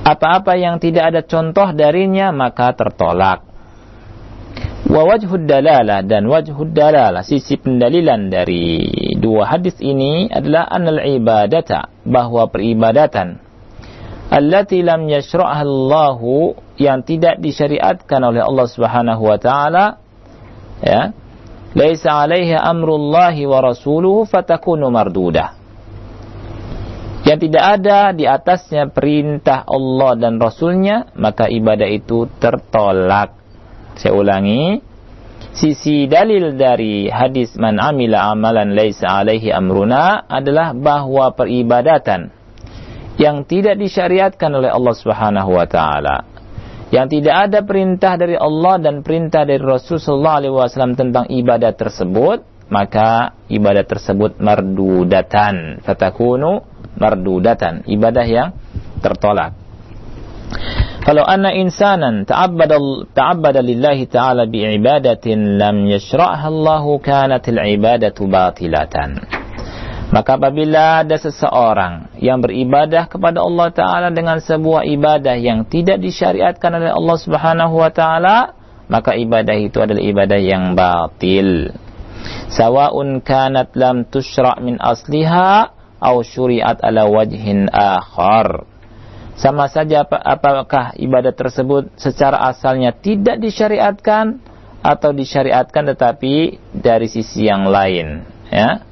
apa-apa 0.00 0.56
yang 0.56 0.80
tidak 0.80 1.12
ada 1.14 1.20
contoh 1.22 1.70
darinya 1.76 2.32
maka 2.32 2.72
tertolak. 2.72 3.46
Wa 4.90 5.06
wajhud 5.06 5.46
dalalah 5.46 6.02
dan 6.02 6.26
wajhud 6.26 6.74
dalalah 6.74 7.22
sisi 7.22 7.60
pendalilan 7.60 8.26
dari 8.26 8.80
dua 9.20 9.46
hadis 9.46 9.78
ini 9.78 10.26
adalah 10.26 10.66
anal 10.66 10.98
ibadata 11.04 11.92
bahwa 12.02 12.48
peribadatan 12.50 13.38
allati 14.32 14.82
lam 14.82 15.06
yashra'ha 15.06 15.62
Allah 15.62 16.18
yang 16.80 17.06
tidak 17.06 17.38
disyariatkan 17.38 18.18
oleh 18.24 18.42
Allah 18.42 18.66
Subhanahu 18.66 19.22
wa 19.22 19.38
taala 19.38 20.00
ya 20.80 21.12
laisa 21.76 22.24
'alaiha 22.24 22.62
amrullahi 22.66 23.46
wa 23.46 23.58
rasuluhu 23.62 24.26
fatakunu 24.26 24.90
mardudah 24.90 25.60
yang 27.20 27.36
tidak 27.36 27.64
ada 27.78 28.16
di 28.16 28.24
atasnya 28.24 28.88
perintah 28.88 29.62
Allah 29.68 30.16
dan 30.16 30.40
Rasulnya, 30.40 31.12
maka 31.20 31.52
ibadah 31.52 31.86
itu 31.86 32.24
tertolak. 32.40 33.36
Saya 34.00 34.16
ulangi, 34.16 34.80
sisi 35.52 36.08
dalil 36.08 36.56
dari 36.56 37.12
hadis 37.12 37.54
man 37.60 37.76
amila 37.76 38.32
amalan 38.32 38.72
laisa 38.72 39.20
alaihi 39.20 39.52
amruna 39.52 40.24
adalah 40.26 40.72
bahwa 40.72 41.30
peribadatan 41.36 42.32
yang 43.20 43.44
tidak 43.44 43.76
disyariatkan 43.76 44.50
oleh 44.56 44.72
Allah 44.72 44.94
Subhanahu 44.96 45.50
wa 45.52 45.66
taala 45.68 46.24
yang 46.90 47.06
tidak 47.06 47.50
ada 47.50 47.62
perintah 47.62 48.18
dari 48.18 48.34
Allah 48.34 48.78
dan 48.82 49.06
perintah 49.06 49.46
dari 49.46 49.62
Rasul 49.62 50.02
sallallahu 50.02 50.38
alaihi 50.42 50.54
wasallam 50.54 50.94
tentang 50.98 51.30
ibadah 51.30 51.70
tersebut 51.74 52.42
maka 52.70 53.34
ibadah 53.50 53.82
tersebut 53.82 54.38
mardudatan 54.38 55.82
fatakunu 55.82 56.70
mardudatan, 57.00 57.88
ibadah 57.88 58.26
yang 58.28 58.48
tertolak. 59.00 59.56
Kalau 61.00 61.24
anna 61.24 61.56
insanan 61.56 62.28
ta'abbada 62.28 63.64
lillahi 63.64 64.04
ta'ala 64.04 64.44
bi 64.44 64.60
ibadatin 64.76 65.56
lam 65.56 65.88
yashra'ha 65.88 66.44
Allah 66.50 66.84
kanat 67.00 67.48
al-ibadatu 67.48 68.28
batilatan. 68.28 69.39
Maka 70.10 70.34
apabila 70.34 71.06
ada 71.06 71.14
seseorang 71.22 72.18
yang 72.18 72.42
beribadah 72.42 73.06
kepada 73.06 73.46
Allah 73.46 73.70
Ta'ala 73.70 74.08
dengan 74.10 74.42
sebuah 74.42 74.82
ibadah 74.82 75.38
yang 75.38 75.62
tidak 75.70 76.02
disyariatkan 76.02 76.82
oleh 76.82 76.90
Allah 76.90 77.16
Subhanahu 77.22 77.78
Wa 77.78 77.90
Ta'ala, 77.94 78.36
maka 78.90 79.14
ibadah 79.14 79.54
itu 79.54 79.78
adalah 79.78 80.02
ibadah 80.02 80.40
yang 80.42 80.74
batil. 80.74 81.70
Sawa'un 82.50 83.22
kanat 83.22 83.78
lam 83.78 84.02
tushra' 84.10 84.58
min 84.58 84.82
asliha 84.82 85.78
au 86.02 86.26
syuriat 86.26 86.82
ala 86.82 87.06
wajhin 87.06 87.70
akhar. 87.70 88.66
Sama 89.38 89.70
saja 89.70 90.02
apakah 90.04 90.98
ibadah 90.98 91.30
tersebut 91.30 91.94
secara 91.94 92.50
asalnya 92.50 92.90
tidak 92.92 93.38
disyariatkan 93.38 94.42
atau 94.82 95.14
disyariatkan 95.14 95.86
tetapi 95.94 96.58
dari 96.74 97.06
sisi 97.06 97.46
yang 97.46 97.70
lain, 97.70 98.26
ya. 98.50 98.89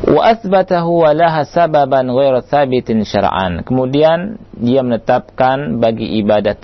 Wa 0.00 0.32
athbatahu 0.32 1.04
wa 1.04 1.12
laha 1.12 1.44
sababan 1.44 2.08
ghair 2.08 2.40
thabitin 2.46 3.04
syar'an. 3.04 3.60
Kemudian 3.66 4.40
dia 4.56 4.80
menetapkan 4.80 5.76
bagi 5.76 6.18
ibadah 6.24 6.56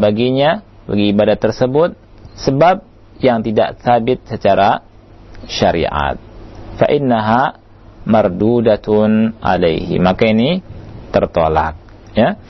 baginya 0.00 0.64
bagi 0.88 1.12
ibadah 1.12 1.36
tersebut 1.36 1.92
sebab 2.40 2.82
yang 3.20 3.44
tidak 3.44 3.84
sabit 3.84 4.24
secara 4.24 4.80
syariat. 5.44 6.16
Fa 6.80 6.88
innaha 6.88 7.60
mardudatun 8.08 9.36
alaihi. 9.44 10.00
Maka 10.00 10.32
ini 10.32 10.64
tertolak. 11.12 11.76
Ya. 12.16 12.40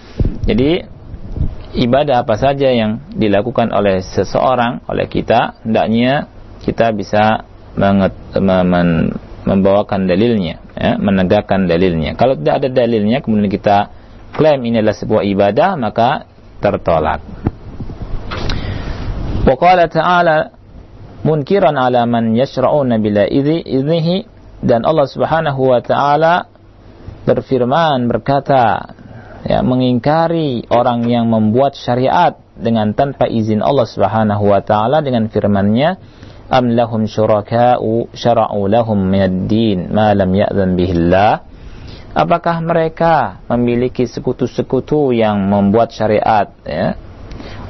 Jadi 0.47 0.87
ibadah 1.75 2.23
apa 2.23 2.39
saja 2.39 2.71
yang 2.71 3.03
dilakukan 3.15 3.75
oleh 3.75 4.03
seseorang, 4.03 4.87
oleh 4.87 5.07
kita, 5.11 5.59
hendaknya 5.67 6.31
kita 6.63 6.95
bisa 6.95 7.47
menget, 7.75 8.15
membawakan 9.45 10.05
dalilnya, 10.05 10.61
ya, 10.77 11.01
menegakkan 11.01 11.65
dalilnya. 11.65 12.15
Kalau 12.15 12.37
tidak 12.37 12.65
ada 12.65 12.69
dalilnya, 12.85 13.25
kemudian 13.25 13.49
kita 13.49 13.91
klaim 14.37 14.63
ini 14.63 14.81
adalah 14.81 14.97
sebuah 14.97 15.23
ibadah 15.27 15.71
maka 15.81 16.29
tertolak. 16.61 17.25
Wa 19.41 19.57
ta'ala 19.89 20.61
munkiran 21.25 21.77
ala 21.77 22.09
man 22.09 22.33
yashra'una 22.33 22.97
bila 23.01 23.29
idnihi 23.29 24.25
dan 24.61 24.85
Allah 24.85 25.09
Subhanahu 25.09 25.61
wa 25.73 25.81
taala 25.81 26.49
berfirman 27.25 28.09
berkata 28.09 28.97
ya 29.45 29.61
mengingkari 29.61 30.69
orang 30.69 31.05
yang 31.09 31.29
membuat 31.29 31.77
syariat 31.77 32.37
dengan 32.57 32.93
tanpa 32.93 33.29
izin 33.29 33.65
Allah 33.65 33.89
Subhanahu 33.89 34.49
wa 34.49 34.61
taala 34.65 35.01
dengan 35.01 35.29
firman-Nya 35.29 35.97
am 36.51 36.75
lahum 36.75 37.07
syuraka'u 37.07 38.11
syara'u 38.11 38.67
lahum 38.67 38.99
minad 38.99 39.47
din 39.47 39.89
ma 39.95 40.11
lam 40.13 40.35
ya'zan 40.35 40.75
bihillah? 40.75 41.47
Apakah 42.11 42.59
mereka 42.59 43.39
memiliki 43.47 44.03
sekutu-sekutu 44.03 45.15
yang 45.15 45.47
membuat 45.47 45.95
syariat 45.95 46.51
ya, 46.67 46.99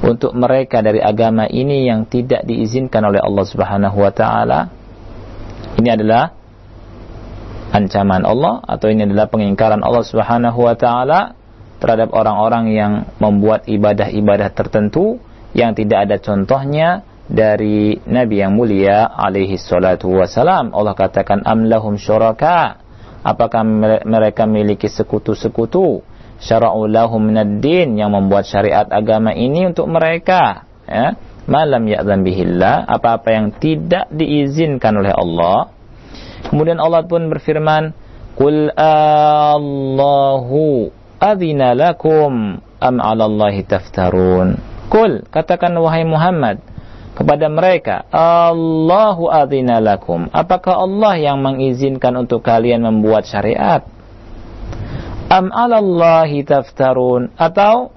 untuk 0.01 0.33
mereka 0.33 0.81
dari 0.81 0.97
agama 0.97 1.45
ini 1.45 1.85
yang 1.85 2.09
tidak 2.09 2.41
diizinkan 2.49 3.05
oleh 3.05 3.21
Allah 3.21 3.45
Subhanahu 3.45 4.01
wa 4.01 4.09
taala? 4.09 4.73
Ini 5.77 5.89
adalah 5.93 6.33
ancaman 7.69 8.25
Allah 8.25 8.65
atau 8.65 8.89
ini 8.89 9.05
adalah 9.05 9.29
pengingkaran 9.29 9.85
Allah 9.85 10.03
Subhanahu 10.09 10.57
wa 10.57 10.73
taala 10.73 11.37
terhadap 11.77 12.09
orang-orang 12.09 12.73
yang 12.73 12.93
membuat 13.21 13.69
ibadah-ibadah 13.69 14.49
tertentu 14.57 15.21
yang 15.53 15.77
tidak 15.77 16.09
ada 16.09 16.17
contohnya 16.17 17.05
dari 17.31 17.95
Nabi 18.03 18.43
yang 18.43 18.59
mulia 18.59 19.07
alaihi 19.07 19.55
salatu 19.55 20.11
wasalam. 20.19 20.75
Allah 20.75 20.91
katakan 20.91 21.47
am 21.47 21.63
lahum 21.63 21.95
syuraka. 21.95 22.83
Apakah 23.23 23.63
mereka 24.03 24.43
memiliki 24.49 24.91
sekutu-sekutu? 24.91 26.03
Syara'u 26.41 26.89
lahum 26.89 27.29
din 27.61 28.01
yang 28.01 28.17
membuat 28.17 28.49
syariat 28.49 28.89
agama 28.89 29.29
ini 29.29 29.69
untuk 29.69 29.85
mereka, 29.85 30.65
ya. 30.89 31.13
Malam 31.45 31.85
ya'zan 31.85 32.25
bihillah, 32.25 32.89
apa-apa 32.89 33.29
yang 33.29 33.53
tidak 33.61 34.09
diizinkan 34.09 34.97
oleh 34.97 35.13
Allah. 35.13 35.69
Kemudian 36.49 36.81
Allah 36.81 37.05
pun 37.05 37.29
berfirman, 37.29 37.93
"Qul 38.33 38.73
Allahu 39.53 40.89
adzina 41.21 41.77
lakum 41.77 42.57
am 42.81 42.95
'ala 42.97 43.29
Allahi 43.29 43.61
taftarun." 43.61 44.57
Kul, 44.89 45.29
katakan 45.29 45.77
wahai 45.77 46.09
Muhammad, 46.09 46.57
kepada 47.21 47.45
mereka 47.53 48.09
Allahu 48.09 49.29
adzina 49.29 49.77
lakum. 49.77 50.25
Apakah 50.33 50.81
Allah 50.81 51.21
yang 51.21 51.37
mengizinkan 51.37 52.17
untuk 52.17 52.41
kalian 52.41 52.81
membuat 52.81 53.29
syariat? 53.29 53.85
Am 55.29 55.53
'alallahi 55.53 56.41
taftarun? 56.41 57.29
Atau 57.37 57.93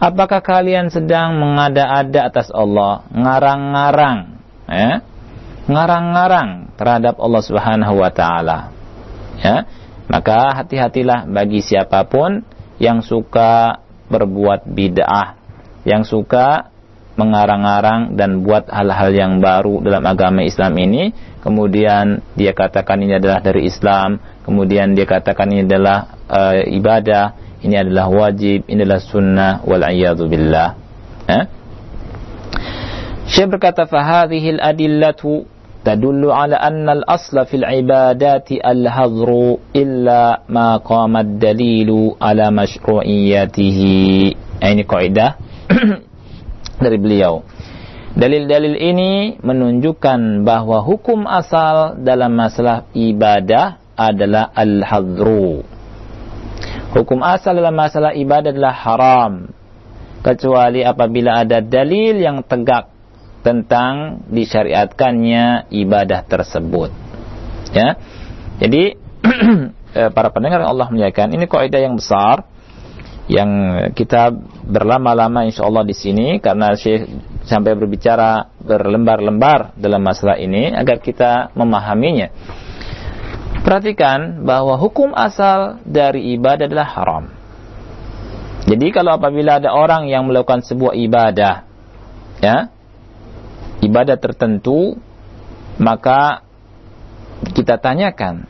apakah 0.00 0.40
kalian 0.40 0.88
sedang 0.88 1.36
mengada-ada 1.36 2.32
atas 2.32 2.48
Allah? 2.48 3.04
Ngarang-ngarang 3.12 4.18
ya 4.66 5.04
ngarang-ngarang 5.66 6.78
terhadap 6.78 7.18
Allah 7.20 7.42
Subhanahu 7.44 7.94
wa 8.00 8.10
taala 8.10 8.72
ya? 9.36 9.68
Maka 10.06 10.54
hati-hatilah 10.62 11.28
bagi 11.28 11.60
siapa 11.60 12.06
pun 12.08 12.40
yang 12.78 13.04
suka 13.04 13.82
berbuat 14.06 14.70
bid'ah 14.70 15.34
yang 15.82 16.06
suka 16.06 16.70
mengarang-arang 17.19 18.15
dan 18.15 18.39
buat 18.41 18.71
hal-hal 18.71 19.11
yang 19.11 19.33
baru 19.43 19.83
dalam 19.83 20.03
agama 20.07 20.47
Islam 20.47 20.73
ini 20.79 21.11
kemudian 21.43 22.23
dia 22.39 22.55
katakan 22.55 23.03
ini 23.03 23.19
adalah 23.19 23.43
dari 23.43 23.67
Islam 23.67 24.17
kemudian 24.47 24.95
dia 24.95 25.03
katakan 25.03 25.51
ini 25.51 25.67
adalah 25.67 26.17
uh, 26.31 26.63
ibadah 26.65 27.35
ini 27.61 27.75
adalah 27.75 28.07
wajib 28.07 28.63
ini 28.65 28.79
adalah 28.87 29.03
sunnah 29.03 29.53
wal 29.67 29.83
billah 30.25 30.69
eh? 31.27 31.43
Syekh 33.27 33.47
berkata 33.59 33.87
fahadhihi 33.87 34.59
al-adillatu 34.59 35.47
تدل 35.81 36.21
على 36.29 36.55
أن 36.55 36.85
الأصل 36.89 37.45
في 37.45 37.57
العبادات 37.57 38.53
الهضر 38.53 39.29
إلا 39.75 40.45
ما 40.49 40.77
قام 40.77 41.17
الدليل 41.17 41.89
على 42.21 42.45
مشروعيته 42.53 43.79
ini 44.61 44.85
kaidah 44.85 45.41
dari 46.80 46.98
beliau. 47.00 47.44
Dalil-dalil 48.16 48.80
ini 48.80 49.12
menunjukkan 49.44 50.40
bahwa 50.40 50.80
hukum 50.80 51.28
asal 51.28 52.00
dalam 52.00 52.32
masalah 52.32 52.88
ibadah 52.96 53.76
adalah 53.92 54.48
al-hadru. 54.56 55.60
Hukum 56.96 57.20
asal 57.20 57.60
dalam 57.60 57.76
masalah 57.76 58.16
ibadah 58.16 58.56
adalah 58.56 58.72
haram. 58.72 59.32
Kecuali 60.24 60.80
apabila 60.80 61.44
ada 61.44 61.60
dalil 61.60 62.16
yang 62.16 62.40
tegak 62.40 62.88
tentang 63.44 64.24
disyariatkannya 64.32 65.68
ibadah 65.70 66.24
tersebut. 66.24 66.90
Ya. 67.76 68.00
Jadi 68.64 68.96
eh, 70.00 70.10
para 70.10 70.32
pendengar 70.32 70.64
yang 70.64 70.72
Allah 70.72 70.88
muliakan, 70.88 71.36
ini 71.36 71.44
kaidah 71.44 71.84
yang 71.84 72.00
besar 72.00 72.48
yang 73.26 73.50
kita 73.90 74.30
berlama-lama 74.66 75.42
insya 75.42 75.66
Allah 75.66 75.82
di 75.82 75.94
sini 75.94 76.38
karena 76.38 76.78
Syekh 76.78 77.10
sampai 77.42 77.74
berbicara 77.74 78.54
berlembar-lembar 78.62 79.74
dalam 79.74 80.02
masalah 80.02 80.38
ini 80.38 80.70
agar 80.70 81.02
kita 81.02 81.50
memahaminya. 81.58 82.30
Perhatikan 83.66 84.46
bahwa 84.46 84.78
hukum 84.78 85.10
asal 85.10 85.82
dari 85.82 86.38
ibadah 86.38 86.70
adalah 86.70 86.86
haram. 86.86 87.24
Jadi 88.66 88.94
kalau 88.94 89.18
apabila 89.18 89.58
ada 89.58 89.74
orang 89.74 90.06
yang 90.06 90.26
melakukan 90.26 90.62
sebuah 90.62 90.94
ibadah, 90.94 91.66
ya, 92.38 92.70
ibadah 93.82 94.18
tertentu, 94.22 94.94
maka 95.82 96.46
kita 97.54 97.78
tanyakan 97.78 98.46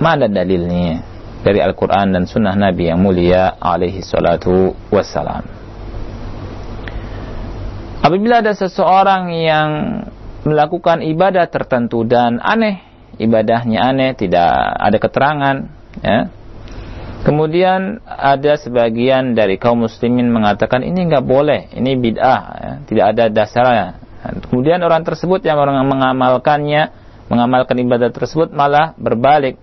mana 0.00 0.28
dalilnya 0.28 1.13
dari 1.44 1.60
Al-Quran 1.60 2.16
dan 2.16 2.24
Sunnah 2.24 2.56
Nabi 2.56 2.88
yang 2.88 3.04
mulia 3.04 3.60
alaihi 3.60 4.00
salatu 4.00 4.72
wassalam. 4.88 5.44
Apabila 8.00 8.40
ada 8.40 8.56
seseorang 8.56 9.32
yang 9.32 9.68
melakukan 10.48 11.04
ibadah 11.04 11.48
tertentu 11.48 12.04
dan 12.04 12.40
aneh, 12.40 12.80
ibadahnya 13.20 13.80
aneh, 13.80 14.12
tidak 14.16 14.48
ada 14.76 14.96
keterangan, 14.96 15.56
ya. 16.00 16.20
Kemudian 17.24 18.04
ada 18.04 18.60
sebagian 18.60 19.32
dari 19.32 19.56
kaum 19.56 19.88
muslimin 19.88 20.28
mengatakan 20.28 20.84
ini 20.84 21.08
nggak 21.08 21.24
boleh, 21.24 21.72
ini 21.72 21.96
bid'ah, 21.96 22.40
ya. 22.60 22.72
tidak 22.84 23.04
ada 23.16 23.24
dasarnya. 23.32 23.88
Kemudian 24.52 24.84
orang 24.84 25.00
tersebut 25.04 25.40
yang 25.40 25.56
orang 25.56 25.80
mengamalkannya, 25.88 26.92
mengamalkan 27.32 27.80
ibadah 27.80 28.12
tersebut 28.12 28.52
malah 28.52 28.92
berbalik. 29.00 29.56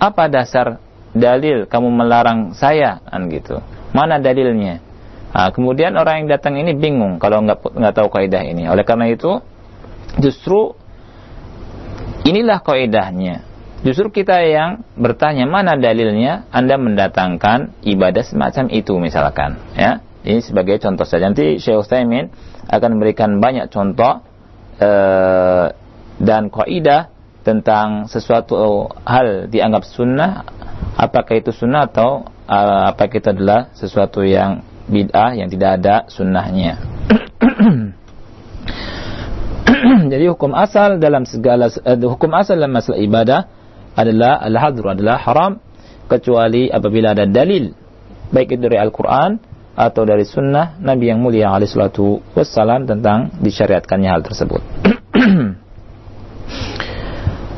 Apa 0.00 0.28
dasar 0.32 0.80
dalil 1.16 1.64
kamu 1.66 1.88
melarang 1.88 2.52
saya 2.52 3.00
kan 3.08 3.26
gitu. 3.32 3.60
Mana 3.96 4.20
dalilnya? 4.20 4.84
Nah, 5.32 5.52
kemudian 5.52 5.92
orang 6.00 6.24
yang 6.24 6.28
datang 6.32 6.56
ini 6.56 6.72
bingung 6.72 7.20
kalau 7.20 7.44
nggak 7.44 7.60
nggak 7.76 7.94
tahu 7.96 8.08
kaidah 8.08 8.40
ini. 8.44 8.68
Oleh 8.68 8.84
karena 8.88 9.08
itu 9.12 9.40
justru 10.16 10.72
inilah 12.24 12.64
kaidahnya 12.64 13.44
justru 13.84 14.08
kita 14.22 14.40
yang 14.46 14.82
bertanya 14.96 15.44
mana 15.44 15.76
dalilnya? 15.76 16.48
Anda 16.50 16.80
mendatangkan 16.80 17.84
ibadah 17.84 18.24
semacam 18.24 18.64
itu 18.72 18.96
misalkan 18.96 19.60
ya. 19.76 20.00
Ini 20.26 20.42
sebagai 20.42 20.82
contoh 20.82 21.06
saja. 21.06 21.30
Nanti 21.30 21.62
Syekh 21.62 21.86
Utsaimin 21.86 22.34
akan 22.66 22.98
memberikan 22.98 23.38
banyak 23.38 23.70
contoh 23.70 24.26
eh, 24.82 25.70
dan 26.18 26.50
kaidah 26.50 27.14
tentang 27.46 28.10
sesuatu 28.10 28.90
hal 29.06 29.46
dianggap 29.46 29.86
sunnah 29.86 30.42
apakah 30.96 31.36
itu 31.38 31.52
sunnah 31.52 31.86
atau 31.86 32.24
uh, 32.48 32.90
apakah 32.90 33.20
itu 33.20 33.28
adalah 33.30 33.70
sesuatu 33.76 34.24
yang 34.24 34.64
bid'ah 34.88 35.36
yang 35.36 35.52
tidak 35.52 35.70
ada 35.78 36.08
sunnahnya. 36.08 36.80
Jadi 40.10 40.24
hukum 40.32 40.56
asal 40.56 40.96
dalam 40.96 41.28
segala 41.28 41.68
uh, 41.68 42.08
hukum 42.08 42.32
asal 42.32 42.56
dalam 42.56 42.72
masalah 42.72 42.98
ibadah 42.98 43.40
adalah 43.92 44.40
al-hadru 44.40 44.88
adalah 44.88 45.20
haram 45.20 45.60
kecuali 46.08 46.72
apabila 46.72 47.12
ada 47.12 47.28
dalil 47.28 47.76
baik 48.30 48.56
itu 48.56 48.62
dari 48.66 48.78
Al-Qur'an 48.80 49.38
atau 49.76 50.02
dari 50.08 50.24
sunnah 50.24 50.80
Nabi 50.80 51.12
yang 51.12 51.20
mulia 51.20 51.52
alaihi 51.52 51.68
salatu 51.68 52.24
wassalam 52.32 52.88
tentang 52.88 53.28
disyariatkannya 53.44 54.08
hal 54.08 54.24
tersebut. 54.24 54.62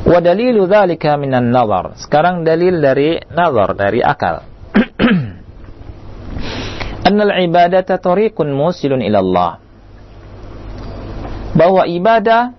Wa 0.09 0.25
dalilu 0.25 0.65
dzalika 0.65 1.21
minan 1.21 1.53
nazar. 1.53 1.93
Sekarang 2.01 2.41
dalil 2.41 2.81
dari 2.81 3.21
nazar, 3.29 3.77
dari 3.77 4.01
akal. 4.01 4.41
Annal 7.07 7.45
ibadata 7.45 8.01
tariqun 8.01 8.49
musilun 8.49 9.05
ila 9.05 9.21
Allah. 9.21 9.51
Bahwa 11.53 11.85
ibadah 11.85 12.57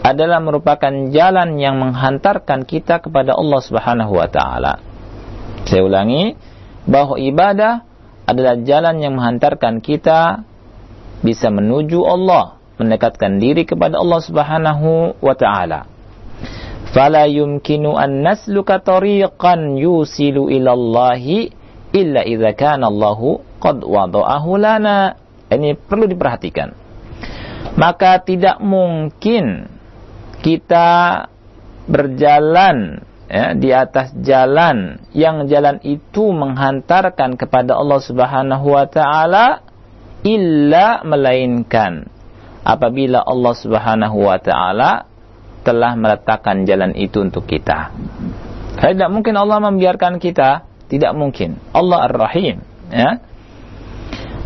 adalah 0.00 0.40
merupakan 0.40 1.12
jalan 1.12 1.60
yang 1.60 1.76
menghantarkan 1.82 2.64
kita 2.64 3.04
kepada 3.04 3.36
Allah 3.36 3.60
Subhanahu 3.60 4.16
wa 4.16 4.28
taala. 4.30 4.80
Saya 5.68 5.84
ulangi, 5.84 6.32
bahwa 6.88 7.18
ibadah 7.18 7.82
adalah 8.24 8.56
jalan 8.62 9.02
yang 9.02 9.18
menghantarkan 9.18 9.82
kita 9.82 10.46
bisa 11.20 11.50
menuju 11.50 12.06
Allah, 12.06 12.56
mendekatkan 12.78 13.42
diri 13.42 13.66
kepada 13.66 13.98
Allah 13.98 14.20
Subhanahu 14.22 15.18
wa 15.18 15.34
taala. 15.34 15.95
Fala 16.96 17.28
yumkinu 17.28 17.92
an 17.92 18.24
nasluka 18.24 18.80
tariqan 18.80 19.76
yusilu 19.76 20.48
ila 20.48 20.72
Allah 20.72 21.20
illa 21.92 22.20
idza 22.24 22.52
kana 22.56 22.88
Allah 22.88 23.20
qad 23.60 23.84
wada'ahu 23.84 24.50
lana. 24.56 25.16
Ini 25.46 25.76
perlu 25.76 26.08
diperhatikan. 26.08 26.74
Maka 27.76 28.24
tidak 28.24 28.58
mungkin 28.64 29.68
kita 30.40 30.88
berjalan 31.86 33.04
ya, 33.30 33.54
di 33.54 33.70
atas 33.70 34.14
jalan 34.22 35.06
yang 35.14 35.46
jalan 35.46 35.78
itu 35.82 36.32
menghantarkan 36.34 37.38
kepada 37.38 37.78
Allah 37.78 38.00
Subhanahu 38.02 38.66
wa 38.72 38.86
taala 38.90 39.62
illa 40.26 41.02
melainkan 41.06 42.10
apabila 42.66 43.22
Allah 43.22 43.54
Subhanahu 43.54 44.26
wa 44.26 44.38
taala 44.42 45.06
telah 45.66 45.98
meletakkan 45.98 46.62
jalan 46.62 46.94
itu 46.94 47.18
untuk 47.18 47.50
kita. 47.50 47.90
Tidak 48.78 49.10
mungkin 49.10 49.34
Allah 49.34 49.58
membiarkan 49.58 50.22
kita, 50.22 50.62
tidak 50.86 51.10
mungkin. 51.18 51.58
Allah 51.74 52.06
Ar-Rahim, 52.06 52.62
ya. 52.94 53.18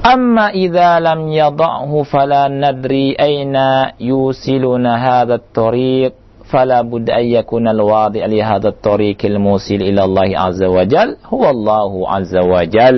Amma 0.00 0.48
idza 0.56 0.96
lam 0.96 1.28
yada'hu 1.28 2.08
fala 2.08 2.48
nadri 2.48 3.12
aina 3.12 3.92
yusiluna 4.00 4.96
hadha 4.96 5.36
at-tariq 5.36 6.16
fala 6.48 6.80
bud 6.80 7.04
an 7.12 7.20
yakuna 7.20 7.76
al-wadi' 7.76 8.24
li 8.24 8.40
hadha 8.40 8.72
at-tariq 8.72 9.20
al-musil 9.28 9.84
ila 9.84 10.08
Allah 10.08 10.48
azza 10.48 10.72
wa 10.72 10.88
jal 10.88 11.20
huwa 11.28 12.16
azza 12.16 12.40
wa 12.40 12.64
jal. 12.64 12.96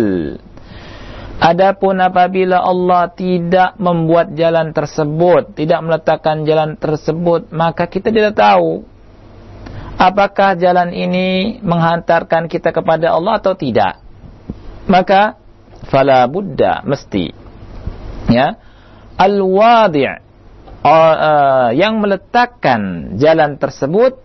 Adapun 1.42 1.98
apabila 1.98 2.62
Allah 2.62 3.10
tidak 3.10 3.74
membuat 3.82 4.30
jalan 4.38 4.70
tersebut, 4.70 5.58
tidak 5.58 5.82
meletakkan 5.82 6.46
jalan 6.46 6.78
tersebut, 6.78 7.50
maka 7.50 7.90
kita 7.90 8.14
tidak 8.14 8.38
tahu 8.38 8.86
apakah 9.98 10.54
jalan 10.54 10.94
ini 10.94 11.58
menghantarkan 11.58 12.46
kita 12.46 12.70
kepada 12.70 13.10
Allah 13.10 13.42
atau 13.42 13.58
tidak. 13.58 13.98
Maka 14.86 15.34
fala 15.90 16.22
buddha 16.30 16.86
mesti 16.86 17.34
ya 18.30 18.54
al-wadi' 19.18 20.06
uh, 20.86 21.74
yang 21.74 21.98
meletakkan 21.98 23.14
jalan 23.18 23.58
tersebut 23.58 24.18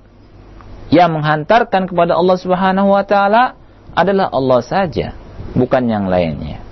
yang 0.94 1.18
menghantarkan 1.18 1.90
kepada 1.90 2.14
Allah 2.14 2.38
Subhanahu 2.38 2.94
wa 2.94 3.02
taala 3.02 3.58
adalah 3.98 4.30
Allah 4.30 4.62
saja, 4.62 5.18
bukan 5.58 5.90
yang 5.90 6.06
lainnya. 6.06 6.67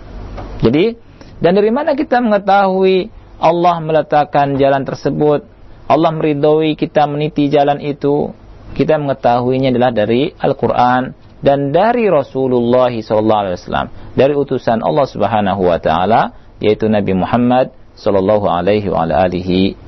Jadi, 0.65 0.97
dan 1.37 1.53
dari 1.53 1.69
mana 1.69 1.93
kita 1.93 2.17
mengetahui 2.25 3.13
Allah 3.37 3.77
meletakkan 3.85 4.57
jalan 4.57 4.81
tersebut, 4.81 5.45
Allah 5.85 6.09
meridhoi 6.09 6.73
kita 6.73 7.05
meniti 7.05 7.53
jalan 7.53 7.77
itu, 7.77 8.33
kita 8.73 8.97
mengetahuinya 8.97 9.69
adalah 9.69 9.93
dari 9.93 10.33
Al-Quran 10.33 11.13
dan 11.45 11.69
dari 11.69 12.09
Rasulullah 12.09 12.89
SAW, 12.89 14.17
dari 14.17 14.33
utusan 14.33 14.81
Allah 14.81 15.05
Subhanahu 15.05 15.61
Wa 15.69 15.77
Taala, 15.77 16.21
yaitu 16.57 16.89
Nabi 16.89 17.13
Muhammad 17.13 17.69
Sallallahu 17.93 18.49
Alaihi 18.49 18.89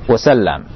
Wasallam. 0.05 0.69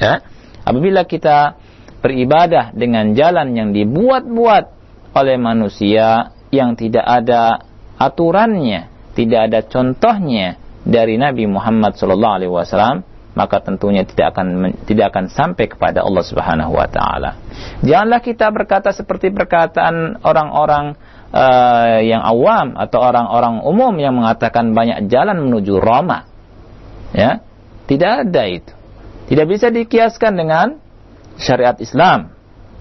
Ya, 0.00 0.24
apabila 0.64 1.04
kita 1.04 1.60
beribadah 2.00 2.72
dengan 2.72 3.12
jalan 3.12 3.52
yang 3.52 3.70
dibuat-buat 3.76 4.64
oleh 5.12 5.36
manusia 5.36 6.32
yang 6.48 6.74
tidak 6.80 7.04
ada 7.04 7.60
aturannya, 8.00 8.93
tidak 9.14 9.40
ada 9.50 9.60
contohnya 9.62 10.58
dari 10.84 11.16
Nabi 11.16 11.48
Muhammad 11.48 11.96
sallallahu 11.96 12.34
alaihi 12.36 12.52
wasallam 12.52 13.06
maka 13.34 13.58
tentunya 13.58 14.06
tidak 14.06 14.34
akan 14.34 14.78
tidak 14.86 15.10
akan 15.10 15.26
sampai 15.26 15.66
kepada 15.66 16.06
Allah 16.06 16.22
Subhanahu 16.22 16.70
wa 16.70 16.86
taala. 16.86 17.34
Janganlah 17.82 18.22
kita 18.22 18.46
berkata 18.54 18.94
seperti 18.94 19.34
perkataan 19.34 20.22
orang-orang 20.22 20.94
uh, 21.34 21.98
yang 21.98 22.22
awam 22.22 22.78
atau 22.78 23.02
orang-orang 23.02 23.58
umum 23.66 23.94
yang 23.98 24.14
mengatakan 24.14 24.70
banyak 24.70 25.10
jalan 25.10 25.50
menuju 25.50 25.82
Roma. 25.82 26.30
Ya. 27.10 27.42
Tidak 27.84 28.30
ada 28.30 28.42
itu. 28.48 28.72
Tidak 29.28 29.46
bisa 29.50 29.68
dikiaskan 29.68 30.40
dengan 30.40 30.80
syariat 31.36 31.76
Islam. 31.82 32.32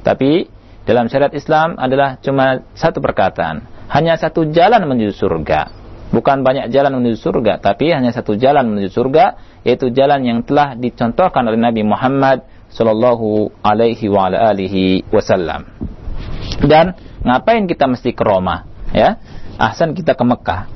Tapi 0.06 0.48
dalam 0.86 1.12
syariat 1.12 1.34
Islam 1.34 1.76
adalah 1.76 2.22
cuma 2.24 2.64
satu 2.72 3.04
perkataan, 3.04 3.68
hanya 3.92 4.16
satu 4.16 4.48
jalan 4.48 4.88
menuju 4.88 5.12
surga 5.12 5.83
bukan 6.14 6.46
banyak 6.46 6.70
jalan 6.70 7.02
menuju 7.02 7.18
surga, 7.18 7.58
tapi 7.58 7.90
hanya 7.90 8.14
satu 8.14 8.38
jalan 8.38 8.70
menuju 8.70 8.94
surga, 8.94 9.26
yaitu 9.66 9.90
jalan 9.90 10.22
yang 10.22 10.40
telah 10.46 10.78
dicontohkan 10.78 11.42
oleh 11.50 11.58
Nabi 11.58 11.82
Muhammad 11.82 12.46
Shallallahu 12.70 13.50
Alaihi 13.66 14.06
wa 14.14 14.30
alihi 14.30 15.10
Wasallam. 15.10 15.66
Dan 16.62 16.94
ngapain 17.26 17.66
kita 17.66 17.90
mesti 17.90 18.14
ke 18.14 18.22
Roma? 18.22 18.70
Ya, 18.94 19.18
ahsan 19.58 19.98
kita 19.98 20.14
ke 20.14 20.22
Mekah. 20.22 20.70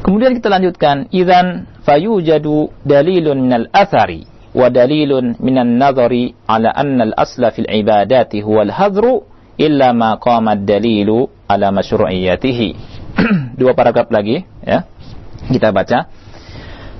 Kemudian 0.00 0.32
kita 0.32 0.48
lanjutkan, 0.48 1.12
idan 1.12 1.68
fayujadu 1.84 2.72
dalilun 2.88 3.44
minal 3.44 3.68
athari 3.68 4.24
wa 4.56 4.72
dalilun 4.72 5.36
minan 5.44 5.76
nazari 5.76 6.32
ala 6.48 6.72
anna 6.72 7.12
al-asla 7.12 7.52
fil 7.52 7.68
ibadati 7.68 8.40
huwa 8.40 8.64
al-hadru 8.64 9.28
illa 9.60 9.92
ma 9.92 10.16
qama 10.16 10.56
ad-dalilu 10.56 11.28
ala 11.44 11.68
mashru'iyatihi 11.68 12.97
dua 13.60 13.74
paragraf 13.74 14.08
lagi 14.10 14.46
ya. 14.62 14.86
Kita 15.48 15.74
baca. 15.74 16.06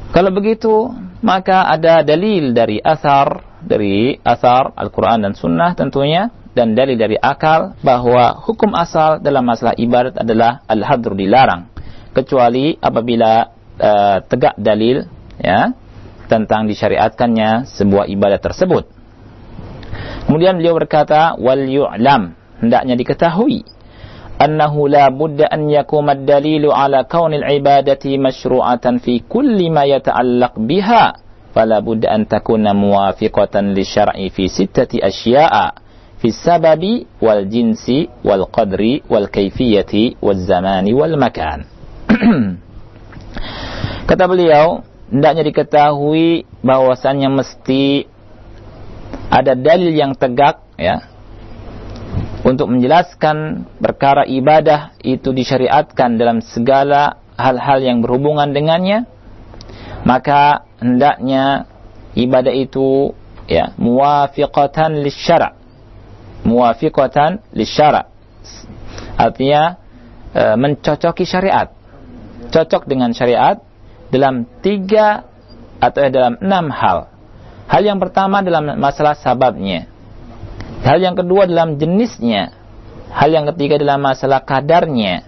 Kalau 0.09 0.31
begitu, 0.33 0.89
maka 1.21 1.69
ada 1.69 2.01
dalil 2.01 2.57
dari 2.57 2.81
asar, 2.81 3.61
dari 3.61 4.17
asar 4.25 4.73
Al-Quran 4.73 5.29
dan 5.29 5.33
Sunnah 5.37 5.77
tentunya, 5.77 6.33
dan 6.57 6.73
dalil 6.73 6.97
dari 6.97 7.15
akal 7.15 7.77
bahwa 7.85 8.41
hukum 8.41 8.73
asal 8.75 9.21
dalam 9.21 9.45
masalah 9.45 9.77
ibadat 9.77 10.17
adalah 10.17 10.65
al-hadr 10.65 11.13
dilarang. 11.13 11.71
Kecuali 12.17 12.75
apabila 12.81 13.47
uh, 13.79 14.19
tegak 14.27 14.57
dalil 14.59 15.07
ya 15.39 15.71
tentang 16.27 16.67
disyariatkannya 16.67 17.69
sebuah 17.69 18.11
ibadat 18.11 18.41
tersebut. 18.43 18.91
Kemudian 20.27 20.61
beliau 20.61 20.77
berkata, 20.77 21.37
wal 21.41 21.63
yu'lam, 21.69 22.37
hendaknya 22.61 22.99
diketahui 22.99 23.65
أنه 24.46 24.90
لا 24.90 25.10
بد 25.10 25.42
أن 25.42 25.70
يقوم 25.70 26.10
الدليل 26.10 26.72
على 26.72 27.04
كون 27.12 27.34
العبادة 27.34 28.04
مشروعة 28.18 28.98
في 28.98 29.20
كل 29.30 29.72
ما 29.72 29.84
يتعلق 29.84 30.54
بها 30.60 31.14
فلا 31.56 31.80
بد 31.80 32.06
أن 32.06 32.28
تكون 32.28 32.76
موافقة 32.76 33.62
للشرع 33.62 34.28
في 34.30 34.48
ستة 34.48 34.92
أشياء 35.08 35.74
في 36.18 36.28
السبب 36.28 36.84
والجنس 37.22 37.86
والقدر 38.26 38.82
والكيفية 39.10 39.94
والزمان 40.22 40.94
والمكان 40.94 41.60
Kata 44.04 44.28
beliau, 44.28 44.84
hendaknya 45.08 45.48
diketahui 45.48 46.44
bahwasannya 46.60 47.32
mesti 47.32 48.06
ada 49.32 49.56
dalil 49.56 49.96
yang 49.96 50.14
tegak 50.14 50.60
ya 50.76 51.08
untuk 52.47 52.71
menjelaskan 52.71 53.67
perkara 53.83 54.23
ibadah 54.23 54.95
itu 55.03 55.35
disyariatkan 55.35 56.15
dalam 56.15 56.39
segala 56.39 57.19
hal-hal 57.35 57.83
yang 57.83 57.99
berhubungan 57.99 58.55
dengannya, 58.55 59.11
maka 60.07 60.63
hendaknya 60.79 61.67
ibadah 62.15 62.55
itu 62.55 63.15
ya 63.51 63.75
muwafiqatan 63.75 65.03
lisyara' 65.03 65.59
muwafiqatan 66.47 67.43
lisyara' 67.51 68.07
artinya 69.19 69.83
e, 70.31 70.43
mencocoki 70.55 71.27
syariat. 71.27 71.75
Cocok 72.49 72.87
dengan 72.87 73.11
syariat 73.13 73.59
dalam 74.15 74.47
tiga 74.63 75.27
atau 75.83 76.07
dalam 76.09 76.39
enam 76.39 76.71
hal. 76.71 77.11
Hal 77.69 77.83
yang 77.85 77.99
pertama 78.01 78.41
dalam 78.41 78.79
masalah 78.81 79.19
sababnya 79.19 79.98
Hal 80.83 80.99
yang 81.03 81.19
kedua 81.19 81.47
dalam 81.51 81.77
jenisnya. 81.81 82.55
Hal 83.11 83.33
yang 83.35 83.49
ketiga 83.55 83.81
dalam 83.81 84.05
masalah 84.05 84.45
kadarnya. 84.47 85.27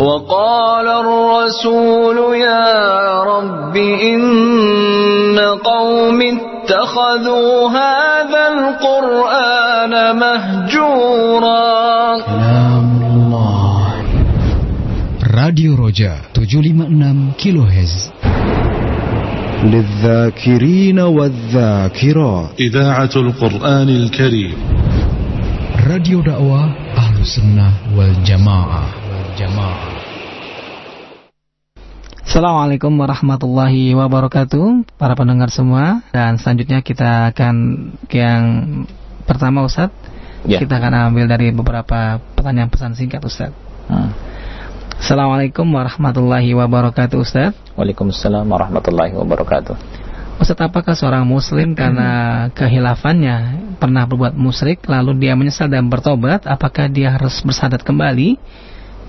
وقال 0.00 0.88
الرسول 0.88 2.36
يا 2.36 3.22
رب 3.22 3.76
إن 3.76 5.38
قوم 5.64 6.22
اتخذوا 6.22 7.68
هذا 7.68 8.42
القرآن 8.48 10.16
مهجورا. 10.16 11.60
كلام 12.20 12.88
الله. 13.14 13.94
راديو 15.36 15.86
رجاء 15.86 16.18
756 16.34 17.32
كيلو 17.38 17.62
هز 17.62 18.12
للذاكرين 19.65 20.99
والذاكرات 20.99 22.49
إذاعة 22.59 23.13
القرآن 23.15 23.89
الكريم 23.89 24.57
راديو 25.87 26.21
دعوة 26.21 26.61
أهل 26.97 27.15
السنة 27.21 27.67
والجماعة 27.97 28.83
والجماعة 29.09 29.87
Assalamualaikum 32.25 32.91
warahmatullahi 32.99 33.95
wabarakatuh 33.95 34.83
Para 34.99 35.15
pendengar 35.15 35.47
semua 35.55 36.03
Dan 36.11 36.35
selanjutnya 36.35 36.83
kita 36.83 37.31
akan 37.31 37.55
Yang 38.11 38.43
pertama 39.23 39.63
Ustadz 39.63 39.95
Ya. 40.43 40.59
Kita 40.59 40.77
akan 40.77 41.15
ambil 41.15 41.25
dari 41.31 41.55
beberapa 41.55 42.19
pertanyaan 42.35 42.67
pesan 42.67 42.91
singkat 42.91 43.23
Ustadz 43.23 43.65
Hmm. 43.85 44.09
Assalamualaikum 45.00 45.64
warahmatullahi 45.64 46.52
wabarakatuh 46.52 47.16
Ustadz 47.24 47.72
Waalaikumsalam 47.72 48.44
warahmatullahi 48.44 49.16
wabarakatuh. 49.16 49.72
Ustadz 50.36 50.60
apakah 50.68 50.92
seorang 50.92 51.24
muslim 51.24 51.72
karena 51.72 52.44
kehilafannya 52.52 53.64
Pernah 53.80 54.04
berbuat 54.04 54.36
musyrik 54.36 54.84
Lalu 54.84 55.24
dia 55.24 55.32
menyesal 55.32 55.72
dan 55.72 55.88
bertobat 55.88 56.44
Apakah 56.44 56.92
dia 56.92 57.16
harus 57.16 57.40
bersadat 57.40 57.80
kembali 57.80 58.36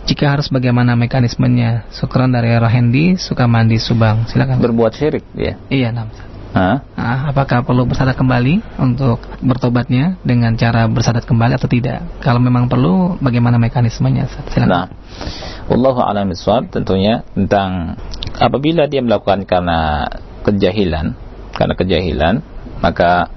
Jika 0.08 0.32
harus 0.32 0.48
bagaimana 0.48 0.96
mekanismenya 0.96 1.92
Syukran 1.92 2.32
dari 2.32 2.56
Rohendi 2.56 3.20
Sukamandi 3.20 3.76
Subang 3.76 4.32
Silakan 4.32 4.64
Berbuat 4.64 4.96
syirik 4.96 5.28
dia. 5.36 5.60
Iya 5.68 5.92
Ustadz. 5.92 6.31
Hah? 6.52 6.84
Nah, 7.00 7.32
apakah 7.32 7.64
perlu 7.64 7.88
bersadat 7.88 8.20
kembali 8.20 8.60
untuk 8.76 9.24
bertobatnya 9.40 10.20
dengan 10.20 10.52
cara 10.60 10.84
bersadat 10.92 11.24
kembali 11.24 11.56
atau 11.56 11.72
tidak? 11.72 12.04
Kalau 12.20 12.44
memang 12.44 12.68
perlu, 12.68 13.16
bagaimana 13.24 13.56
mekanismenya? 13.56 14.28
Silakan. 14.52 14.68
Nah, 14.68 14.86
wallahu 15.72 16.04
a'lam 16.04 16.28
bishawab 16.28 16.68
tentunya 16.68 17.24
tentang 17.32 17.96
apabila 18.36 18.92
dia 18.92 19.00
melakukan 19.00 19.48
karena 19.48 20.12
kejahilan, 20.44 21.16
karena 21.56 21.74
kejahilan, 21.80 22.36
maka 22.84 23.32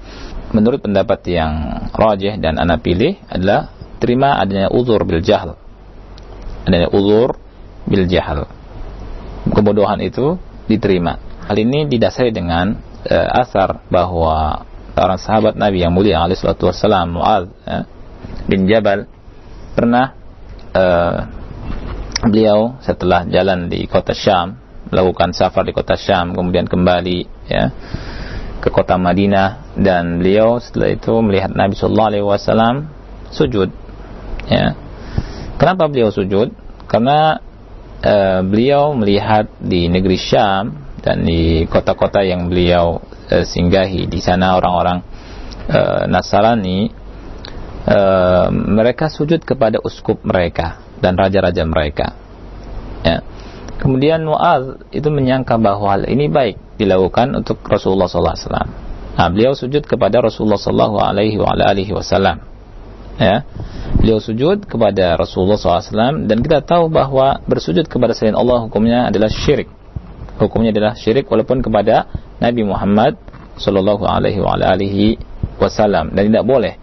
menurut 0.51 0.83
pendapat 0.83 1.23
yang 1.31 1.87
rajih 1.95 2.35
dan 2.35 2.59
anak 2.59 2.83
pilih 2.83 3.15
adalah 3.31 3.71
terima 4.03 4.35
adanya 4.35 4.67
uzur 4.67 4.99
bil 5.07 5.23
jahl. 5.23 5.55
Adanya 6.67 6.91
uzur 6.91 7.39
bil 7.87 8.11
jahl. 8.11 8.43
Kebodohan 9.47 10.03
itu 10.03 10.35
diterima. 10.67 11.15
Hal 11.45 11.61
ini 11.61 11.85
didasari 11.85 12.33
dengan 12.33 12.84
eh, 13.05 13.29
asar 13.41 13.85
bahwa 13.87 14.65
seorang 14.95 15.19
sahabat 15.19 15.53
Nabi 15.55 15.83
yang 15.83 15.93
mulia 15.93 16.23
alaihi 16.23 16.39
salatu 16.39 16.71
wassalam 16.71 17.15
Muaz 17.15 17.51
ya, 17.67 17.85
bin 18.49 18.65
Jabal 18.65 19.05
pernah 19.77 20.15
eh, 20.73 21.17
beliau 22.25 22.81
setelah 22.81 23.27
jalan 23.29 23.69
di 23.69 23.85
kota 23.85 24.17
Syam 24.17 24.57
melakukan 24.89 25.33
safar 25.33 25.65
di 25.65 25.73
kota 25.73 25.97
Syam 25.97 26.33
kemudian 26.33 26.65
kembali 26.65 27.19
ya 27.49 27.69
ke 28.65 28.73
kota 28.73 28.97
Madinah 28.97 29.77
dan 29.77 30.17
beliau 30.17 30.57
setelah 30.57 30.89
itu 30.95 31.13
melihat 31.21 31.53
Nabi 31.53 31.77
Shallallahu 31.77 32.09
Alaihi 32.09 32.25
Wasallam 32.25 32.75
sujud 33.29 33.69
ya. 34.49 34.73
Kenapa 35.61 35.85
beliau 35.87 36.09
sujud? 36.09 36.49
Karena 36.89 37.37
eh, 38.01 38.41
beliau 38.41 38.97
melihat 38.97 39.51
di 39.61 39.85
negeri 39.85 40.17
Syam 40.17 40.84
dan 41.05 41.21
di 41.21 41.69
kota-kota 41.69 42.25
yang 42.25 42.49
beliau 42.49 42.97
eh, 43.29 43.45
singgahi 43.45 44.09
di 44.09 44.17
sana 44.17 44.57
orang-orang 44.57 45.05
eh, 45.69 46.03
Nasrani 46.09 46.89
eh, 47.85 48.47
mereka 48.49 49.13
sujud 49.13 49.45
kepada 49.45 49.77
uskup 49.85 50.25
mereka 50.25 50.81
dan 50.97 51.13
raja-raja 51.13 51.61
mereka. 51.61 52.17
Ya. 53.05 53.21
Kemudian 53.77 54.25
Muaz 54.25 54.81
itu 54.89 55.13
menyangka 55.13 55.61
bahwa 55.61 55.93
hal 55.93 56.09
ini 56.09 56.25
baik 56.25 56.57
dilakukan 56.81 57.37
untuk 57.37 57.61
Rasulullah 57.69 58.09
SAW. 58.09 58.65
Nah, 59.15 59.27
beliau 59.29 59.53
sujud 59.53 59.85
kepada 59.85 60.25
Rasulullah 60.25 60.57
SAW. 60.57 61.13
Ya. 63.15 63.47
Beliau 64.01 64.19
sujud 64.19 64.65
kepada 64.65 65.15
Rasulullah 65.15 65.61
SAW 65.61 66.25
dan 66.25 66.37
kita 66.41 66.65
tahu 66.65 66.89
bahwa 66.89 67.39
bersujud 67.45 67.85
kepada 67.85 68.17
selain 68.17 68.35
Allah 68.35 68.65
hukumnya 68.65 69.13
adalah 69.13 69.29
syirik. 69.29 69.69
Hukumnya 70.35 70.75
adalah 70.75 70.93
syirik 70.99 71.27
walaupun 71.31 71.63
kepada 71.63 72.11
Nabi 72.43 72.67
Muhammad 72.67 73.15
Sallallahu 73.55 74.03
Alaihi 74.03 74.43
Wasallam. 75.55 76.11
Dan 76.11 76.31
tidak 76.31 76.43
boleh. 76.43 76.75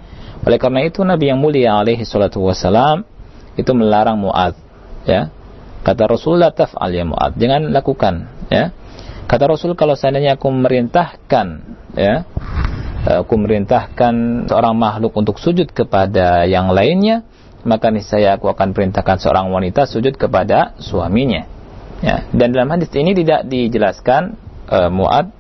Oleh 0.42 0.59
karena 0.59 0.82
itu 0.82 1.07
Nabi 1.07 1.30
yang 1.30 1.38
mulia 1.38 1.78
alaihi 1.78 2.03
salatu 2.03 2.42
wasallam 2.42 3.07
itu 3.55 3.70
melarang 3.70 4.18
Muad 4.18 4.59
ya. 5.07 5.30
Kata 5.86 6.11
Rasulullah 6.11 6.50
taf'al 6.50 6.90
ya 6.90 7.07
Muad 7.07 7.38
jangan 7.38 7.70
lakukan 7.70 8.26
ya. 8.50 8.74
Kata 9.30 9.48
Rasul 9.48 9.78
kalau 9.78 9.94
seandainya 9.94 10.34
aku 10.34 10.50
merintahkan 10.50 11.46
ya 11.94 12.26
aku 13.07 13.34
merintahkan 13.38 14.46
seorang 14.50 14.74
makhluk 14.74 15.14
untuk 15.14 15.38
sujud 15.38 15.70
kepada 15.70 16.42
yang 16.46 16.70
lainnya 16.74 17.26
maka 17.62 17.94
niscaya 17.94 18.34
aku 18.34 18.50
akan 18.50 18.74
perintahkan 18.74 19.22
seorang 19.22 19.46
wanita 19.50 19.86
sujud 19.86 20.18
kepada 20.18 20.74
suaminya 20.82 21.46
ya 22.03 22.26
dan 22.34 22.50
dalam 22.50 22.68
hadis 22.74 22.90
ini 22.92 23.14
tidak 23.14 23.46
dijelaskan 23.46 24.36
uh, 24.68 24.90
Muad 24.90 25.30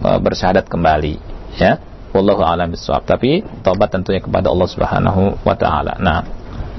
uh, 0.00 0.18
bersyahadat 0.22 0.70
kembali 0.70 1.18
ya 1.58 1.82
wallahu 2.14 2.46
a'lam 2.46 2.70
bishawab 2.70 3.02
tapi 3.04 3.42
taubat 3.66 3.90
tentunya 3.90 4.22
kepada 4.22 4.48
Allah 4.48 4.68
Subhanahu 4.70 5.42
wa 5.42 5.54
taala 5.58 5.98
nah 5.98 6.22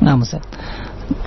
Nah, 0.04 0.20
Ustaz. 0.20 0.44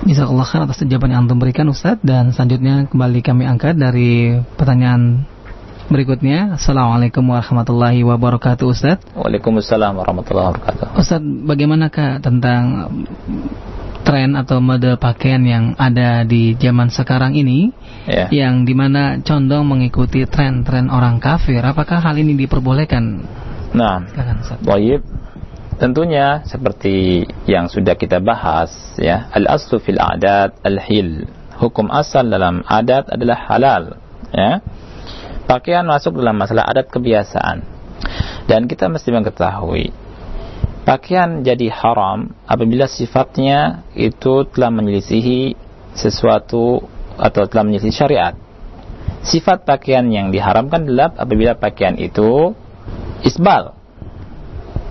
Jazakallah 0.03 0.43
khair 0.43 0.61
atas 0.67 0.83
jawaban 0.83 1.15
yang 1.15 1.23
Antum 1.23 1.39
berikan 1.39 1.71
Ustaz 1.71 2.03
dan 2.03 2.35
selanjutnya 2.35 2.91
kembali 2.91 3.19
kami 3.23 3.47
angkat 3.47 3.79
dari 3.79 4.35
pertanyaan 4.59 5.23
berikutnya. 5.87 6.59
Assalamualaikum 6.59 7.23
warahmatullahi 7.23 8.03
wabarakatuh 8.03 8.65
Ustaz. 8.67 8.99
Waalaikumsalam 9.15 9.95
warahmatullahi 9.95 10.51
wabarakatuh. 10.51 10.85
Ustaz, 10.99 11.23
bagaimanakah 11.23 12.19
tentang 12.19 12.91
tren 14.03 14.35
atau 14.35 14.59
mode 14.59 14.99
pakaian 14.99 15.41
yang 15.47 15.65
ada 15.79 16.27
di 16.27 16.59
zaman 16.59 16.91
sekarang 16.91 17.39
ini 17.39 17.71
Ya. 18.07 18.25
yang 18.31 18.63
di 18.63 18.73
mana 18.73 19.19
condong 19.21 19.69
mengikuti 19.69 20.23
tren-tren 20.25 20.87
orang 20.89 21.19
kafir? 21.21 21.61
Apakah 21.61 21.99
hal 22.01 22.15
ini 22.17 22.33
diperbolehkan? 22.39 23.25
Nah. 23.75 24.01
Baik. 24.65 25.03
Tentunya 25.79 26.43
seperti 26.43 27.23
yang 27.47 27.71
sudah 27.71 27.95
kita 27.95 28.19
bahas 28.19 28.71
ya, 28.99 29.31
al-aslu 29.31 29.79
fil 29.79 29.99
adat 29.99 30.59
al-hil. 30.65 31.29
Hukum 31.55 31.87
asal 31.91 32.27
dalam 32.27 32.63
adat 32.67 33.11
adalah 33.11 33.39
halal, 33.47 33.83
ya. 34.31 34.63
Pakaian 35.47 35.87
masuk 35.87 36.19
dalam 36.19 36.35
masalah 36.35 36.67
adat 36.67 36.87
kebiasaan. 36.91 37.63
Dan 38.47 38.67
kita 38.67 38.91
mesti 38.91 39.11
mengetahui 39.11 40.09
pakaian 40.89 41.45
jadi 41.45 41.69
haram 41.69 42.33
apabila 42.49 42.89
sifatnya 42.89 43.85
itu 43.93 44.41
telah 44.49 44.73
menyelisihi 44.73 45.53
sesuatu 45.93 46.81
atau 47.19 47.45
telah 47.45 47.67
menyelisihi 47.67 47.95
syariat. 47.95 48.33
sifat 49.19 49.67
pakaian 49.67 50.07
yang 50.07 50.31
diharamkan 50.31 50.87
adalah 50.87 51.11
apabila 51.11 51.59
pakaian 51.59 51.99
itu 51.99 52.55
isbal. 53.27 53.75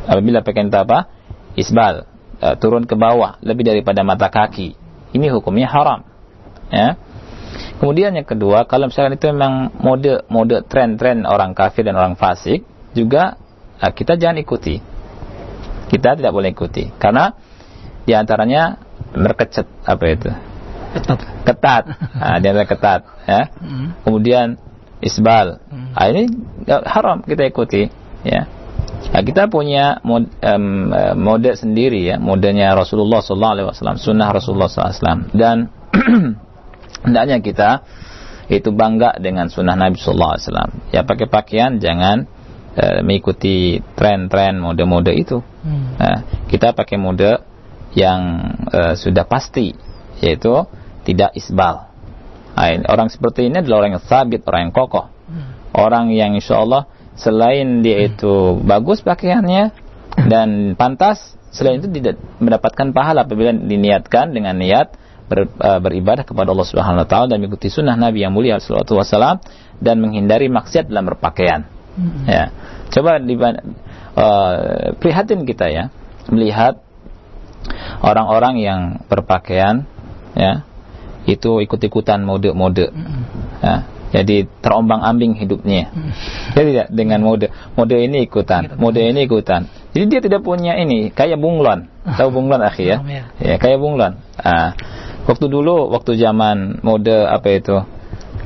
Apabila 0.04 0.44
pakaian 0.44 0.68
itu 0.68 0.76
apa? 0.76 1.08
Isbal, 1.56 2.04
uh, 2.44 2.54
turun 2.60 2.84
ke 2.84 2.92
bawah 2.92 3.40
lebih 3.40 3.64
daripada 3.64 4.04
mata 4.04 4.28
kaki. 4.28 4.76
Ini 5.16 5.32
hukumnya 5.32 5.64
haram. 5.72 6.04
Ya. 6.68 7.00
Kemudian 7.80 8.12
yang 8.12 8.28
kedua, 8.28 8.68
kalau 8.68 8.92
misalkan 8.92 9.16
itu 9.16 9.32
memang 9.32 9.72
mode 9.80 10.28
mode 10.28 10.60
tren-tren 10.68 11.24
orang 11.24 11.56
kafir 11.56 11.88
dan 11.88 11.96
orang 11.96 12.14
fasik, 12.14 12.68
juga 12.92 13.40
uh, 13.80 13.92
kita 13.92 14.20
jangan 14.20 14.36
ikuti. 14.44 14.76
Kita 15.88 16.20
tidak 16.20 16.36
boleh 16.36 16.52
ikuti 16.52 16.92
karena 17.00 17.32
di 18.04 18.12
antaranya 18.12 18.76
merkecat 19.16 19.64
apa 19.88 20.04
itu 20.04 20.28
Ketat. 20.88 21.20
ketat 21.44 21.82
nah, 22.16 22.36
di 22.40 22.46
antara 22.48 22.66
ketat 22.68 23.00
ya 23.28 23.42
Hmm. 23.60 23.92
kemudian 24.04 24.56
isbal 25.04 25.60
Hmm. 25.68 25.92
nah, 25.94 26.06
ini 26.08 26.22
haram 26.66 27.20
kita 27.22 27.44
ikuti 27.48 27.88
ya 28.24 28.48
Nah, 29.08 29.22
kita 29.24 29.46
punya 29.48 30.02
mod, 30.02 30.26
eh, 30.42 31.14
mode 31.14 31.54
sendiri 31.54 32.02
ya 32.12 32.16
modenya 32.20 32.74
Rasulullah 32.74 33.22
SAW 33.22 33.96
sunnah 33.96 34.28
Rasulullah 34.34 34.68
SAW 34.68 35.32
dan 35.32 35.70
hendaknya 37.06 37.38
kita 37.40 37.70
itu 38.50 38.68
bangga 38.74 39.16
dengan 39.22 39.48
sunnah 39.48 39.78
Nabi 39.78 39.96
SAW 39.96 40.90
ya 40.92 41.06
pakai 41.06 41.30
pakaian 41.30 41.78
jangan 41.78 42.26
eh, 42.74 43.00
mengikuti 43.06 43.80
tren-tren 43.96 44.58
mode-mode 44.60 45.14
itu 45.14 45.40
Hmm. 45.58 45.98
Nah, 45.98 46.18
kita 46.48 46.72
pakai 46.72 46.96
mode 46.98 47.42
yang 47.94 48.20
eh, 48.70 48.94
sudah 48.98 49.24
pasti 49.26 49.72
yaitu 50.20 50.66
tidak 51.06 51.32
isbal. 51.34 51.88
Nah, 52.58 52.74
orang 52.90 53.08
seperti 53.08 53.46
ini 53.46 53.62
adalah 53.62 53.86
orang 53.86 53.92
yang 53.96 54.04
sabit, 54.04 54.42
orang 54.44 54.68
yang 54.68 54.74
kokoh. 54.74 55.06
Orang 55.70 56.10
yang 56.10 56.34
insya 56.34 56.58
Allah 56.58 56.90
selain 57.14 57.86
dia 57.86 58.08
itu 58.08 58.58
bagus 58.66 59.02
pakaiannya 59.02 59.70
dan 60.26 60.74
pantas, 60.74 61.38
selain 61.54 61.78
itu 61.78 61.86
tidak 61.90 62.18
mendapatkan 62.42 62.90
pahala 62.90 63.26
apabila 63.26 63.54
diniatkan 63.54 64.34
dengan 64.34 64.58
niat 64.58 64.94
ber- 65.30 65.50
eh, 65.50 65.80
beribadah 65.82 66.26
kepada 66.26 66.50
Allah 66.50 66.66
Subhanahu 66.66 67.04
wa 67.04 67.08
taala 67.08 67.26
dan 67.30 67.38
mengikuti 67.44 67.70
sunnah 67.70 67.94
Nabi 67.94 68.26
yang 68.26 68.34
mulia 68.34 68.58
sallallahu 68.58 68.90
alaihi 68.90 69.06
wasallam 69.06 69.36
dan 69.78 69.96
menghindari 70.02 70.50
maksiat 70.50 70.90
dalam 70.90 71.06
berpakaian. 71.06 71.68
Ya. 72.26 72.54
Coba 72.90 73.18
di 73.22 73.34
eh, 73.38 73.56
prihatin 74.98 75.46
kita 75.46 75.66
ya 75.70 75.94
melihat 76.30 76.82
orang-orang 78.02 78.54
yang 78.58 78.80
berpakaian 79.06 79.86
ya 80.38 80.62
itu 81.28 81.60
ikut-ikutan 81.60 82.24
mode-mode. 82.24 82.88
Ya, 83.60 83.84
jadi 84.08 84.48
terombang-ambing 84.64 85.36
hidupnya. 85.36 85.92
Jadi 86.56 86.68
tidak 86.72 86.88
dengan 86.88 87.20
mode 87.20 87.52
mode 87.76 87.96
ini 88.00 88.24
ikutan, 88.24 88.80
mode 88.80 89.04
ini 89.04 89.28
ikutan. 89.28 89.68
Jadi 89.92 90.04
dia 90.08 90.20
tidak 90.24 90.40
punya 90.40 90.80
ini 90.80 91.12
kayak 91.12 91.36
bunglon. 91.36 91.92
Tahu 92.08 92.32
bunglon 92.32 92.64
akhi 92.64 92.88
ya? 92.88 93.04
Ya. 93.04 93.24
Ya, 93.36 93.54
kayak 93.60 93.76
bunglon. 93.76 94.16
Ah, 94.40 94.72
waktu 95.28 95.52
dulu 95.52 95.92
waktu 95.92 96.16
zaman 96.16 96.80
mode 96.80 97.12
apa 97.12 97.48
itu? 97.52 97.76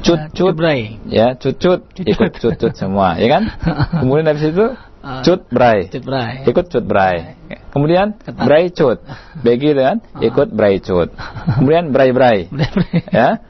Cut 0.03 0.19
Ah, 0.19 0.27
cut 0.35 0.59
ya 1.07 1.39
cut 1.39 1.55
cut 1.63 1.81
ikut 1.95 2.35
cut 2.43 2.59
cut 2.59 2.75
semua 2.75 3.15
ya 3.23 3.31
kan 3.31 3.55
kemudian 4.03 4.27
dari 4.27 4.43
situ 4.43 4.75
Ah. 5.03 5.19
cut 5.27 5.51
bray 5.51 5.91
Cutbray. 5.91 6.47
ikut 6.47 6.67
cut 6.71 6.85
bray 6.87 7.35
kemudian 7.75 8.15
Ketat. 8.23 8.45
bray 8.47 8.71
cut. 8.71 9.03
Begitu 9.43 9.81
kan 9.83 9.99
ikut 10.23 10.49
bray 10.55 10.79
cut. 10.79 11.11
Kemudian 11.59 11.91
bray 11.91 12.15
bray 12.15 12.47
ya. 13.11 13.43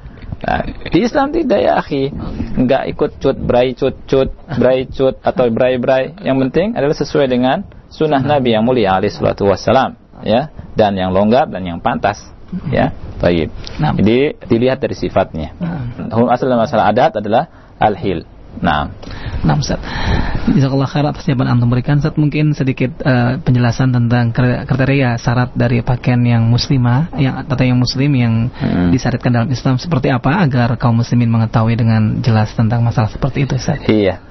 Nah, 0.42 0.60
di 0.90 0.98
Islam 1.06 1.30
tidak 1.30 1.60
ya 1.62 1.78
akhi? 1.78 2.08
Nggak 2.56 2.82
ikut 2.96 3.10
cut 3.20 3.36
bray 3.36 3.76
cut 3.76 3.94
cut 4.08 4.32
bray 4.56 4.88
cut 4.88 5.20
atau 5.20 5.44
bray 5.52 5.76
bray 5.76 6.16
yang 6.24 6.40
penting 6.40 6.72
adalah 6.72 6.96
sesuai 6.96 7.28
dengan 7.28 7.68
sunnah 7.92 8.24
Nabi 8.24 8.56
yang 8.56 8.64
mulia 8.64 8.96
alaihi 8.96 9.12
salatu 9.12 9.44
wassalam. 9.44 9.94
Ya. 10.24 10.48
Dan 10.72 10.96
yang 10.96 11.12
longgar 11.12 11.52
dan 11.52 11.62
yang 11.68 11.84
pantas. 11.84 12.16
Ya. 12.72 12.96
Baik. 13.20 13.52
Nah. 13.76 13.92
jadi 13.92 14.40
dilihat 14.48 14.80
dari 14.80 14.96
sifatnya. 14.96 15.52
Hukum 16.10 16.32
asal 16.32 16.48
masalah 16.56 16.90
adat 16.90 17.20
adalah 17.20 17.76
al-hil 17.76 18.24
nah 18.60 18.90
Nah, 19.42 19.58
Ustaz. 19.58 19.82
Jazakallah 20.46 20.86
khair 20.86 21.02
atas 21.02 21.26
jawaban 21.26 21.50
antum 21.50 21.66
berikan. 21.66 21.98
Ustaz 21.98 22.14
mungkin 22.14 22.54
sedikit 22.54 22.94
eh, 23.02 23.38
penjelasan 23.38 23.90
tentang 23.90 24.30
kri- 24.30 24.62
kriteria 24.62 25.18
syarat 25.18 25.50
dari 25.52 25.82
pakaian 25.82 26.22
yang 26.22 26.46
muslimah 26.46 27.10
yang 27.16 27.42
atau 27.42 27.58
yang 27.58 27.74
muslim 27.74 28.10
yang 28.14 28.34
Hmm. 28.52 28.94
disyariatkan 28.94 29.32
dalam 29.32 29.48
Islam 29.50 29.78
seperti 29.78 30.08
apa 30.08 30.42
agar 30.42 30.78
kaum 30.78 30.94
muslimin 30.94 31.26
mengetahui 31.26 31.74
dengan 31.74 32.22
jelas 32.22 32.54
tentang 32.54 32.82
masalah 32.82 33.10
seperti 33.10 33.42
itu, 33.42 33.58
Ustaz. 33.58 33.82
Iya. 33.82 34.22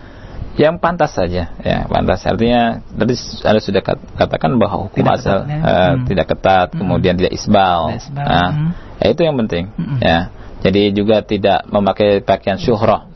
Yang 0.52 0.80
pantas 0.80 1.12
saja, 1.12 1.52
ya 1.60 1.88
pantas. 1.88 2.24
Artinya 2.24 2.80
tadi 2.88 3.16
Anda 3.44 3.60
sudah 3.60 3.82
kat- 3.82 4.04
katakan 4.16 4.56
bahwa 4.56 4.88
hukum 4.88 5.00
Tidak 5.00 5.16
asal 5.16 5.38
ketat, 5.44 5.52
ya. 5.52 5.60
eh, 5.60 5.92
Hmm. 5.92 6.06
tidak 6.08 6.26
ketat, 6.28 6.68
kemudian 6.72 7.16
tidak 7.16 7.32
isbal. 7.32 7.82
Tidak 7.92 8.00
isbal, 8.04 8.26
Nah, 8.28 8.50
hmm. 8.52 8.70
ya 8.96 9.08
itu 9.12 9.22
yang 9.24 9.36
penting. 9.40 9.64
Hmm. 9.76 10.00
Ya. 10.00 10.20
Jadi 10.62 10.94
juga 10.94 11.26
tidak 11.26 11.66
memakai 11.70 12.22
pakaian 12.22 12.62
syuhrah. 12.62 13.10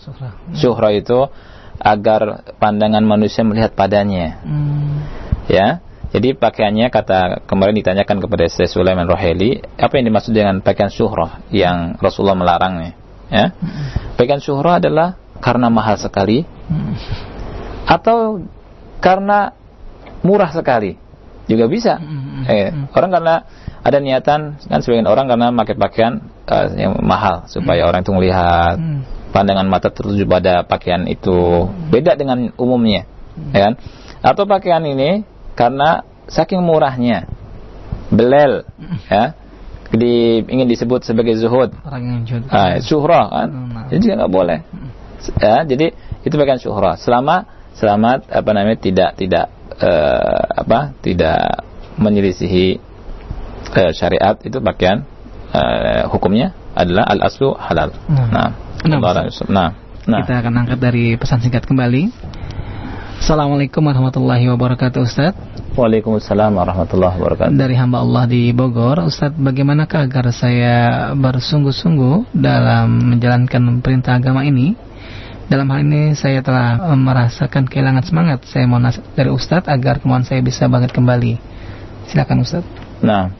Syuhrah 0.57 0.93
itu 0.97 1.29
agar 1.77 2.41
pandangan 2.57 3.05
manusia 3.05 3.45
melihat 3.45 3.77
padanya. 3.77 4.41
Hmm. 4.41 5.05
Ya. 5.45 5.85
Jadi 6.15 6.31
pakaiannya 6.31 6.87
kata 6.87 7.43
kemarin 7.43 7.75
ditanyakan 7.75 8.23
kepada 8.23 8.47
Syekh 8.47 8.71
Sulaiman 8.71 9.03
Roheli, 9.03 9.59
apa 9.75 9.99
yang 9.99 10.07
dimaksud 10.07 10.31
dengan 10.31 10.63
pakaian 10.63 10.87
syuhrah 10.87 11.43
yang 11.51 11.99
Rasulullah 11.99 12.39
melarangnya? 12.39 12.95
Ya. 13.27 13.51
Pakaian 14.15 14.39
syuhrah 14.39 14.79
adalah 14.79 15.19
karena 15.43 15.67
mahal 15.67 15.99
sekali 15.99 16.47
Hmm. 16.65 16.97
atau 17.85 18.41
karena 18.97 19.53
murah 20.25 20.49
sekali 20.49 20.97
juga 21.45 21.69
bisa. 21.69 22.01
Hmm. 22.01 22.41
Eh, 22.49 22.73
orang 22.95 23.11
karena 23.13 23.35
ada 23.85 24.01
niatan 24.01 24.57
kan 24.57 24.79
sebagian 24.81 25.05
orang 25.05 25.29
karena 25.29 25.53
pakai 25.53 25.75
pakaian 25.77 26.13
eh, 26.49 26.67
yang 26.81 26.97
mahal 27.05 27.45
supaya 27.45 27.85
orang 27.85 28.01
itu 28.01 28.11
melihat. 28.11 28.81
Hmm. 28.81 29.05
pandangan 29.35 29.67
mata 29.67 29.91
tertuju 29.91 30.23
pada 30.23 30.63
pakaian 30.63 31.03
itu. 31.11 31.67
Beda 31.91 32.15
dengan 32.15 32.55
umumnya, 32.55 33.03
ya 33.51 33.67
kan? 33.67 33.73
Atau 34.23 34.47
pakaian 34.47 34.79
ini 34.87 35.27
karena 35.59 36.07
saking 36.31 36.63
murahnya 36.63 37.27
belel, 38.15 38.63
ya, 39.11 39.35
di, 39.91 40.39
ingin 40.39 40.71
disebut 40.71 41.03
sebagai 41.03 41.35
zuhud, 41.35 41.75
Orang 41.83 42.03
yang 42.07 42.21
jual. 42.23 42.47
ah, 42.47 42.79
syuhrah 42.79 43.27
kan, 43.27 43.47
Hmm. 43.51 43.85
jadi 43.91 43.99
juga 44.07 44.13
nggak 44.23 44.33
boleh, 44.39 44.59
ya, 45.35 45.55
jadi 45.67 45.91
itu 46.23 46.35
pakaian 46.39 46.61
syuhrah. 46.63 46.95
Selama 46.95 47.43
selama 47.75 48.23
apa 48.31 48.49
namanya 48.55 48.79
tidak 48.79 49.19
tidak 49.19 49.51
eh, 49.83 50.43
apa 50.63 50.95
tidak 51.03 51.59
menyelisihi 51.99 52.79
eh, 53.73 53.91
syariat 53.95 54.35
itu 54.45 54.61
pakaian 54.61 55.01
eh, 55.49 56.05
hukumnya 56.11 56.53
adalah 56.75 57.07
al 57.09 57.19
aslu 57.25 57.55
halal. 57.57 57.89
Nah, 58.05 58.51
Nah, 58.85 59.01
Ustaz. 59.25 59.49
nah, 59.49 59.73
nah. 60.05 60.21
Kita 60.21 60.45
akan 60.45 60.53
angkat 60.61 60.77
dari 60.77 61.17
pesan 61.17 61.41
singkat 61.41 61.65
kembali. 61.65 62.13
Assalamualaikum 63.15 63.81
warahmatullahi 63.81 64.45
wabarakatuh 64.53 64.99
Ustaz 65.01 65.33
Waalaikumsalam 65.73 66.51
warahmatullahi 66.51 67.15
wabarakatuh. 67.17 67.57
Dari 67.57 67.73
hamba 67.73 68.03
Allah 68.03 68.27
di 68.27 68.51
Bogor 68.51 69.01
Ustaz 69.07 69.31
bagaimanakah 69.33 70.05
agar 70.05 70.29
saya 70.35 70.75
bersungguh-sungguh 71.15 72.35
Dalam 72.35 73.15
menjalankan 73.15 73.79
perintah 73.81 74.19
agama 74.19 74.43
ini 74.43 74.75
Dalam 75.47 75.65
hal 75.73 75.87
ini 75.87 76.13
saya 76.13 76.43
telah 76.43 76.91
eh, 76.91 76.99
merasakan 76.99 77.65
kehilangan 77.65 78.03
semangat 78.03 78.43
Saya 78.51 78.67
mau 78.67 78.77
nasihat 78.83 79.07
dari 79.15 79.31
Ustaz 79.31 79.63
agar 79.65 80.03
kemauan 80.03 80.27
saya 80.27 80.43
bisa 80.43 80.67
bangkit 80.67 80.91
kembali 80.93 81.39
Silakan 82.11 82.43
Ustaz 82.43 82.67
Nah, 82.99 83.31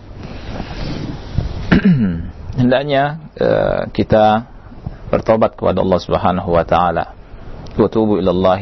hendaknya 2.59 3.31
eh, 3.37 3.81
kita 3.93 4.47
bertobat 5.11 5.53
kepada 5.55 5.81
Allah 5.81 5.99
Subhanahu 6.01 6.49
wa 6.49 6.65
taala. 6.65 7.13
Wa 7.75 7.87
tubu 7.91 8.17
ila 8.19 8.31
Allah 8.31 8.61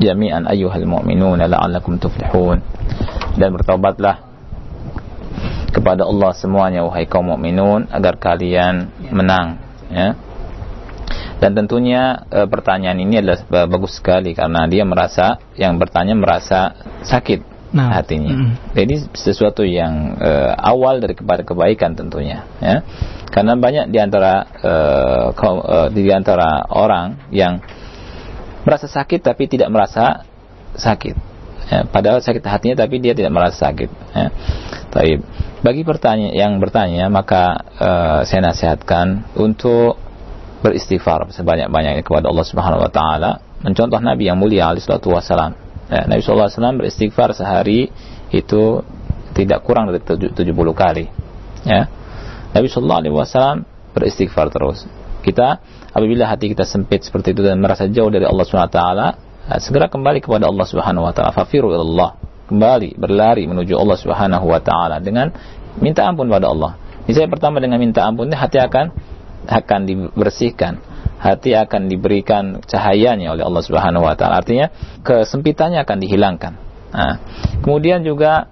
jami'an 0.00 0.48
ayyuhal 0.48 0.88
mu'minun 0.88 1.40
la'allakum 1.40 2.00
tuflihun. 2.00 2.60
Dan 3.36 3.52
bertobatlah 3.52 4.26
kepada 5.76 6.08
Allah 6.08 6.32
semuanya 6.32 6.80
wahai 6.88 7.04
kaum 7.04 7.28
mukminun 7.28 7.92
agar 7.92 8.16
kalian 8.16 8.88
menang, 9.12 9.60
ya. 9.92 10.16
Dan 11.36 11.52
tentunya 11.52 12.24
eh, 12.32 12.48
pertanyaan 12.48 12.96
ini 12.96 13.20
adalah 13.20 13.44
eh, 13.44 13.68
bagus 13.68 14.00
sekali 14.00 14.32
karena 14.32 14.64
dia 14.64 14.88
merasa 14.88 15.36
yang 15.60 15.76
bertanya 15.76 16.16
merasa 16.16 16.72
sakit 17.04 17.55
Nah, 17.76 17.92
hatinya. 17.92 18.32
mm. 18.32 18.72
Jadi 18.72 18.94
sesuatu 19.12 19.60
yang 19.60 20.16
eh, 20.16 20.52
awal 20.56 21.04
dari 21.04 21.12
kepada 21.12 21.44
kebaikan 21.44 21.92
tentunya, 21.92 22.48
ya. 22.56 22.80
Karena 23.28 23.52
banyak 23.52 23.92
di 23.92 23.98
antara 24.00 24.48
eh, 24.64 25.26
kaum- 25.36 25.60
eh, 25.60 25.88
di 25.92 26.08
antara 26.08 26.64
orang 26.72 27.28
yang 27.28 27.60
merasa 28.64 28.88
sakit 28.88 29.20
tapi 29.20 29.44
tidak 29.44 29.68
merasa 29.68 30.24
sakit. 30.72 31.36
Ya, 31.66 31.82
padahal 31.84 32.22
sakit 32.22 32.46
hatinya 32.46 32.86
tapi 32.86 33.02
dia 33.02 33.12
tidak 33.12 33.34
merasa 33.34 33.68
sakit. 33.68 33.90
Ya. 34.16 34.32
Tapi 34.88 35.20
bagi 35.60 35.82
pertanyaan 35.84 36.32
yang 36.32 36.52
bertanya 36.56 37.12
maka 37.12 37.60
eh, 37.76 38.20
saya 38.24 38.40
nasihatkan 38.40 39.36
untuk 39.36 40.00
beristighfar 40.64 41.28
sebanyak-banyaknya 41.36 42.00
kepada 42.00 42.32
Allah 42.32 42.46
Subhanahu 42.48 42.80
wa 42.80 42.90
taala 42.90 43.44
mencontoh 43.60 44.00
Nabi 44.00 44.32
yang 44.32 44.40
mulia 44.40 44.72
alaihi 44.72 44.82
salatu 44.82 45.12
wasalam 45.12 45.65
ya, 45.90 46.06
Nabi 46.06 46.20
wasallam 46.22 46.78
beristighfar 46.82 47.34
sehari 47.34 47.90
itu 48.34 48.82
tidak 49.36 49.62
kurang 49.62 49.92
dari 49.92 50.00
70 50.00 50.32
kali. 50.72 51.04
Ya. 51.66 51.90
Nabi 52.56 52.66
sallallahu 52.72 53.00
alaihi 53.04 53.14
wasallam 53.14 53.68
beristighfar 53.92 54.48
terus. 54.48 54.88
Kita 55.20 55.60
apabila 55.90 56.24
hati 56.30 56.52
kita 56.52 56.64
sempit 56.64 57.04
seperti 57.04 57.34
itu 57.34 57.42
dan 57.42 57.58
merasa 57.58 57.90
jauh 57.90 58.08
dari 58.08 58.24
Allah 58.24 58.46
wa 58.46 58.70
taala 58.70 59.06
segera 59.58 59.90
kembali 59.90 60.22
kepada 60.22 60.46
Allah 60.46 60.66
Subhanahu 60.66 61.04
wa 61.04 61.12
taala. 61.12 61.30
Fafiru 61.34 61.70
Allah. 61.74 62.16
Kembali 62.46 62.94
berlari 62.94 63.42
menuju 63.42 63.74
Allah 63.74 63.98
Subhanahu 63.98 64.46
wa 64.46 64.60
taala 64.62 65.02
dengan 65.02 65.34
minta 65.82 66.06
ampun 66.06 66.30
pada 66.30 66.46
Allah. 66.46 66.78
Misalnya 67.10 67.30
pertama 67.30 67.58
dengan 67.58 67.82
minta 67.82 68.06
ampun 68.06 68.30
hati 68.30 68.58
akan 68.62 68.94
akan 69.46 69.80
dibersihkan, 69.86 70.78
hati 71.26 71.58
akan 71.58 71.90
diberikan 71.90 72.62
cahayanya 72.62 73.34
oleh 73.34 73.42
Allah 73.42 73.62
Subhanahu 73.66 74.06
wa 74.06 74.14
taala. 74.14 74.38
Artinya 74.38 74.70
kesempitannya 75.02 75.82
akan 75.82 75.98
dihilangkan. 75.98 76.52
Nah, 76.94 77.14
kemudian 77.66 78.06
juga 78.06 78.46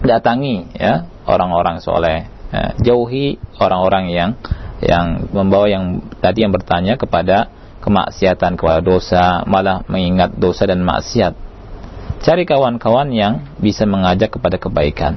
datangi 0.00 0.70
ya 0.78 1.10
orang-orang 1.26 1.82
soleh, 1.82 2.30
ya, 2.54 2.78
jauhi 2.78 3.36
orang-orang 3.58 4.14
yang 4.14 4.30
yang 4.80 5.28
membawa 5.34 5.68
yang 5.68 6.00
tadi 6.22 6.46
yang 6.46 6.54
bertanya 6.54 6.96
kepada 6.96 7.52
kemaksiatan 7.80 8.56
kepada 8.56 8.80
dosa, 8.80 9.44
malah 9.48 9.84
mengingat 9.88 10.36
dosa 10.36 10.68
dan 10.68 10.84
maksiat. 10.84 11.32
Cari 12.20 12.44
kawan-kawan 12.44 13.08
yang 13.16 13.56
bisa 13.56 13.88
mengajak 13.88 14.36
kepada 14.36 14.60
kebaikan. 14.60 15.16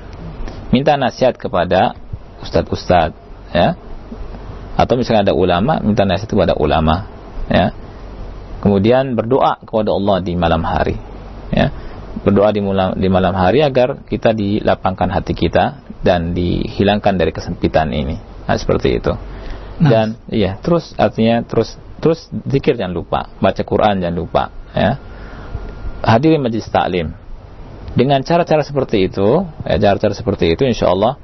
Minta 0.71 0.95
nasihat 0.95 1.35
kepada 1.35 1.99
ustadz-ustadz, 2.39 3.15
ya. 3.51 3.75
Atau 4.73 4.97
misalnya 4.97 5.31
ada 5.31 5.35
ulama, 5.37 5.77
minta 5.79 6.03
nasihat 6.03 6.33
kepada 6.33 6.53
ulama, 6.57 7.05
ya. 7.49 7.73
Kemudian 8.63 9.13
berdoa 9.13 9.59
kepada 9.61 9.91
Allah 9.93 10.17
di 10.23 10.33
malam 10.33 10.63
hari, 10.65 10.97
ya. 11.53 11.69
Berdoa 12.23 12.49
di 12.53 12.61
malam, 12.61 12.95
di 12.97 13.09
malam 13.09 13.33
hari 13.35 13.61
agar 13.61 14.05
kita 14.05 14.33
dilapangkan 14.33 15.09
hati 15.11 15.33
kita 15.35 15.81
dan 16.01 16.33
dihilangkan 16.33 17.17
dari 17.17 17.33
kesempitan 17.33 17.89
ini. 17.93 18.17
Nah, 18.49 18.57
seperti 18.57 18.97
itu. 18.97 19.13
Nah. 19.81 19.89
Dan 19.89 20.07
iya, 20.29 20.57
terus 20.61 20.93
artinya 20.95 21.41
terus 21.45 21.75
terus 21.97 22.29
zikir 22.49 22.77
jangan 22.77 22.93
lupa, 22.93 23.19
baca 23.41 23.61
Quran 23.61 24.01
jangan 24.01 24.17
lupa, 24.17 24.43
ya. 24.73 24.97
Hadiri 26.03 26.41
majlis 26.41 26.67
taklim. 26.67 27.15
Dengan 27.93 28.25
cara-cara 28.25 28.65
seperti 28.65 29.05
itu, 29.05 29.45
ya, 29.69 29.77
cara-cara 29.77 30.17
seperti 30.17 30.57
itu 30.57 30.65
insya 30.65 30.89
Allah 30.89 31.15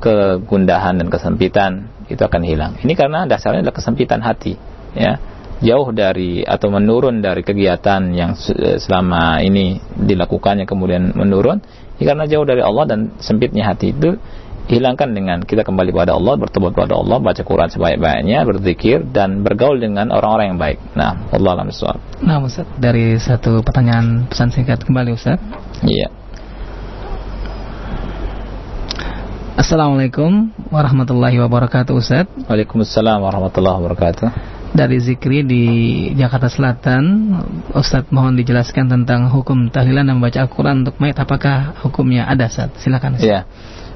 kegundahan 0.00 0.98
dan 1.00 1.08
kesempitan 1.12 1.93
itu 2.08 2.22
akan 2.22 2.42
hilang. 2.44 2.72
Ini 2.80 2.92
karena 2.96 3.24
dasarnya 3.28 3.64
adalah 3.64 3.76
kesempitan 3.76 4.20
hati, 4.20 4.56
ya. 4.96 5.16
Jauh 5.64 5.94
dari 5.94 6.44
atau 6.44 6.68
menurun 6.68 7.24
dari 7.24 7.40
kegiatan 7.40 8.12
yang 8.12 8.36
selama 8.80 9.40
ini 9.40 9.80
dilakukannya 9.96 10.68
kemudian 10.68 11.14
menurun, 11.16 11.62
ya 11.96 12.12
karena 12.12 12.28
jauh 12.28 12.44
dari 12.44 12.60
Allah 12.60 12.84
dan 12.84 13.16
sempitnya 13.22 13.72
hati 13.72 13.94
itu 13.94 14.18
hilangkan 14.64 15.12
dengan 15.12 15.38
kita 15.44 15.60
kembali 15.60 15.92
kepada 15.92 16.16
Allah, 16.16 16.40
bertobat 16.40 16.72
kepada 16.72 16.96
Allah, 16.96 17.20
baca 17.20 17.42
Quran 17.44 17.68
sebaik-baiknya, 17.68 18.48
berzikir 18.48 19.04
dan 19.12 19.44
bergaul 19.44 19.76
dengan 19.76 20.08
orang-orang 20.08 20.56
yang 20.56 20.60
baik. 20.60 20.78
Nah, 20.96 21.28
Allah 21.28 21.50
alam 21.52 21.68
soal. 21.68 22.00
Nah, 22.24 22.40
Ustaz, 22.40 22.64
dari 22.80 23.16
satu 23.20 23.60
pertanyaan 23.60 24.24
pesan 24.24 24.48
singkat 24.52 24.80
kembali 24.84 25.12
Ustaz. 25.12 25.36
Iya. 25.84 26.08
Assalamualaikum 29.54 30.50
warahmatullahi 30.74 31.38
wabarakatuh 31.38 31.94
Ustaz. 31.94 32.26
Waalaikumsalam 32.50 33.22
warahmatullahi 33.22 33.78
wabarakatuh. 33.78 34.26
Dari 34.74 34.98
Zikri 34.98 35.46
di 35.46 35.64
Jakarta 36.18 36.50
Selatan, 36.50 37.02
Ustadz 37.70 38.10
mohon 38.10 38.34
dijelaskan 38.34 38.90
tentang 38.90 39.30
hukum 39.30 39.70
tahlilan 39.70 40.10
dan 40.10 40.18
membaca 40.18 40.42
Al-Quran 40.42 40.82
untuk 40.82 40.98
mayat. 40.98 41.22
Apakah 41.22 41.78
hukumnya 41.86 42.26
ada, 42.26 42.50
Ustaz? 42.50 42.74
Silakan. 42.82 43.14
Ustaz. 43.14 43.26
Iya 43.30 43.40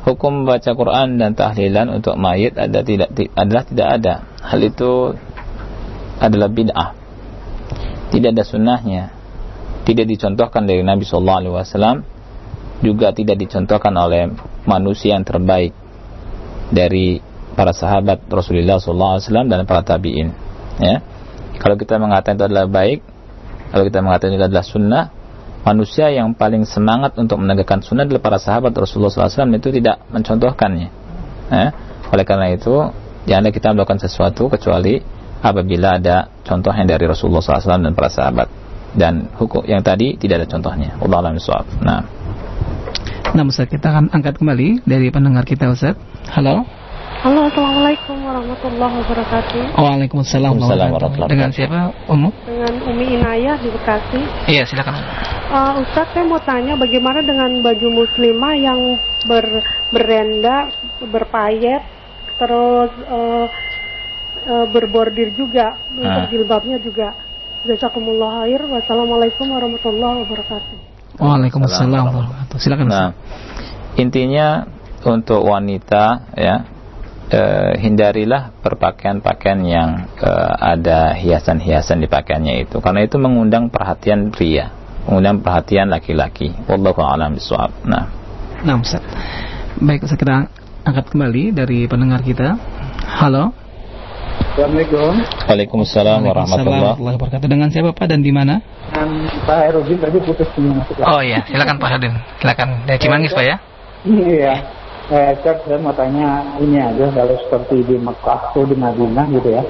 hukum 0.09 0.49
baca 0.49 0.73
Quran 0.73 1.21
dan 1.21 1.37
tahlilan 1.37 1.93
untuk 1.93 2.17
mayit 2.17 2.57
ada 2.57 2.81
tidak 2.81 3.13
adalah 3.37 3.63
tidak 3.69 3.89
ada. 4.01 4.15
Hal 4.41 4.61
itu 4.65 5.13
adalah 6.17 6.49
bid'ah. 6.49 6.97
Tidak 8.09 8.33
ada 8.33 8.45
sunnahnya. 8.47 9.13
Tidak 9.85 10.09
dicontohkan 10.09 10.65
dari 10.65 10.81
Nabi 10.81 11.05
Wasallam. 11.05 12.05
Juga 12.81 13.13
tidak 13.13 13.37
dicontohkan 13.37 13.93
oleh 13.99 14.33
manusia 14.69 15.17
yang 15.17 15.25
terbaik 15.25 15.73
dari 16.69 17.25
para 17.57 17.73
sahabat 17.73 18.29
Rasulullah 18.29 18.77
Wasallam 18.77 19.49
dan 19.49 19.65
para 19.65 19.81
tabiin. 19.81 20.31
Ya, 20.79 21.01
kalau 21.59 21.75
kita 21.75 21.97
mengatakan 21.97 22.39
itu 22.39 22.45
adalah 22.47 22.69
baik, 22.69 23.01
kalau 23.73 23.85
kita 23.89 23.99
mengatakan 24.05 24.37
itu 24.37 24.45
adalah 24.45 24.63
sunnah, 24.63 25.05
manusia 25.67 26.13
yang 26.13 26.37
paling 26.37 26.63
semangat 26.69 27.19
untuk 27.19 27.41
menegakkan 27.41 27.83
sunnah 27.83 28.07
adalah 28.07 28.23
para 28.23 28.39
sahabat 28.39 28.71
Rasulullah 28.77 29.11
SAW 29.11 29.51
itu 29.59 29.75
tidak 29.75 30.05
mencontohkannya. 30.13 30.89
Eh? 31.51 31.69
Oleh 32.15 32.25
karena 32.29 32.55
itu, 32.55 32.93
janganlah 33.27 33.53
kita 33.53 33.75
melakukan 33.75 34.01
sesuatu 34.05 34.47
kecuali 34.47 35.03
apabila 35.43 35.99
ada 35.99 36.31
contohnya 36.47 36.87
dari 36.87 37.05
Rasulullah 37.11 37.43
SAW 37.43 37.83
dan 37.83 37.95
para 37.97 38.11
sahabat. 38.13 38.49
Dan 38.89 39.29
hukum 39.37 39.67
yang 39.69 39.85
tadi 39.85 40.17
tidak 40.17 40.45
ada 40.45 40.49
contohnya. 40.49 40.97
Allah 40.97 41.35
Nah. 41.85 42.01
Nah, 43.37 43.45
Ustaz, 43.45 43.69
kita 43.69 43.93
akan 43.93 44.09
angkat 44.09 44.41
kembali 44.41 44.89
dari 44.89 45.13
pendengar 45.13 45.45
kita, 45.45 45.69
Ustaz. 45.69 46.01
Halo. 46.33 46.65
Halo, 47.21 47.51
Assalamualaikum 47.51 48.17
warahmatullahi 48.25 48.95
wabarakatuh. 49.05 49.63
Waalaikumsalam 49.77 50.57
warahmatullahi 50.57 50.93
wabarakatuh. 50.97 51.29
Dengan 51.29 51.51
siapa, 51.53 51.93
Umu? 52.09 52.33
Dengan 52.49 52.73
Umi 52.89 53.05
Inayah 53.21 53.61
di 53.61 53.69
Bekasi. 53.69 54.21
Iya, 54.49 54.65
silakan. 54.65 54.97
Uh, 55.53 55.83
Ustadz, 55.85 56.15
saya 56.17 56.25
mau 56.25 56.41
tanya 56.41 56.79
bagaimana 56.81 57.21
dengan 57.21 57.61
baju 57.61 57.89
muslimah 58.01 58.55
yang 58.57 58.81
ber, 59.29 59.45
berenda, 59.93 60.73
berpayet, 61.05 61.83
terus 62.41 62.91
uh, 63.13 63.47
uh, 64.49 64.67
berbordir 64.73 65.37
juga, 65.37 65.77
untuk 65.93 66.25
ah. 66.25 66.31
jilbabnya 66.33 66.81
juga. 66.81 67.13
Jazakumullah 67.67 68.47
khair. 68.47 68.63
Wassalamualaikum 68.65 69.53
warahmatullahi 69.53 70.25
wabarakatuh. 70.25 70.88
Waalaikumsalam. 71.19 72.05
Silakan. 72.59 72.87
Nah, 72.87 73.11
intinya 73.99 74.67
untuk 75.03 75.43
wanita 75.47 76.35
ya 76.35 76.67
uh, 77.31 77.73
hindarilah 77.79 78.55
berpakaian-pakaian 78.63 79.61
yang 79.67 79.91
uh, 80.19 80.55
ada 80.59 81.15
hiasan-hiasan 81.19 82.03
di 82.03 82.09
pakaiannya 82.11 82.67
itu. 82.67 82.79
Karena 82.79 83.03
itu 83.03 83.19
mengundang 83.19 83.71
perhatian 83.71 84.31
pria 84.31 84.75
mengundang 85.09 85.41
perhatian 85.41 85.89
laki-laki. 85.89 86.53
Wallahu 86.69 87.01
a'lam 87.01 87.41
bishawab 87.41 87.73
nah. 87.89 88.13
Nah 88.61 88.77
Ustaz. 88.77 89.01
Baik 89.81 90.05
kita 90.05 90.53
angkat 90.85 91.09
kembali 91.09 91.57
dari 91.57 91.89
pendengar 91.89 92.21
kita. 92.21 92.61
Halo 93.09 93.68
Assalamualaikum. 94.59 95.15
Waalaikumsalam 95.47 96.19
warahmatullahi 96.27 96.99
wabarakatuh. 96.99 97.47
Dengan 97.47 97.71
siapa 97.71 97.95
Pak 97.95 98.11
dan 98.11 98.27
di 98.27 98.35
mana? 98.35 98.59
Dengan 98.91 99.31
Pak 99.47 99.71
Herudin 99.71 100.03
tadi 100.03 100.19
putus 100.19 100.51
semua. 100.51 100.83
Oh 101.07 101.23
iya, 101.23 101.47
silakan 101.47 101.79
Pak 101.79 101.89
Herudin. 101.95 102.19
Silakan. 102.43 102.83
Dari 102.83 102.99
Cimanggis 102.99 103.31
Pak 103.39 103.45
ya? 103.47 103.57
Iya 104.03 104.55
eh, 105.09 105.33
Cak, 105.41 105.65
saya 105.65 105.79
mau 105.81 105.95
tanya 105.97 106.45
ini 106.61 106.77
aja 106.77 107.09
kalau 107.13 107.37
seperti 107.41 107.81
di 107.85 107.97
Mekah 107.97 108.53
atau 108.53 108.63
di 108.69 108.77
Madinah 108.77 109.27
gitu 109.33 109.49
ya 109.57 109.63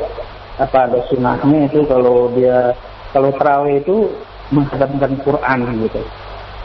apa 0.58 0.90
ada 0.90 0.98
sunahnya 1.06 1.70
itu 1.70 1.86
kalau 1.86 2.34
dia 2.34 2.74
kalau 3.14 3.30
terawih 3.38 3.78
itu 3.78 4.10
menghadapkan 4.50 5.14
Quran 5.22 5.58
gitu 5.86 6.02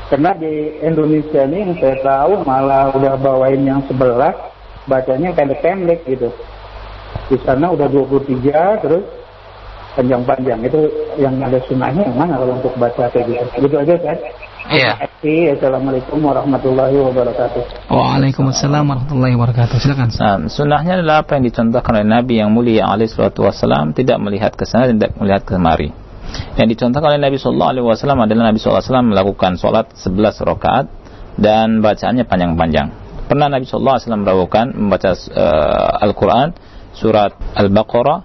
karena 0.09 0.32
di 0.34 0.53
Indonesia 0.82 1.41
ini 1.45 1.57
yang 1.61 1.74
saya 1.78 1.97
tahu 2.01 2.41
malah 2.41 2.89
udah 2.97 3.13
bawain 3.21 3.61
yang 3.61 3.86
sebelah 3.86 4.34
bacanya 4.89 5.30
pendek-pendek 5.38 6.01
gitu 6.09 6.34
di 7.30 7.38
sana 7.41 7.72
udah 7.72 7.88
23 7.89 8.84
terus 8.84 9.03
panjang-panjang 9.93 10.59
itu 10.66 10.80
yang 11.22 11.38
ada 11.38 11.61
sunnahnya 11.70 12.01
yang 12.09 12.18
mana 12.18 12.34
kalau 12.41 12.53
untuk 12.57 12.74
baca 12.82 13.05
kayak 13.14 13.26
gitu 13.30 13.70
gitu 13.70 13.76
aja 13.78 13.95
kan 14.01 14.18
Iya. 14.64 14.95
Assalamualaikum 15.59 16.24
warahmatullahi 16.24 16.95
wabarakatuh. 16.95 17.91
Waalaikumsalam 17.91 18.88
warahmatullahi 18.88 19.36
wabarakatuh. 19.36 19.76
Silakan. 19.76 20.07
Nah, 20.16 20.47
sunnahnya 20.47 21.03
adalah 21.03 21.28
apa 21.28 21.36
yang 21.36 21.51
dicontohkan 21.51 21.99
oleh 21.99 22.07
Nabi 22.07 22.39
yang 22.39 22.47
mulia 22.47 22.88
alaihi 22.88 23.11
salatu 23.11 23.43
wasallam 23.43 23.91
tidak 23.91 24.24
melihat 24.24 24.55
ke 24.55 24.64
sana 24.64 24.88
tidak 24.88 25.20
melihat 25.20 25.43
kemari. 25.43 25.91
Yang 26.55 26.80
dicontohkan 26.80 27.11
oleh 27.11 27.22
Nabi 27.22 27.38
sallallahu 27.43 27.72
alaihi 27.76 27.86
wasallam 27.91 28.20
adalah 28.24 28.43
Nabi 28.51 28.57
sallallahu 28.64 28.80
alaihi 28.80 28.91
wasallam 28.95 29.07
melakukan 29.11 29.51
salat 29.59 29.88
11 29.99 30.47
rakaat 30.47 30.86
dan 31.36 31.68
bacaannya 31.84 32.24
panjang-panjang. 32.24 32.88
Pernah 33.28 33.47
Nabi 33.51 33.66
sallallahu 33.68 33.95
alaihi 33.99 34.05
wasallam 34.07 34.24
melakukan 34.24 34.66
membaca 34.80 35.11
uh, 35.11 36.05
Al-Qur'an 36.07 36.49
surat 36.94 37.36
Al-Baqarah, 37.58 38.20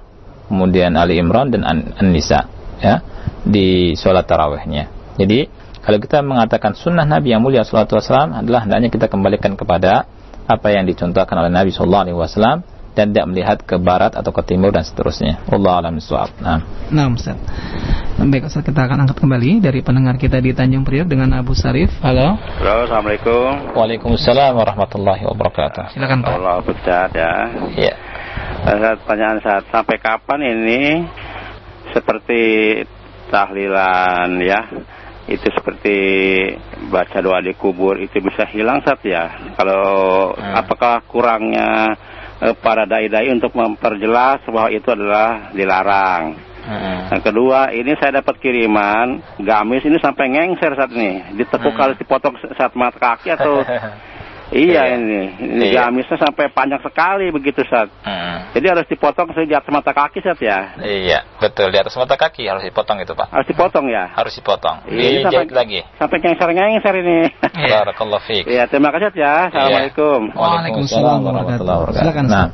kemudian 0.48 0.96
Ali 0.96 1.20
Imran 1.20 1.52
dan 1.52 1.64
An-Nisa 1.96 2.48
ya 2.78 3.02
di 3.44 3.96
salat 3.98 4.28
tarawihnya. 4.28 5.16
Jadi 5.18 5.48
kalau 5.82 5.98
kita 5.98 6.20
mengatakan 6.20 6.76
sunnah 6.76 7.08
Nabi 7.08 7.32
yang 7.32 7.40
mulia 7.40 7.64
sallallahu 7.64 7.88
alaihi 7.88 8.04
wasallam 8.04 8.30
adalah 8.36 8.60
hendaknya 8.68 8.88
kita 8.92 9.06
kembalikan 9.08 9.56
kepada 9.56 10.04
apa 10.48 10.68
yang 10.72 10.84
dicontohkan 10.88 11.36
oleh 11.40 11.52
Nabi 11.52 11.72
sallallahu 11.72 12.04
alaihi 12.08 12.18
wasallam 12.18 12.56
dan 12.98 13.14
tidak 13.14 13.26
melihat 13.30 13.58
ke 13.62 13.78
barat 13.78 14.10
atau 14.18 14.34
ke 14.34 14.42
timur 14.42 14.74
dan 14.74 14.82
seterusnya. 14.82 15.38
Allah 15.46 15.86
alam 15.86 16.02
suap. 16.02 16.34
Nah. 16.42 16.66
Nah, 16.90 17.06
Ustaz. 17.14 17.38
Baik, 18.18 18.50
Ustaz 18.50 18.66
kita 18.66 18.90
akan 18.90 19.06
angkat 19.06 19.22
kembali 19.22 19.62
dari 19.62 19.86
pendengar 19.86 20.18
kita 20.18 20.42
di 20.42 20.50
Tanjung 20.50 20.82
Priok 20.82 21.06
dengan 21.06 21.30
Abu 21.38 21.54
Sarif. 21.54 21.94
Halo. 22.02 22.34
Halo, 22.34 22.90
Assalamualaikum. 22.90 23.78
Waalaikumsalam 23.78 24.50
warahmatullahi 24.50 25.22
wabarakatuh. 25.30 25.94
Silakan 25.94 26.26
Pak. 26.26 26.32
Allah 26.42 26.58
Ustaz 26.66 27.14
ya. 27.14 27.94
Saat 28.66 29.04
pertanyaan 29.06 29.38
saat 29.40 29.64
sampai 29.70 29.96
kapan 30.02 30.40
ini 30.42 30.82
seperti 31.92 32.42
tahlilan 33.28 34.40
ya 34.40 34.60
itu 35.28 35.44
seperti 35.52 35.96
baca 36.88 37.20
doa 37.20 37.44
di 37.44 37.52
kubur 37.52 38.00
itu 38.00 38.16
bisa 38.24 38.48
hilang 38.48 38.80
saat 38.80 39.04
ya 39.04 39.52
kalau 39.60 40.32
hmm. 40.32 40.54
apakah 40.56 41.04
kurangnya 41.04 41.92
eh, 42.40 42.56
para 42.56 42.88
dai-dai 42.88 43.28
untuk 43.28 43.52
memperjelas 43.52 44.40
bahwa 44.48 44.72
itu 44.72 44.88
adalah 44.88 45.52
dilarang 45.52 46.32
hmm. 46.64 47.00
yang 47.12 47.22
kedua 47.22 47.76
ini 47.76 47.92
saya 48.00 48.24
dapat 48.24 48.40
kiriman 48.40 49.20
gamis 49.36 49.84
ini 49.84 50.00
sampai 50.00 50.32
ngengser 50.32 50.72
saat 50.72 50.96
ini 50.96 51.36
ditekuk 51.36 51.76
hmm. 51.76 51.80
kalau 51.84 51.92
dipotong 51.92 52.34
saat 52.56 52.72
mata 52.72 52.96
kaki 52.96 53.28
atau 53.28 53.60
Iya, 54.48 54.80
iya 54.88 54.96
ini, 54.96 55.22
ini 55.44 55.64
iya. 55.76 55.92
gamisnya 55.92 56.16
sampai 56.16 56.48
panjang 56.48 56.80
sekali 56.80 57.28
begitu 57.28 57.60
saat. 57.68 57.92
Hmm. 58.00 58.48
Jadi 58.56 58.64
harus 58.64 58.88
dipotong 58.88 59.28
di 59.36 59.52
atas 59.52 59.68
mata 59.68 59.92
kaki 59.92 60.24
saat 60.24 60.40
ya. 60.40 60.72
Iya, 60.80 61.28
betul 61.36 61.68
di 61.68 61.76
atas 61.76 61.92
mata 62.00 62.16
kaki 62.16 62.48
harus 62.48 62.64
dipotong 62.64 62.96
itu 63.04 63.12
pak. 63.12 63.28
Harus 63.28 63.44
dipotong 63.44 63.92
ya. 63.92 64.08
Harus 64.16 64.32
dipotong. 64.40 64.88
Iya, 64.88 65.28
Dijahit 65.28 65.52
lagi. 65.52 65.84
Sampai 66.00 66.24
ngengser 66.24 66.48
ngengser 66.48 66.94
ini. 66.96 67.18
Iya. 67.58 67.82
Barakallah 67.84 68.22
fiik. 68.22 68.44
Iya, 68.46 68.70
terima 68.70 68.94
kasih 68.94 69.12
ya. 69.18 69.50
Assalamualaikum. 69.50 70.20
Iya. 70.30 70.38
Waalaikumsalam 70.38 71.18
warahmatullahi 71.26 71.78
wabarakatuh. 71.82 72.04
Silakan. 72.06 72.26
Nah, 72.30 72.46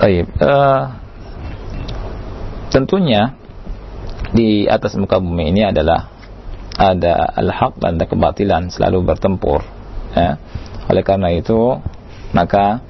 baik. 0.00 0.26
Uh, 0.40 0.82
tentunya 2.72 3.36
di 4.32 4.64
atas 4.66 4.96
muka 4.96 5.20
bumi 5.20 5.52
ini 5.52 5.68
adalah 5.68 6.08
ada 6.80 7.30
al-haq 7.36 7.76
dan 7.78 8.00
ada 8.00 8.08
kebatilan 8.08 8.72
selalu 8.72 9.04
bertempur 9.04 9.81
ya. 10.12 10.36
oleh 10.88 11.02
karena 11.04 11.32
itu 11.32 11.80
maka 12.32 12.80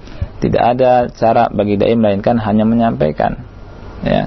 tidak 0.43 0.63
ada 0.75 0.93
cara 1.15 1.47
bagi 1.55 1.79
dai 1.79 1.95
melainkan 1.95 2.35
hanya 2.43 2.67
menyampaikan. 2.67 3.39
Ya. 4.03 4.27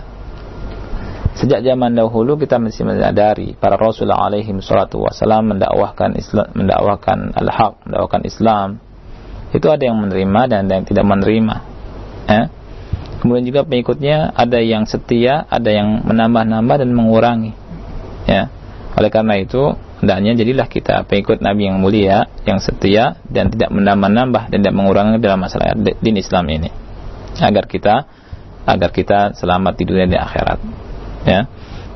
Sejak 1.36 1.68
zaman 1.68 1.92
dahulu 1.92 2.40
kita 2.40 2.56
mesti 2.56 2.88
menyadari 2.88 3.60
para 3.60 3.76
rasul 3.76 4.08
alaihi 4.08 4.56
salatu 4.64 5.04
wasalam 5.04 5.52
mendakwahkan 5.52 6.16
Islam 6.16 6.48
mendakwahkan 6.56 7.36
al-haq 7.36 7.84
mendakwahkan 7.84 8.24
Islam. 8.24 8.80
Itu 9.52 9.68
ada 9.68 9.84
yang 9.84 10.00
menerima 10.00 10.42
dan 10.48 10.58
ada 10.68 10.74
yang 10.80 10.88
tidak 10.88 11.04
menerima. 11.04 11.56
Ya. 12.26 12.44
kemudian 13.22 13.46
juga 13.46 13.62
pengikutnya 13.68 14.34
ada 14.34 14.58
yang 14.64 14.90
setia 14.90 15.46
ada 15.46 15.70
yang 15.70 16.08
menambah-nambah 16.08 16.76
dan 16.80 16.90
mengurangi. 16.96 17.52
Ya. 18.24 18.48
Oleh 18.96 19.12
karena 19.12 19.36
itu 19.36 19.76
hendaknya 20.06 20.38
jadilah 20.38 20.70
kita 20.70 21.02
pengikut 21.10 21.42
Nabi 21.42 21.66
yang 21.66 21.82
mulia, 21.82 22.30
yang 22.46 22.62
setia 22.62 23.18
dan 23.26 23.50
tidak 23.50 23.74
menambah-nambah 23.74 24.54
dan 24.54 24.58
tidak 24.62 24.78
mengurangi 24.78 25.18
dalam 25.18 25.42
masalah 25.42 25.74
din 25.74 26.16
Islam 26.22 26.46
ini. 26.54 26.70
Agar 27.42 27.66
kita 27.66 28.06
agar 28.70 28.90
kita 28.94 29.34
selamat 29.34 29.74
di 29.82 29.84
dunia 29.90 30.06
dan 30.06 30.22
akhirat. 30.22 30.60
Ya. 31.26 31.42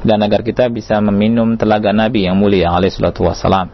Dan 0.02 0.26
agar 0.26 0.42
kita 0.42 0.66
bisa 0.74 0.98
meminum 1.06 1.54
telaga 1.54 1.94
Nabi 1.94 2.26
yang 2.26 2.34
mulia 2.34 2.74
alaihi 2.74 2.98
salatu 2.98 3.30
wassalam. 3.30 3.70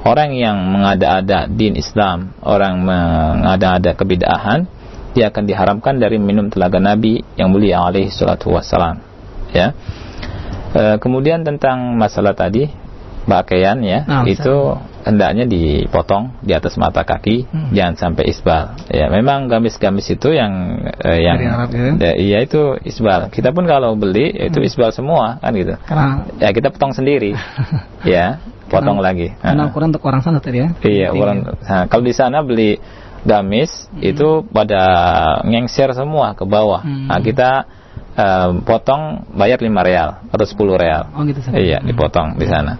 Orang 0.00 0.32
yang 0.32 0.56
mengada-ada 0.56 1.44
din 1.44 1.76
Islam, 1.76 2.32
orang 2.40 2.80
mengada-ada 2.80 3.92
kebidahan, 3.92 4.64
dia 5.12 5.28
akan 5.28 5.44
diharamkan 5.44 6.00
dari 6.00 6.16
minum 6.16 6.48
telaga 6.48 6.80
Nabi 6.80 7.20
yang 7.36 7.52
mulia 7.52 7.84
alaihi 7.84 8.08
salatu 8.08 8.56
wassalam. 8.56 9.04
Ya. 9.52 9.76
E, 10.72 10.96
kemudian 11.02 11.44
tentang 11.44 11.98
masalah 11.98 12.32
tadi 12.32 12.70
pakaian 13.30 13.78
ya 13.78 14.02
nah, 14.02 14.26
itu 14.26 14.74
hendaknya 15.06 15.48
dipotong 15.48 16.36
di 16.44 16.52
atas 16.52 16.76
mata 16.76 17.06
kaki. 17.06 17.48
Hmm. 17.48 17.72
jangan 17.72 17.94
sampai 17.96 18.24
isbal. 18.28 18.76
Ya 18.92 19.08
memang 19.08 19.48
gamis-gamis 19.48 20.12
itu 20.12 20.34
yang 20.34 20.82
eh, 21.00 21.20
yang 21.24 21.38
gitu? 21.70 22.02
ya, 22.02 22.12
iya 22.18 22.38
itu 22.44 22.76
isbal. 22.84 23.32
Kita 23.32 23.54
pun 23.54 23.64
kalau 23.64 23.96
beli 23.96 24.34
ya 24.34 24.52
itu 24.52 24.60
hmm. 24.60 24.68
isbal 24.68 24.90
semua 24.92 25.40
kan 25.40 25.52
gitu. 25.56 25.74
Karena... 25.86 26.26
ya 26.42 26.50
kita 26.52 26.68
potong 26.74 26.92
sendiri. 26.92 27.32
Ya 28.00 28.40
potong 28.72 28.96
karena, 28.96 29.12
lagi. 29.12 29.28
karena 29.44 29.68
ukuran 29.68 29.92
untuk 29.92 30.08
orang 30.08 30.24
sana 30.24 30.40
tadi 30.40 30.64
ya? 30.64 30.72
Iya 30.80 31.12
orang 31.12 31.52
nah, 31.60 31.84
kalau 31.84 32.00
di 32.00 32.16
sana 32.16 32.40
beli 32.40 32.80
gamis 33.28 33.92
hmm. 33.92 34.00
itu 34.00 34.40
pada 34.48 34.80
ngengser 35.44 35.92
semua 35.92 36.32
ke 36.32 36.48
bawah. 36.48 36.80
Hmm. 36.80 37.12
nah 37.12 37.20
kita 37.20 37.68
um, 38.16 38.62
potong 38.66 39.26
bayar 39.34 39.58
5 39.60 39.70
real 39.86 40.08
atau 40.30 40.46
10 40.46 40.82
real. 40.82 41.02
Oh 41.14 41.22
gitu. 41.26 41.40
Iya, 41.52 41.78
hmm. 41.82 41.88
dipotong 41.90 42.28
di 42.40 42.46
sana. 42.48 42.78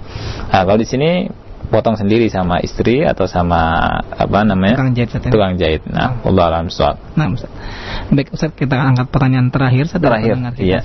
Nah, 0.50 0.62
kalau 0.66 0.78
di 0.80 0.88
sini 0.88 1.30
potong 1.70 1.94
sendiri 1.94 2.26
sama 2.26 2.58
istri 2.58 3.06
atau 3.06 3.30
sama 3.30 3.86
apa 4.10 4.42
namanya? 4.42 4.74
Tukang 4.74 4.92
jahit. 4.92 5.10
Ya? 5.14 5.30
Tukang 5.30 5.54
jahit. 5.54 5.82
Nah, 5.86 6.18
oh. 6.26 6.34
Allah 6.34 6.44
alam 6.50 6.66
soal. 6.68 6.98
Nah, 7.14 7.30
Ustaz. 7.30 7.48
Baik, 8.10 8.34
Ustaz, 8.34 8.50
kita 8.58 8.74
angkat 8.74 9.06
pertanyaan 9.14 9.48
terakhir. 9.54 9.86
Ustaz, 9.86 10.02
terakhir. 10.02 10.34
Iya. 10.58 10.82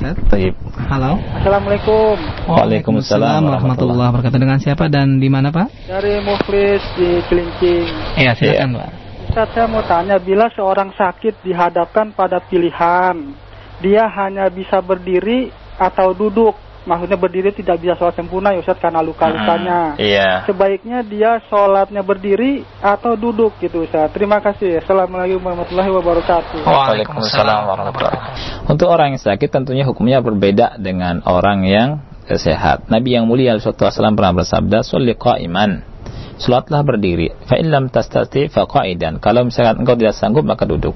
Halo. 0.85 1.17
Assalamualaikum. 1.41 2.15
Waalaikumsalam 2.45 3.41
warahmatullahi 3.49 4.09
wabarakatuh. 4.13 4.37
Dengan 4.37 4.61
siapa 4.61 4.85
dan 4.87 5.17
di 5.17 5.27
mana, 5.27 5.49
Pak? 5.49 5.89
Dari 5.89 6.21
Muflis 6.21 6.85
di 6.93 7.19
Kelincing. 7.25 7.89
Iya, 8.21 8.31
silakan, 8.37 8.69
ya. 8.69 8.77
Pak. 8.77 8.89
Ustaz, 9.25 9.47
saya 9.57 9.67
mau 9.67 9.83
tanya, 9.83 10.21
bila 10.21 10.47
seorang 10.53 10.93
sakit 10.93 11.41
dihadapkan 11.41 12.13
pada 12.13 12.39
pilihan 12.45 13.44
dia 13.79 14.07
hanya 14.07 14.47
bisa 14.51 14.79
berdiri 14.79 15.51
atau 15.75 16.15
duduk. 16.15 16.55
Maksudnya 16.85 17.17
berdiri 17.17 17.49
tidak 17.49 17.81
bisa 17.81 17.97
sholat 17.97 18.13
sempurna 18.13 18.53
ya 18.53 18.61
Ustaz 18.61 18.77
karena 18.77 19.01
luka-lukanya. 19.01 19.97
Hmm, 19.97 20.05
iya. 20.05 20.45
Sebaiknya 20.45 21.01
dia 21.01 21.41
sholatnya 21.49 22.05
berdiri 22.05 22.61
atau 22.77 23.17
duduk 23.17 23.57
gitu 23.57 23.89
Ustaz. 23.89 24.13
Terima 24.13 24.37
kasih. 24.37 24.85
Assalamualaikum 24.85 25.41
warahmatullahi 25.41 25.89
wabarakatuh. 25.89 26.61
Waalaikumsalam 26.61 27.61
warahmatullahi 27.65 28.13
wabarakatuh. 28.13 28.69
Untuk 28.69 28.87
orang 28.93 29.17
yang 29.17 29.21
sakit 29.21 29.49
tentunya 29.49 29.81
hukumnya 29.81 30.21
berbeda 30.21 30.77
dengan 30.77 31.25
orang 31.25 31.65
yang 31.65 32.05
sehat. 32.29 32.85
Nabi 32.85 33.17
yang 33.17 33.25
mulia 33.25 33.57
SAW 33.57 34.13
pernah 34.13 34.33
bersabda, 34.45 34.85
"Sholli 34.85 35.17
qa'iman." 35.17 35.94
Salatlah 36.35 36.83
berdiri. 36.83 37.31
Fa 37.47 37.55
illam 37.55 37.87
tastati 37.87 38.51
fa 38.51 38.67
qa'idan. 38.67 39.23
Kalau 39.23 39.47
misalkan 39.47 39.83
engkau 39.83 39.95
tidak 39.95 40.19
sanggup 40.19 40.43
maka 40.43 40.67
duduk. 40.67 40.95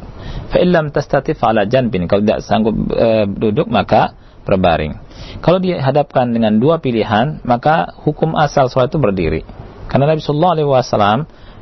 Fa 0.52 0.60
illam 0.60 0.92
tastati 0.92 1.32
fa 1.32 1.56
ala 1.56 1.64
janbin. 1.64 2.12
Kalau 2.12 2.22
tidak 2.24 2.44
sanggup 2.44 2.76
e, 2.92 3.24
duduk 3.28 3.72
maka 3.72 4.20
berbaring. 4.44 4.98
Kalau 5.40 5.62
dihadapkan 5.62 6.34
dengan 6.34 6.58
dua 6.58 6.82
pilihan, 6.84 7.40
maka 7.46 7.94
hukum 8.04 8.34
asal 8.36 8.68
salat 8.68 8.92
itu 8.92 9.00
berdiri. 9.00 9.42
Karena 9.86 10.10
Nabi 10.10 10.22
sallallahu 10.26 10.54
alaihi 10.58 10.70
wasallam 10.70 11.20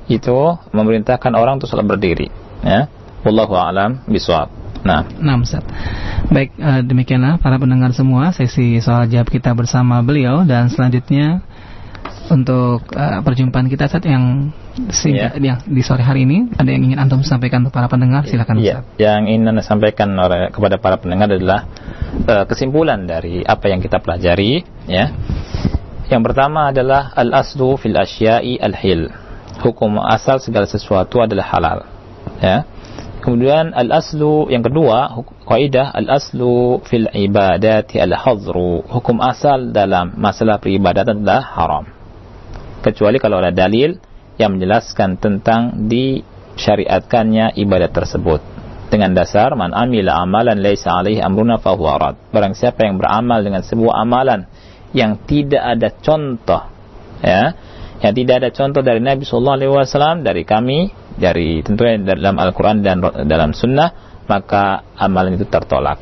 itu 0.08 0.38
memerintahkan 0.72 1.36
orang 1.36 1.60
untuk 1.60 1.68
salat 1.68 1.84
berdiri, 1.84 2.32
ya. 2.64 2.88
Wallahu 3.28 3.60
a'lam 3.60 4.08
bishawab. 4.08 4.48
Nah, 4.88 5.04
nah 5.20 5.36
Ustaz. 5.36 5.68
Baik, 6.32 6.56
uh, 6.60 6.80
demikianlah 6.80 7.44
para 7.44 7.60
pendengar 7.60 7.92
semua 7.92 8.32
sesi 8.32 8.80
soal 8.80 9.12
jawab 9.12 9.28
kita 9.28 9.52
bersama 9.52 10.00
beliau 10.00 10.48
dan 10.48 10.72
selanjutnya 10.72 11.44
untuk 12.28 12.84
uh, 12.94 13.20
perjumpaan 13.24 13.72
kita 13.72 13.88
saat 13.88 14.04
yang 14.06 14.52
singkat 14.92 15.40
yeah. 15.40 15.56
yang 15.56 15.58
di 15.66 15.82
sore 15.82 16.04
hari 16.06 16.28
ini 16.28 16.52
ada 16.54 16.70
yang 16.70 16.84
ingin 16.86 17.00
antum 17.00 17.22
sampaikan 17.26 17.66
untuk 17.66 17.74
para 17.74 17.90
pendengar? 17.90 18.28
Silakan 18.28 18.60
yeah. 18.62 18.84
yang 19.00 19.26
ingin 19.26 19.50
anda 19.50 19.64
sampaikan 19.64 20.14
oleh, 20.14 20.54
kepada 20.54 20.78
para 20.78 21.00
pendengar 21.02 21.32
adalah 21.32 21.66
uh, 22.28 22.46
kesimpulan 22.46 23.08
dari 23.08 23.42
apa 23.42 23.72
yang 23.72 23.80
kita 23.82 24.04
pelajari 24.04 24.64
ya. 24.86 25.12
Yang 26.08 26.22
pertama 26.32 26.72
adalah 26.72 27.12
al 27.20 27.36
aslu 27.36 27.76
fil 27.76 27.98
asya'i 28.00 28.60
al 28.64 28.76
hil 28.80 29.12
hukum 29.60 30.00
asal 30.00 30.40
segala 30.40 30.70
sesuatu 30.70 31.20
adalah 31.20 31.46
halal 31.52 31.80
ya. 32.40 32.64
Kemudian 33.20 33.76
al 33.76 33.92
aslu 33.92 34.48
yang 34.48 34.64
kedua 34.64 35.20
kaidah 35.44 35.92
al 35.92 36.08
aslu 36.08 36.80
fil 36.88 37.12
ibadati 37.12 38.00
al 38.00 38.16
hadru 38.16 38.88
hukum 38.88 39.20
asal 39.20 39.76
dalam 39.76 40.16
masalah 40.16 40.64
peribadatan 40.64 41.28
adalah 41.28 41.44
haram 41.44 41.97
kecuali 42.88 43.20
kalau 43.20 43.44
ada 43.44 43.52
dalil 43.52 44.00
yang 44.40 44.56
menjelaskan 44.56 45.20
tentang 45.20 45.92
disyariatkannya 45.92 47.60
ibadat 47.60 47.92
tersebut 47.92 48.40
dengan 48.88 49.12
dasar 49.12 49.52
man 49.60 49.76
amila 49.76 50.24
amalan 50.24 50.64
laisa 50.64 50.96
alaihi 50.96 51.20
amruna 51.20 51.60
fahuwa 51.60 52.00
rad. 52.00 52.16
Barang 52.32 52.56
siapa 52.56 52.88
yang 52.88 52.96
beramal 52.96 53.44
dengan 53.44 53.62
sebuah 53.66 54.08
amalan 54.08 54.48
yang 54.96 55.20
tidak 55.28 55.60
ada 55.60 55.92
contoh 55.92 56.64
ya, 57.20 57.52
yang 58.00 58.14
tidak 58.16 58.36
ada 58.40 58.50
contoh 58.56 58.80
dari 58.80 59.04
Nabi 59.04 59.28
sallallahu 59.28 59.58
alaihi 59.60 59.72
wasallam 59.74 60.24
dari 60.24 60.48
kami 60.48 60.88
dari 61.20 61.60
tentunya 61.66 62.16
dalam 62.16 62.40
Al-Qur'an 62.40 62.80
dan 62.86 63.04
dalam 63.28 63.52
sunnah 63.52 64.22
maka 64.30 64.86
amalan 64.96 65.36
itu 65.36 65.48
tertolak. 65.48 66.00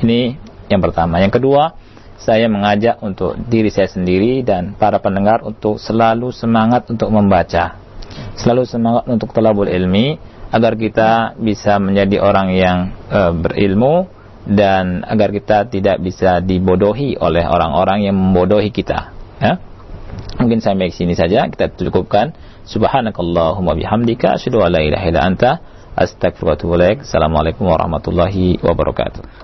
Ini 0.00 0.36
yang 0.68 0.80
pertama. 0.80 1.20
Yang 1.20 1.40
kedua, 1.40 1.76
saya 2.24 2.48
mengajak 2.48 3.04
untuk 3.04 3.36
diri 3.36 3.68
saya 3.68 3.92
sendiri 3.92 4.40
dan 4.40 4.72
para 4.80 4.96
pendengar 5.04 5.44
untuk 5.44 5.76
selalu 5.76 6.32
semangat 6.32 6.88
untuk 6.88 7.12
membaca. 7.12 7.76
Selalu 8.40 8.64
semangat 8.64 9.04
untuk 9.12 9.36
telabul 9.36 9.68
ilmi 9.68 10.16
agar 10.48 10.72
kita 10.80 11.36
bisa 11.36 11.76
menjadi 11.76 12.24
orang 12.24 12.48
yang 12.56 12.78
uh, 13.12 13.36
berilmu 13.36 14.08
dan 14.48 15.04
agar 15.04 15.32
kita 15.36 15.68
tidak 15.68 16.00
bisa 16.00 16.40
dibodohi 16.40 17.20
oleh 17.20 17.44
orang-orang 17.44 18.08
yang 18.08 18.16
membodohi 18.16 18.72
kita. 18.72 19.12
Ya? 19.40 19.60
Mungkin 20.40 20.64
sampai 20.64 20.94
sini 20.94 21.12
saja 21.12 21.44
kita 21.48 21.76
cukupkan. 21.76 22.32
Subhanakallahumma 22.64 23.76
bihamdika 23.76 24.40
asyhadu 24.40 24.64
an 24.64 24.72
la 24.72 24.80
ilaha 24.80 25.04
illa 25.04 25.20
anta 25.20 25.50
astaghfiruka 25.92 26.64
wa 26.64 26.80
atubu. 26.80 27.04
Assalamualaikum 27.04 27.68
warahmatullahi 27.68 28.56
wabarakatuh. 28.64 29.42